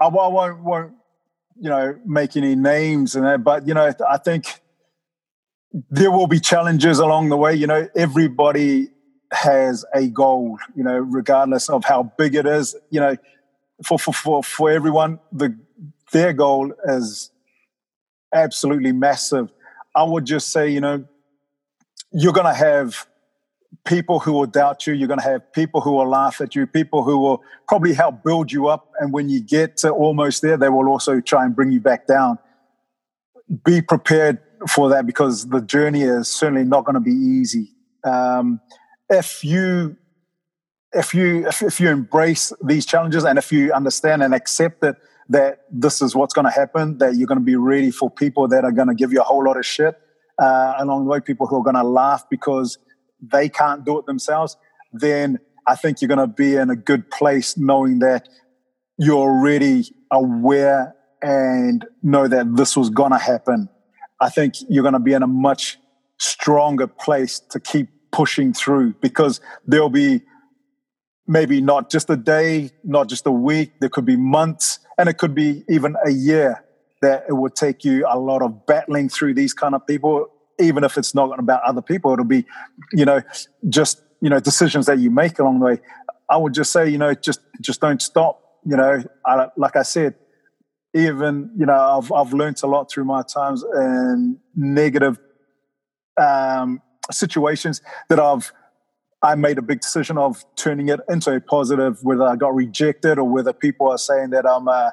I, 0.00 0.04
I 0.04 0.08
won't, 0.08 0.62
won't, 0.62 0.92
you 1.60 1.68
know, 1.68 1.98
make 2.04 2.36
any 2.36 2.56
names 2.56 3.14
and 3.14 3.24
that, 3.24 3.44
but 3.44 3.66
you 3.66 3.74
know, 3.74 3.92
I 4.08 4.18
think 4.18 4.59
there 5.90 6.10
will 6.10 6.26
be 6.26 6.40
challenges 6.40 6.98
along 6.98 7.28
the 7.28 7.36
way. 7.36 7.54
You 7.54 7.66
know, 7.66 7.88
everybody 7.94 8.88
has 9.32 9.84
a 9.94 10.08
goal. 10.08 10.58
You 10.74 10.84
know, 10.84 10.98
regardless 10.98 11.68
of 11.68 11.84
how 11.84 12.12
big 12.18 12.34
it 12.34 12.46
is. 12.46 12.76
You 12.90 13.00
know, 13.00 13.16
for 13.84 13.98
for 13.98 14.12
for 14.12 14.42
for 14.42 14.70
everyone, 14.70 15.20
the 15.32 15.56
their 16.12 16.32
goal 16.32 16.72
is 16.84 17.30
absolutely 18.34 18.92
massive. 18.92 19.50
I 19.94 20.04
would 20.04 20.24
just 20.24 20.52
say, 20.52 20.70
you 20.70 20.80
know, 20.80 21.04
you're 22.12 22.32
going 22.32 22.46
to 22.46 22.54
have 22.54 23.06
people 23.84 24.20
who 24.20 24.32
will 24.32 24.46
doubt 24.46 24.86
you. 24.86 24.94
You're 24.94 25.08
going 25.08 25.20
to 25.20 25.26
have 25.26 25.52
people 25.52 25.80
who 25.80 25.92
will 25.92 26.08
laugh 26.08 26.40
at 26.40 26.54
you, 26.54 26.66
people 26.66 27.02
who 27.02 27.18
will 27.18 27.42
probably 27.68 27.92
help 27.92 28.22
build 28.22 28.52
you 28.52 28.68
up. 28.68 28.90
And 29.00 29.12
when 29.12 29.28
you 29.28 29.40
get 29.40 29.76
to 29.78 29.90
almost 29.90 30.42
there, 30.42 30.56
they 30.56 30.68
will 30.68 30.88
also 30.88 31.20
try 31.20 31.44
and 31.44 31.54
bring 31.54 31.70
you 31.72 31.80
back 31.80 32.06
down. 32.06 32.38
Be 33.64 33.82
prepared 33.82 34.38
for 34.68 34.88
that 34.90 35.06
because 35.06 35.48
the 35.48 35.60
journey 35.60 36.02
is 36.02 36.28
certainly 36.28 36.64
not 36.64 36.84
going 36.84 36.94
to 36.94 37.00
be 37.00 37.12
easy. 37.12 37.72
Um, 38.04 38.60
if 39.08 39.44
you 39.44 39.96
if 40.92 41.14
you 41.14 41.46
if, 41.46 41.62
if 41.62 41.80
you 41.80 41.88
embrace 41.88 42.52
these 42.64 42.84
challenges 42.84 43.24
and 43.24 43.38
if 43.38 43.52
you 43.52 43.72
understand 43.72 44.22
and 44.22 44.34
accept 44.34 44.82
it 44.84 44.96
that 45.28 45.60
this 45.70 46.02
is 46.02 46.16
what's 46.16 46.34
going 46.34 46.44
to 46.44 46.50
happen, 46.50 46.98
that 46.98 47.14
you're 47.14 47.26
going 47.26 47.38
to 47.38 47.44
be 47.44 47.56
ready 47.56 47.92
for 47.92 48.10
people 48.10 48.48
that 48.48 48.64
are 48.64 48.72
going 48.72 48.88
to 48.88 48.94
give 48.94 49.12
you 49.12 49.20
a 49.20 49.24
whole 49.24 49.44
lot 49.44 49.56
of 49.56 49.64
shit, 49.64 49.94
uh, 50.40 50.74
along 50.78 51.04
the 51.04 51.10
way, 51.10 51.20
people 51.20 51.46
who 51.46 51.56
are 51.56 51.62
going 51.62 51.76
to 51.76 51.84
laugh 51.84 52.24
because 52.28 52.78
they 53.22 53.48
can't 53.48 53.84
do 53.84 53.96
it 53.98 54.06
themselves, 54.06 54.56
then 54.92 55.38
I 55.68 55.76
think 55.76 56.00
you're 56.00 56.08
going 56.08 56.18
to 56.18 56.26
be 56.26 56.56
in 56.56 56.68
a 56.68 56.74
good 56.74 57.08
place 57.10 57.56
knowing 57.56 58.00
that 58.00 58.28
you're 58.98 59.18
already 59.18 59.84
aware 60.10 60.96
and 61.22 61.86
know 62.02 62.26
that 62.26 62.56
this 62.56 62.76
was 62.76 62.90
going 62.90 63.12
to 63.12 63.18
happen. 63.18 63.68
I 64.20 64.28
think 64.28 64.54
you're 64.68 64.82
going 64.82 64.94
to 64.94 65.00
be 65.00 65.12
in 65.12 65.22
a 65.22 65.26
much 65.26 65.78
stronger 66.18 66.86
place 66.86 67.40
to 67.50 67.60
keep 67.60 67.88
pushing 68.12 68.52
through 68.52 68.94
because 69.00 69.40
there'll 69.66 69.88
be 69.88 70.22
maybe 71.26 71.60
not 71.60 71.90
just 71.90 72.10
a 72.10 72.16
day, 72.16 72.70
not 72.84 73.08
just 73.08 73.26
a 73.26 73.30
week, 73.30 73.72
there 73.80 73.88
could 73.88 74.04
be 74.04 74.16
months, 74.16 74.80
and 74.98 75.08
it 75.08 75.16
could 75.16 75.34
be 75.34 75.64
even 75.68 75.96
a 76.04 76.10
year 76.10 76.64
that 77.02 77.24
it 77.28 77.32
would 77.32 77.54
take 77.54 77.84
you 77.84 78.04
a 78.10 78.18
lot 78.18 78.42
of 78.42 78.66
battling 78.66 79.08
through 79.08 79.32
these 79.32 79.54
kind 79.54 79.74
of 79.74 79.86
people 79.86 80.30
even 80.60 80.84
if 80.84 80.96
it's 80.96 81.14
not 81.14 81.36
about 81.38 81.62
other 81.62 81.82
people, 81.82 82.12
it'll 82.12 82.24
be, 82.24 82.44
you 82.92 83.04
know, 83.04 83.22
just 83.68 84.02
you 84.20 84.28
know 84.28 84.38
decisions 84.38 84.86
that 84.86 84.98
you 84.98 85.10
make 85.10 85.38
along 85.38 85.60
the 85.60 85.66
way. 85.66 85.80
I 86.28 86.36
would 86.36 86.54
just 86.54 86.70
say, 86.70 86.88
you 86.88 86.98
know, 86.98 87.14
just 87.14 87.40
just 87.60 87.80
don't 87.80 88.00
stop. 88.00 88.40
You 88.64 88.76
know, 88.76 89.02
I, 89.26 89.46
like 89.56 89.76
I 89.76 89.82
said, 89.82 90.14
even 90.94 91.50
you 91.56 91.66
know, 91.66 91.98
I've 91.98 92.12
I've 92.12 92.32
learned 92.32 92.60
a 92.62 92.66
lot 92.66 92.90
through 92.90 93.04
my 93.04 93.22
times 93.22 93.64
in 93.74 94.38
negative 94.54 95.18
um, 96.20 96.82
situations 97.10 97.82
that 98.08 98.18
I've 98.18 98.52
I 99.22 99.34
made 99.34 99.58
a 99.58 99.62
big 99.62 99.80
decision 99.80 100.16
of 100.16 100.44
turning 100.56 100.88
it 100.88 101.00
into 101.08 101.34
a 101.34 101.40
positive, 101.40 102.02
whether 102.02 102.24
I 102.24 102.36
got 102.36 102.54
rejected 102.54 103.18
or 103.18 103.24
whether 103.24 103.52
people 103.52 103.90
are 103.90 103.98
saying 103.98 104.30
that 104.30 104.46
I'm 104.46 104.66
uh, 104.66 104.90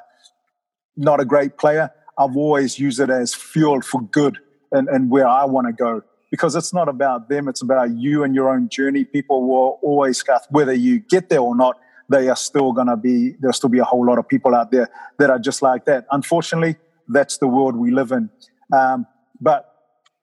not 0.96 1.20
a 1.20 1.24
great 1.24 1.56
player. 1.56 1.90
I've 2.18 2.36
always 2.36 2.78
used 2.78 3.00
it 3.00 3.10
as 3.10 3.34
fuel 3.34 3.80
for 3.80 4.02
good 4.02 4.38
and, 4.72 4.88
and 4.88 5.10
where 5.10 5.26
I 5.26 5.44
want 5.44 5.66
to 5.68 5.72
go 5.72 6.02
because 6.30 6.54
it's 6.54 6.74
not 6.74 6.88
about 6.88 7.28
them, 7.28 7.48
it's 7.48 7.62
about 7.62 7.90
you 7.90 8.22
and 8.22 8.34
your 8.34 8.50
own 8.50 8.68
journey. 8.68 9.04
People 9.04 9.48
will 9.48 9.78
always, 9.82 10.22
whether 10.50 10.74
you 10.74 10.98
get 10.98 11.30
there 11.30 11.40
or 11.40 11.56
not, 11.56 11.78
they 12.08 12.28
are 12.28 12.36
still 12.36 12.72
going 12.72 12.86
to 12.86 12.96
be, 12.96 13.34
there'll 13.40 13.52
still 13.52 13.68
be 13.68 13.78
a 13.78 13.84
whole 13.84 14.04
lot 14.04 14.18
of 14.18 14.28
people 14.28 14.54
out 14.54 14.70
there 14.70 14.88
that 15.18 15.30
are 15.30 15.38
just 15.38 15.62
like 15.62 15.84
that. 15.84 16.06
Unfortunately, 16.10 16.76
that's 17.08 17.38
the 17.38 17.46
world 17.46 17.76
we 17.76 17.90
live 17.90 18.12
in. 18.12 18.30
Um, 18.72 19.06
but 19.40 19.72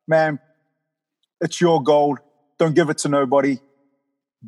man, 0.07 0.39
it's 1.41 1.61
your 1.61 1.81
goal. 1.81 2.17
Don't 2.57 2.75
give 2.75 2.89
it 2.89 2.97
to 2.99 3.09
nobody. 3.09 3.59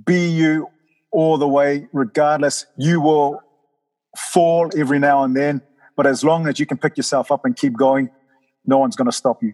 Be 0.06 0.28
you 0.30 0.70
all 1.12 1.38
the 1.38 1.48
way, 1.48 1.88
regardless. 1.94 2.66
You 2.78 3.02
will 3.02 3.42
fall 4.18 4.72
every 4.78 5.00
now 5.00 5.24
and 5.24 5.36
then, 5.36 5.62
but 5.96 6.08
as 6.08 6.24
long 6.24 6.48
as 6.48 6.60
you 6.60 6.66
can 6.66 6.78
pick 6.78 6.98
yourself 6.98 7.32
up 7.32 7.46
and 7.46 7.56
keep 7.56 7.74
going, 7.74 8.10
no 8.66 8.78
one's 8.78 8.96
going 8.96 9.10
to 9.10 9.16
stop 9.16 9.44
you. 9.44 9.54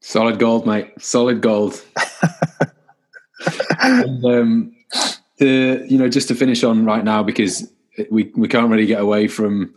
Solid 0.00 0.38
gold, 0.38 0.66
mate. 0.66 0.92
Solid 0.98 1.40
gold. 1.40 1.82
and, 3.80 4.24
um, 4.24 4.72
to, 5.38 5.84
you 5.88 5.98
know, 5.98 6.08
just 6.08 6.28
to 6.28 6.34
finish 6.34 6.64
on 6.64 6.84
right 6.84 7.04
now, 7.04 7.22
because 7.22 7.70
we, 8.10 8.32
we 8.36 8.48
can't 8.48 8.70
really 8.70 8.86
get 8.86 9.00
away 9.00 9.28
from 9.28 9.74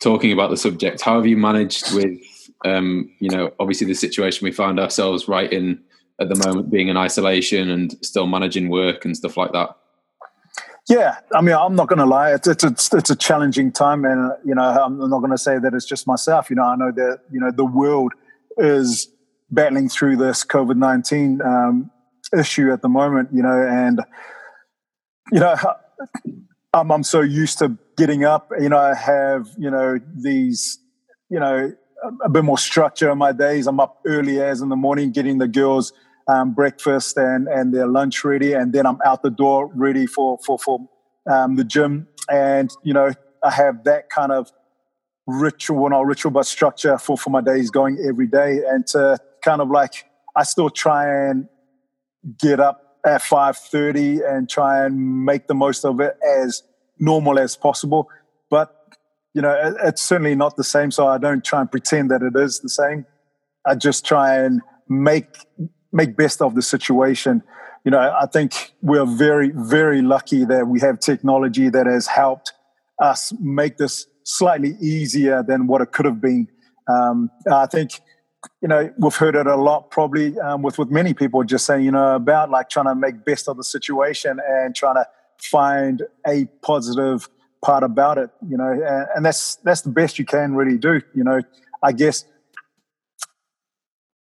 talking 0.00 0.32
about 0.32 0.50
the 0.50 0.56
subject. 0.56 1.00
How 1.00 1.16
have 1.16 1.26
you 1.26 1.36
managed 1.36 1.94
with, 1.94 2.18
um, 2.64 3.10
you 3.18 3.30
know, 3.30 3.52
obviously 3.58 3.86
the 3.86 3.94
situation 3.94 4.44
we 4.44 4.52
find 4.52 4.78
ourselves 4.78 5.28
right 5.28 5.52
in 5.52 5.82
at 6.20 6.28
the 6.28 6.36
moment, 6.46 6.70
being 6.70 6.88
in 6.88 6.96
isolation 6.96 7.70
and 7.70 7.96
still 8.04 8.26
managing 8.26 8.68
work 8.68 9.04
and 9.04 9.16
stuff 9.16 9.36
like 9.36 9.52
that? 9.52 9.70
Yeah, 10.88 11.16
I 11.34 11.42
mean, 11.42 11.54
I'm 11.54 11.74
not 11.74 11.88
going 11.88 11.98
to 11.98 12.06
lie. 12.06 12.32
It's, 12.32 12.48
it's 12.48 12.64
it's 12.64 12.94
it's 12.94 13.10
a 13.10 13.16
challenging 13.16 13.70
time, 13.70 14.06
and 14.06 14.32
you 14.42 14.54
know, 14.54 14.62
I'm 14.62 14.98
not 14.98 15.18
going 15.18 15.32
to 15.32 15.38
say 15.38 15.58
that 15.58 15.74
it's 15.74 15.84
just 15.84 16.06
myself. 16.06 16.48
You 16.48 16.56
know, 16.56 16.62
I 16.62 16.76
know 16.76 16.90
that 16.92 17.20
you 17.30 17.38
know 17.38 17.50
the 17.50 17.66
world 17.66 18.14
is 18.56 19.06
battling 19.50 19.90
through 19.90 20.16
this 20.16 20.44
COVID 20.44 20.76
nineteen 20.76 21.42
um, 21.42 21.90
issue 22.36 22.72
at 22.72 22.80
the 22.80 22.88
moment. 22.88 23.28
You 23.34 23.42
know, 23.42 23.62
and 23.68 24.00
you 25.32 25.40
know, 25.40 25.56
I'm 26.72 26.90
I'm 26.90 27.02
so 27.02 27.20
used 27.20 27.58
to 27.58 27.76
getting 27.96 28.24
up. 28.24 28.50
You 28.58 28.68
know, 28.68 28.78
I 28.78 28.94
have 28.94 29.48
you 29.58 29.70
know 29.70 29.98
these 30.14 30.78
you 31.30 31.38
know 31.38 31.72
a 32.22 32.28
bit 32.28 32.44
more 32.44 32.58
structure 32.58 33.10
in 33.10 33.18
my 33.18 33.32
days. 33.32 33.66
I'm 33.66 33.80
up 33.80 34.00
early 34.06 34.40
as 34.40 34.60
in 34.60 34.68
the 34.68 34.76
morning, 34.76 35.10
getting 35.10 35.38
the 35.38 35.48
girls 35.48 35.92
um, 36.28 36.52
breakfast 36.52 37.16
and 37.16 37.48
and 37.48 37.74
their 37.74 37.86
lunch 37.86 38.24
ready, 38.24 38.52
and 38.52 38.72
then 38.72 38.86
I'm 38.86 38.98
out 39.04 39.22
the 39.22 39.30
door 39.30 39.70
ready 39.74 40.06
for 40.06 40.38
for 40.44 40.58
for 40.58 40.80
um, 41.30 41.56
the 41.56 41.64
gym. 41.64 42.06
And 42.30 42.70
you 42.82 42.92
know, 42.92 43.12
I 43.42 43.50
have 43.50 43.84
that 43.84 44.10
kind 44.10 44.32
of 44.32 44.52
ritual, 45.26 45.88
not 45.90 46.06
ritual, 46.06 46.30
but 46.30 46.46
structure 46.46 46.98
for 46.98 47.16
for 47.16 47.30
my 47.30 47.40
days 47.40 47.70
going 47.70 47.98
every 48.06 48.26
day, 48.26 48.60
and 48.68 48.86
to 48.88 49.18
kind 49.42 49.60
of 49.60 49.70
like 49.70 50.04
I 50.36 50.44
still 50.44 50.70
try 50.70 51.28
and 51.28 51.48
get 52.38 52.60
up 52.60 52.87
at 53.08 53.22
five 53.22 53.56
thirty 53.56 54.20
and 54.22 54.48
try 54.48 54.84
and 54.84 55.24
make 55.24 55.46
the 55.46 55.54
most 55.54 55.84
of 55.84 56.00
it 56.00 56.14
as 56.40 56.62
normal 56.98 57.38
as 57.38 57.56
possible. 57.56 58.08
But 58.50 58.74
you 59.34 59.42
know, 59.42 59.52
it, 59.52 59.74
it's 59.88 60.02
certainly 60.02 60.34
not 60.34 60.56
the 60.56 60.64
same. 60.64 60.90
So 60.90 61.06
I 61.08 61.18
don't 61.18 61.44
try 61.44 61.60
and 61.60 61.70
pretend 61.70 62.10
that 62.10 62.22
it 62.22 62.34
is 62.36 62.60
the 62.60 62.68
same. 62.68 63.06
I 63.66 63.74
just 63.74 64.06
try 64.06 64.36
and 64.36 64.60
make 64.88 65.26
make 65.92 66.16
best 66.16 66.42
of 66.42 66.54
the 66.54 66.62
situation. 66.62 67.42
You 67.84 67.92
know, 67.92 68.00
I 68.00 68.26
think 68.26 68.72
we're 68.82 69.06
very, 69.06 69.50
very 69.54 70.02
lucky 70.02 70.44
that 70.44 70.68
we 70.68 70.80
have 70.80 70.98
technology 70.98 71.70
that 71.70 71.86
has 71.86 72.06
helped 72.06 72.52
us 73.00 73.32
make 73.40 73.78
this 73.78 74.06
slightly 74.24 74.74
easier 74.80 75.42
than 75.42 75.66
what 75.66 75.80
it 75.80 75.92
could 75.92 76.04
have 76.04 76.20
been. 76.20 76.48
Um, 76.88 77.30
I 77.50 77.66
think, 77.66 78.00
you 78.60 78.68
know, 78.68 78.92
we've 78.98 79.14
heard 79.14 79.34
it 79.34 79.46
a 79.46 79.56
lot 79.56 79.90
probably 79.90 80.38
um, 80.40 80.62
with, 80.62 80.78
with 80.78 80.90
many 80.90 81.14
people 81.14 81.42
just 81.44 81.66
saying, 81.66 81.84
you 81.84 81.90
know, 81.90 82.14
about 82.14 82.50
like 82.50 82.68
trying 82.68 82.86
to 82.86 82.94
make 82.94 83.24
best 83.24 83.48
of 83.48 83.56
the 83.56 83.64
situation 83.64 84.40
and 84.48 84.74
trying 84.74 84.94
to 84.94 85.06
find 85.38 86.02
a 86.26 86.46
positive 86.62 87.28
part 87.64 87.82
about 87.82 88.18
it, 88.18 88.30
you 88.48 88.56
know, 88.56 88.70
and, 88.70 89.06
and 89.16 89.26
that's, 89.26 89.56
that's 89.56 89.82
the 89.82 89.90
best 89.90 90.18
you 90.18 90.24
can 90.24 90.54
really 90.54 90.78
do. 90.78 91.00
You 91.14 91.24
know, 91.24 91.40
I 91.82 91.92
guess 91.92 92.24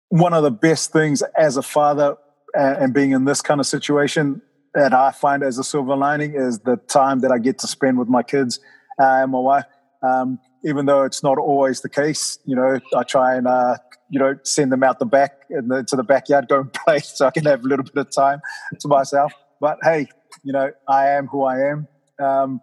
one 0.09 0.33
of 0.33 0.43
the 0.43 0.51
best 0.51 0.93
things 0.93 1.23
as 1.37 1.57
a 1.57 1.63
father 1.63 2.17
and 2.55 2.95
being 2.95 3.13
in 3.13 3.25
this 3.25 3.43
kind 3.43 3.61
of 3.61 3.67
situation 3.67 4.41
that 4.75 4.95
I 4.95 5.13
find 5.13 5.43
as 5.43 5.59
a 5.59 5.65
silver 5.65 5.97
lining 5.97 6.35
is 6.35 6.61
the 6.61 6.77
time 6.77 7.21
that 7.21 7.31
I 7.31 7.39
get 7.39 7.59
to 7.59 7.67
spend 7.67 7.99
with 7.99 8.09
my 8.09 8.23
kids 8.23 8.61
uh, 8.99 9.23
and 9.23 9.33
my 9.33 9.39
wife. 9.39 9.65
Um, 10.03 10.39
even 10.65 10.87
though 10.87 11.05
it's 11.05 11.23
not 11.23 11.39
always 11.39 11.81
the 11.81 11.89
case, 11.89 12.39
you 12.45 12.57
know, 12.57 12.79
I 12.97 13.03
try 13.03 13.37
and 13.37 13.47
uh, 13.47 13.77
you 14.11 14.19
know 14.19 14.35
send 14.43 14.73
them 14.73 14.83
out 14.83 14.99
the 14.99 15.07
back 15.07 15.43
and 15.51 15.71
the, 15.71 15.85
to 15.85 15.97
the 15.97 16.03
backyard, 16.03 16.49
go 16.49 16.61
and 16.61 16.73
play, 16.85 16.99
so 17.01 17.27
I 17.27 17.31
can 17.31 17.45
have 17.45 17.65
a 17.65 17.69
little 17.69 17.85
bit 17.85 17.97
of 17.97 18.11
time 18.11 18.41
to 18.81 18.89
myself. 18.89 19.33
But 19.61 19.79
hey, 19.83 20.09
you 20.43 20.53
know, 20.53 20.71
I 20.89 21.09
am 21.09 21.27
who 21.27 21.45
I 21.45 21.71
am. 21.71 21.89
Um, 22.21 22.61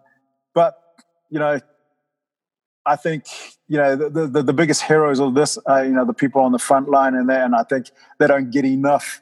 but 0.54 0.74
you 1.30 1.38
know, 1.38 1.60
I 2.84 2.96
think 2.96 3.24
you 3.68 3.76
know 3.78 3.96
the, 3.96 4.26
the, 4.26 4.42
the 4.42 4.52
biggest 4.52 4.82
heroes 4.82 5.20
of 5.20 5.34
this 5.34 5.58
are 5.66 5.84
you 5.84 5.92
know 5.92 6.04
the 6.04 6.14
people 6.14 6.42
on 6.42 6.52
the 6.52 6.58
front 6.58 6.88
line 6.88 7.14
and 7.14 7.28
there, 7.28 7.44
and 7.44 7.54
I 7.54 7.64
think 7.64 7.90
they 8.18 8.26
don't 8.26 8.50
get 8.50 8.64
enough 8.64 9.20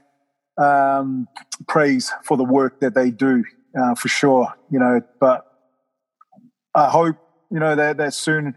um, 0.59 1.29
praise 1.67 2.13
for 2.25 2.37
the 2.37 2.45
work 2.45 2.81
that 2.81 2.95
they 2.95 3.11
do 3.11 3.45
uh, 3.79 3.95
for 3.95 4.09
sure. 4.09 4.53
You 4.71 4.79
know, 4.79 5.01
but 5.21 5.47
I 6.75 6.91
hope 6.91 7.17
you 7.51 7.59
know 7.59 7.75
that 7.75 7.97
that 7.97 8.15
soon 8.15 8.57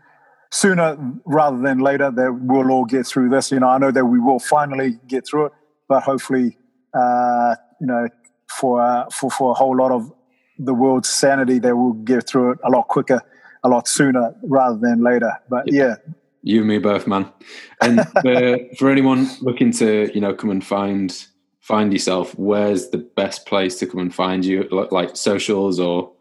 sooner 0.52 0.98
rather 1.26 1.58
than 1.58 1.80
later 1.80 2.12
that 2.12 2.40
we'll 2.42 2.72
all 2.72 2.86
get 2.86 3.06
through 3.06 3.30
this. 3.30 3.52
You 3.52 3.60
know, 3.60 3.68
I 3.68 3.78
know 3.78 3.92
that 3.92 4.06
we 4.06 4.20
will 4.20 4.40
finally 4.40 5.00
get 5.08 5.28
through 5.28 5.48
it, 5.48 5.52
but 5.88 6.04
hopefully, 6.04 6.58
uh, 6.94 7.56
you 7.80 7.88
know, 7.88 8.08
for 8.48 8.82
uh, 8.82 9.10
for 9.10 9.30
for 9.30 9.52
a 9.52 9.54
whole 9.54 9.76
lot 9.76 9.92
of 9.92 10.12
the 10.58 10.74
world's 10.74 11.10
sanity, 11.10 11.60
they 11.60 11.74
will 11.74 11.94
get 11.94 12.28
through 12.28 12.52
it 12.52 12.60
a 12.64 12.70
lot 12.70 12.88
quicker 12.88 13.22
a 13.64 13.70
lot 13.70 13.88
sooner 13.88 14.34
rather 14.44 14.78
than 14.78 15.04
later. 15.04 15.34
But 15.50 15.72
yeah. 15.72 15.84
yeah. 15.84 15.96
You 16.44 16.60
and 16.60 16.68
me 16.68 16.78
both, 16.78 17.08
man. 17.08 17.32
And 17.82 18.08
for, 18.22 18.60
for 18.78 18.90
anyone 18.90 19.30
looking 19.42 19.72
to, 19.74 20.10
you 20.14 20.22
know, 20.22 20.34
come 20.34 20.50
and 20.50 20.66
find 20.66 21.26
find 21.60 21.92
yourself, 21.92 22.34
where's 22.38 22.90
the 22.90 22.98
best 22.98 23.46
place 23.46 23.78
to 23.80 23.86
come 23.86 24.00
and 24.00 24.16
find 24.16 24.46
you? 24.46 24.68
Like 24.92 25.18
socials 25.18 25.80
or 25.80 26.14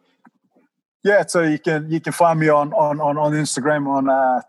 yeah, 1.05 1.25
so 1.27 1.43
you 1.43 1.59
can 1.59 1.91
you 1.91 2.01
can 2.01 2.13
find 2.13 2.39
me 2.41 2.49
on 2.49 2.73
on 2.73 3.01
on, 3.01 3.17
on 3.17 3.33
Instagram 3.33 3.87
on 3.87 4.09
uh, 4.09 4.43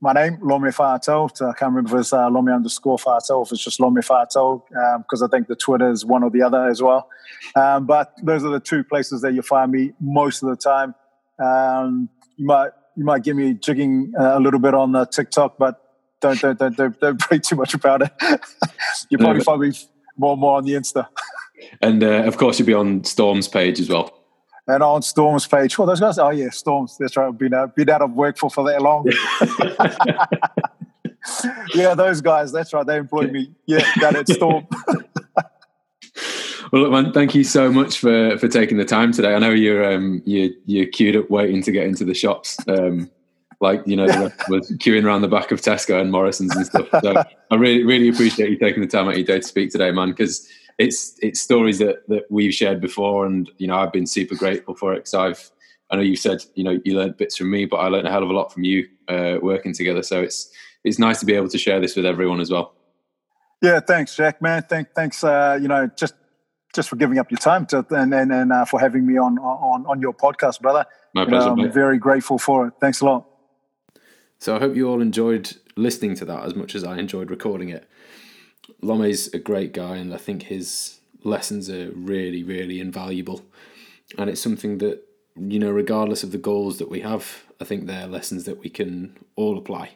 my 0.00 0.12
name 0.12 0.38
Lome 0.42 0.72
Fa'atau. 0.72 1.30
I 1.42 1.52
can't 1.52 1.72
remember 1.72 1.96
if 1.96 2.00
it's 2.00 2.12
uh, 2.12 2.28
Lome 2.28 2.48
underscore 2.48 2.98
Fa'atau 2.98 3.44
if 3.44 3.52
it's 3.52 3.62
just 3.62 3.80
Lome 3.80 4.00
Fa'atau 4.02 4.62
because 4.98 5.22
um, 5.22 5.28
I 5.28 5.28
think 5.28 5.48
the 5.48 5.56
Twitter 5.56 5.90
is 5.90 6.04
one 6.04 6.22
or 6.22 6.30
the 6.30 6.42
other 6.42 6.68
as 6.68 6.82
well. 6.82 7.08
Um, 7.54 7.86
but 7.86 8.14
those 8.22 8.44
are 8.44 8.50
the 8.50 8.60
two 8.60 8.82
places 8.82 9.20
that 9.22 9.34
you 9.34 9.42
find 9.42 9.70
me 9.70 9.92
most 10.00 10.42
of 10.42 10.48
the 10.48 10.56
time. 10.56 10.94
Um, 11.38 12.08
you 12.36 12.46
might 12.46 12.70
you 12.96 13.04
might 13.04 13.22
give 13.22 13.36
me 13.36 13.54
jigging 13.54 14.12
uh, 14.18 14.38
a 14.38 14.40
little 14.40 14.60
bit 14.60 14.74
on 14.74 14.92
the 14.92 15.04
TikTok, 15.04 15.58
but 15.58 15.80
don't 16.20 16.40
don't 16.40 16.58
don't 16.58 16.76
don't, 16.76 17.00
don't 17.00 17.20
pray 17.28 17.38
too 17.38 17.56
much 17.56 17.74
about 17.74 18.02
it. 18.02 18.10
you 19.10 19.18
probably 19.18 19.38
no, 19.38 19.44
find 19.44 19.60
me 19.60 19.72
more 20.16 20.32
and 20.32 20.40
more 20.40 20.56
on 20.56 20.64
the 20.64 20.72
Insta. 20.72 21.08
And 21.82 22.02
uh, 22.02 22.24
of 22.24 22.36
course, 22.36 22.58
you'll 22.58 22.66
be 22.66 22.74
on 22.74 23.04
Storm's 23.04 23.48
page 23.48 23.80
as 23.80 23.88
well. 23.88 24.19
And 24.70 24.82
on 24.82 25.02
Storm's 25.02 25.46
page, 25.46 25.76
well, 25.78 25.86
those 25.86 26.00
guys. 26.00 26.18
Oh 26.18 26.30
yeah, 26.30 26.50
Storms. 26.50 26.96
That's 26.98 27.16
right. 27.16 27.36
Been 27.36 27.54
out, 27.54 27.74
been 27.74 27.90
out 27.90 28.02
of 28.02 28.12
work 28.12 28.38
for 28.38 28.50
for 28.50 28.64
that 28.70 28.80
long. 28.82 29.10
yeah, 31.74 31.94
those 31.94 32.20
guys. 32.20 32.52
That's 32.52 32.72
right. 32.72 32.86
They 32.86 32.96
employed 32.96 33.32
me. 33.32 33.52
Yeah, 33.66 33.84
that 34.00 34.16
at 34.16 34.28
Storm. 34.28 34.66
Well, 36.72 36.82
look, 36.82 36.92
man, 36.92 37.12
thank 37.12 37.34
you 37.34 37.42
so 37.42 37.72
much 37.72 37.98
for 37.98 38.38
for 38.38 38.46
taking 38.46 38.78
the 38.78 38.84
time 38.84 39.10
today. 39.10 39.34
I 39.34 39.40
know 39.40 39.50
you're 39.50 39.92
um 39.92 40.22
you 40.24 40.54
you're 40.66 40.86
queued 40.86 41.16
up 41.16 41.28
waiting 41.28 41.62
to 41.64 41.72
get 41.72 41.86
into 41.86 42.04
the 42.04 42.14
shops. 42.14 42.56
Um, 42.68 43.10
like 43.60 43.82
you 43.86 43.96
know, 43.96 44.06
was 44.48 44.70
queuing 44.78 45.04
around 45.04 45.22
the 45.22 45.28
back 45.28 45.50
of 45.50 45.60
Tesco 45.60 46.00
and 46.00 46.12
Morrison's 46.12 46.54
and 46.54 46.64
stuff. 46.64 46.86
So 47.02 47.24
I 47.50 47.54
really 47.56 47.82
really 47.82 48.08
appreciate 48.08 48.50
you 48.50 48.58
taking 48.58 48.82
the 48.82 48.86
time 48.86 49.06
out 49.06 49.12
of 49.12 49.18
your 49.18 49.26
day 49.26 49.40
to 49.40 49.46
speak 49.46 49.70
today, 49.72 49.90
man. 49.90 50.10
Because 50.10 50.48
it's 50.80 51.14
it's 51.20 51.40
stories 51.40 51.78
that 51.78 52.08
that 52.08 52.24
we've 52.30 52.54
shared 52.54 52.80
before, 52.80 53.26
and 53.26 53.50
you 53.58 53.66
know 53.66 53.76
I've 53.76 53.92
been 53.92 54.06
super 54.06 54.34
grateful 54.34 54.74
for 54.74 54.94
it. 54.94 55.00
Because 55.00 55.14
I've 55.14 55.50
I 55.90 55.96
know 55.96 56.02
you 56.02 56.16
said 56.16 56.42
you 56.54 56.64
know 56.64 56.80
you 56.84 56.96
learned 56.96 57.18
bits 57.18 57.36
from 57.36 57.50
me, 57.50 57.66
but 57.66 57.76
I 57.76 57.88
learned 57.88 58.08
a 58.08 58.10
hell 58.10 58.22
of 58.22 58.30
a 58.30 58.32
lot 58.32 58.52
from 58.52 58.64
you 58.64 58.88
uh, 59.06 59.36
working 59.42 59.74
together. 59.74 60.02
So 60.02 60.22
it's 60.22 60.50
it's 60.82 60.98
nice 60.98 61.20
to 61.20 61.26
be 61.26 61.34
able 61.34 61.50
to 61.50 61.58
share 61.58 61.80
this 61.80 61.96
with 61.96 62.06
everyone 62.06 62.40
as 62.40 62.50
well. 62.50 62.74
Yeah, 63.60 63.80
thanks, 63.80 64.16
Jack, 64.16 64.40
man. 64.40 64.62
Thank, 64.62 64.94
thanks. 64.94 65.22
Uh, 65.22 65.58
you 65.60 65.68
know, 65.68 65.90
just 65.98 66.14
just 66.74 66.88
for 66.88 66.96
giving 66.96 67.18
up 67.18 67.30
your 67.30 67.38
time 67.38 67.66
to, 67.66 67.84
and 67.90 68.14
and, 68.14 68.32
and 68.32 68.50
uh, 68.50 68.64
for 68.64 68.80
having 68.80 69.06
me 69.06 69.18
on 69.18 69.38
on 69.38 69.84
on 69.86 70.00
your 70.00 70.14
podcast, 70.14 70.62
brother. 70.62 70.86
My 71.14 71.26
pleasure. 71.26 71.40
You 71.40 71.46
know, 71.46 71.52
I'm 71.52 71.62
mate. 71.66 71.74
very 71.74 71.98
grateful 71.98 72.38
for 72.38 72.68
it. 72.68 72.74
Thanks 72.80 73.02
a 73.02 73.04
lot. 73.04 73.26
So 74.38 74.56
I 74.56 74.58
hope 74.58 74.74
you 74.74 74.88
all 74.88 75.02
enjoyed 75.02 75.54
listening 75.76 76.14
to 76.14 76.24
that 76.24 76.44
as 76.44 76.54
much 76.54 76.74
as 76.74 76.84
I 76.84 76.96
enjoyed 76.96 77.30
recording 77.30 77.68
it. 77.68 77.86
Lome's 78.82 79.28
a 79.28 79.38
great 79.38 79.72
guy, 79.72 79.96
and 79.96 80.14
I 80.14 80.16
think 80.16 80.44
his 80.44 81.00
lessons 81.22 81.68
are 81.68 81.90
really, 81.90 82.42
really 82.42 82.80
invaluable. 82.80 83.44
And 84.18 84.30
it's 84.30 84.40
something 84.40 84.78
that, 84.78 85.02
you 85.36 85.58
know, 85.58 85.70
regardless 85.70 86.22
of 86.22 86.32
the 86.32 86.38
goals 86.38 86.78
that 86.78 86.90
we 86.90 87.00
have, 87.00 87.44
I 87.60 87.64
think 87.64 87.86
they're 87.86 88.06
lessons 88.06 88.44
that 88.44 88.60
we 88.60 88.70
can 88.70 89.16
all 89.36 89.58
apply. 89.58 89.90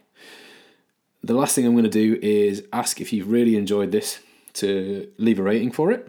The 1.23 1.35
last 1.35 1.55
thing 1.55 1.67
I'm 1.67 1.73
going 1.73 1.85
to 1.85 1.91
do 1.91 2.19
is 2.21 2.65
ask 2.73 3.01
if 3.01 3.13
you've 3.13 3.31
really 3.31 3.57
enjoyed 3.57 3.91
this 3.91 4.21
to 4.55 5.11
leave 5.17 5.39
a 5.39 5.43
rating 5.43 5.73
for 5.73 5.91
it, 5.91 6.09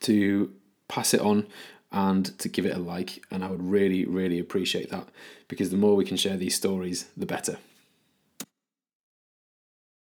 to 0.00 0.52
pass 0.88 1.14
it 1.14 1.20
on, 1.20 1.46
and 1.92 2.36
to 2.38 2.48
give 2.48 2.66
it 2.66 2.76
a 2.76 2.80
like. 2.80 3.24
And 3.30 3.44
I 3.44 3.50
would 3.50 3.62
really, 3.62 4.04
really 4.04 4.38
appreciate 4.38 4.90
that 4.90 5.08
because 5.46 5.70
the 5.70 5.76
more 5.76 5.94
we 5.94 6.04
can 6.04 6.16
share 6.16 6.36
these 6.36 6.56
stories, 6.56 7.08
the 7.16 7.26
better. 7.26 7.58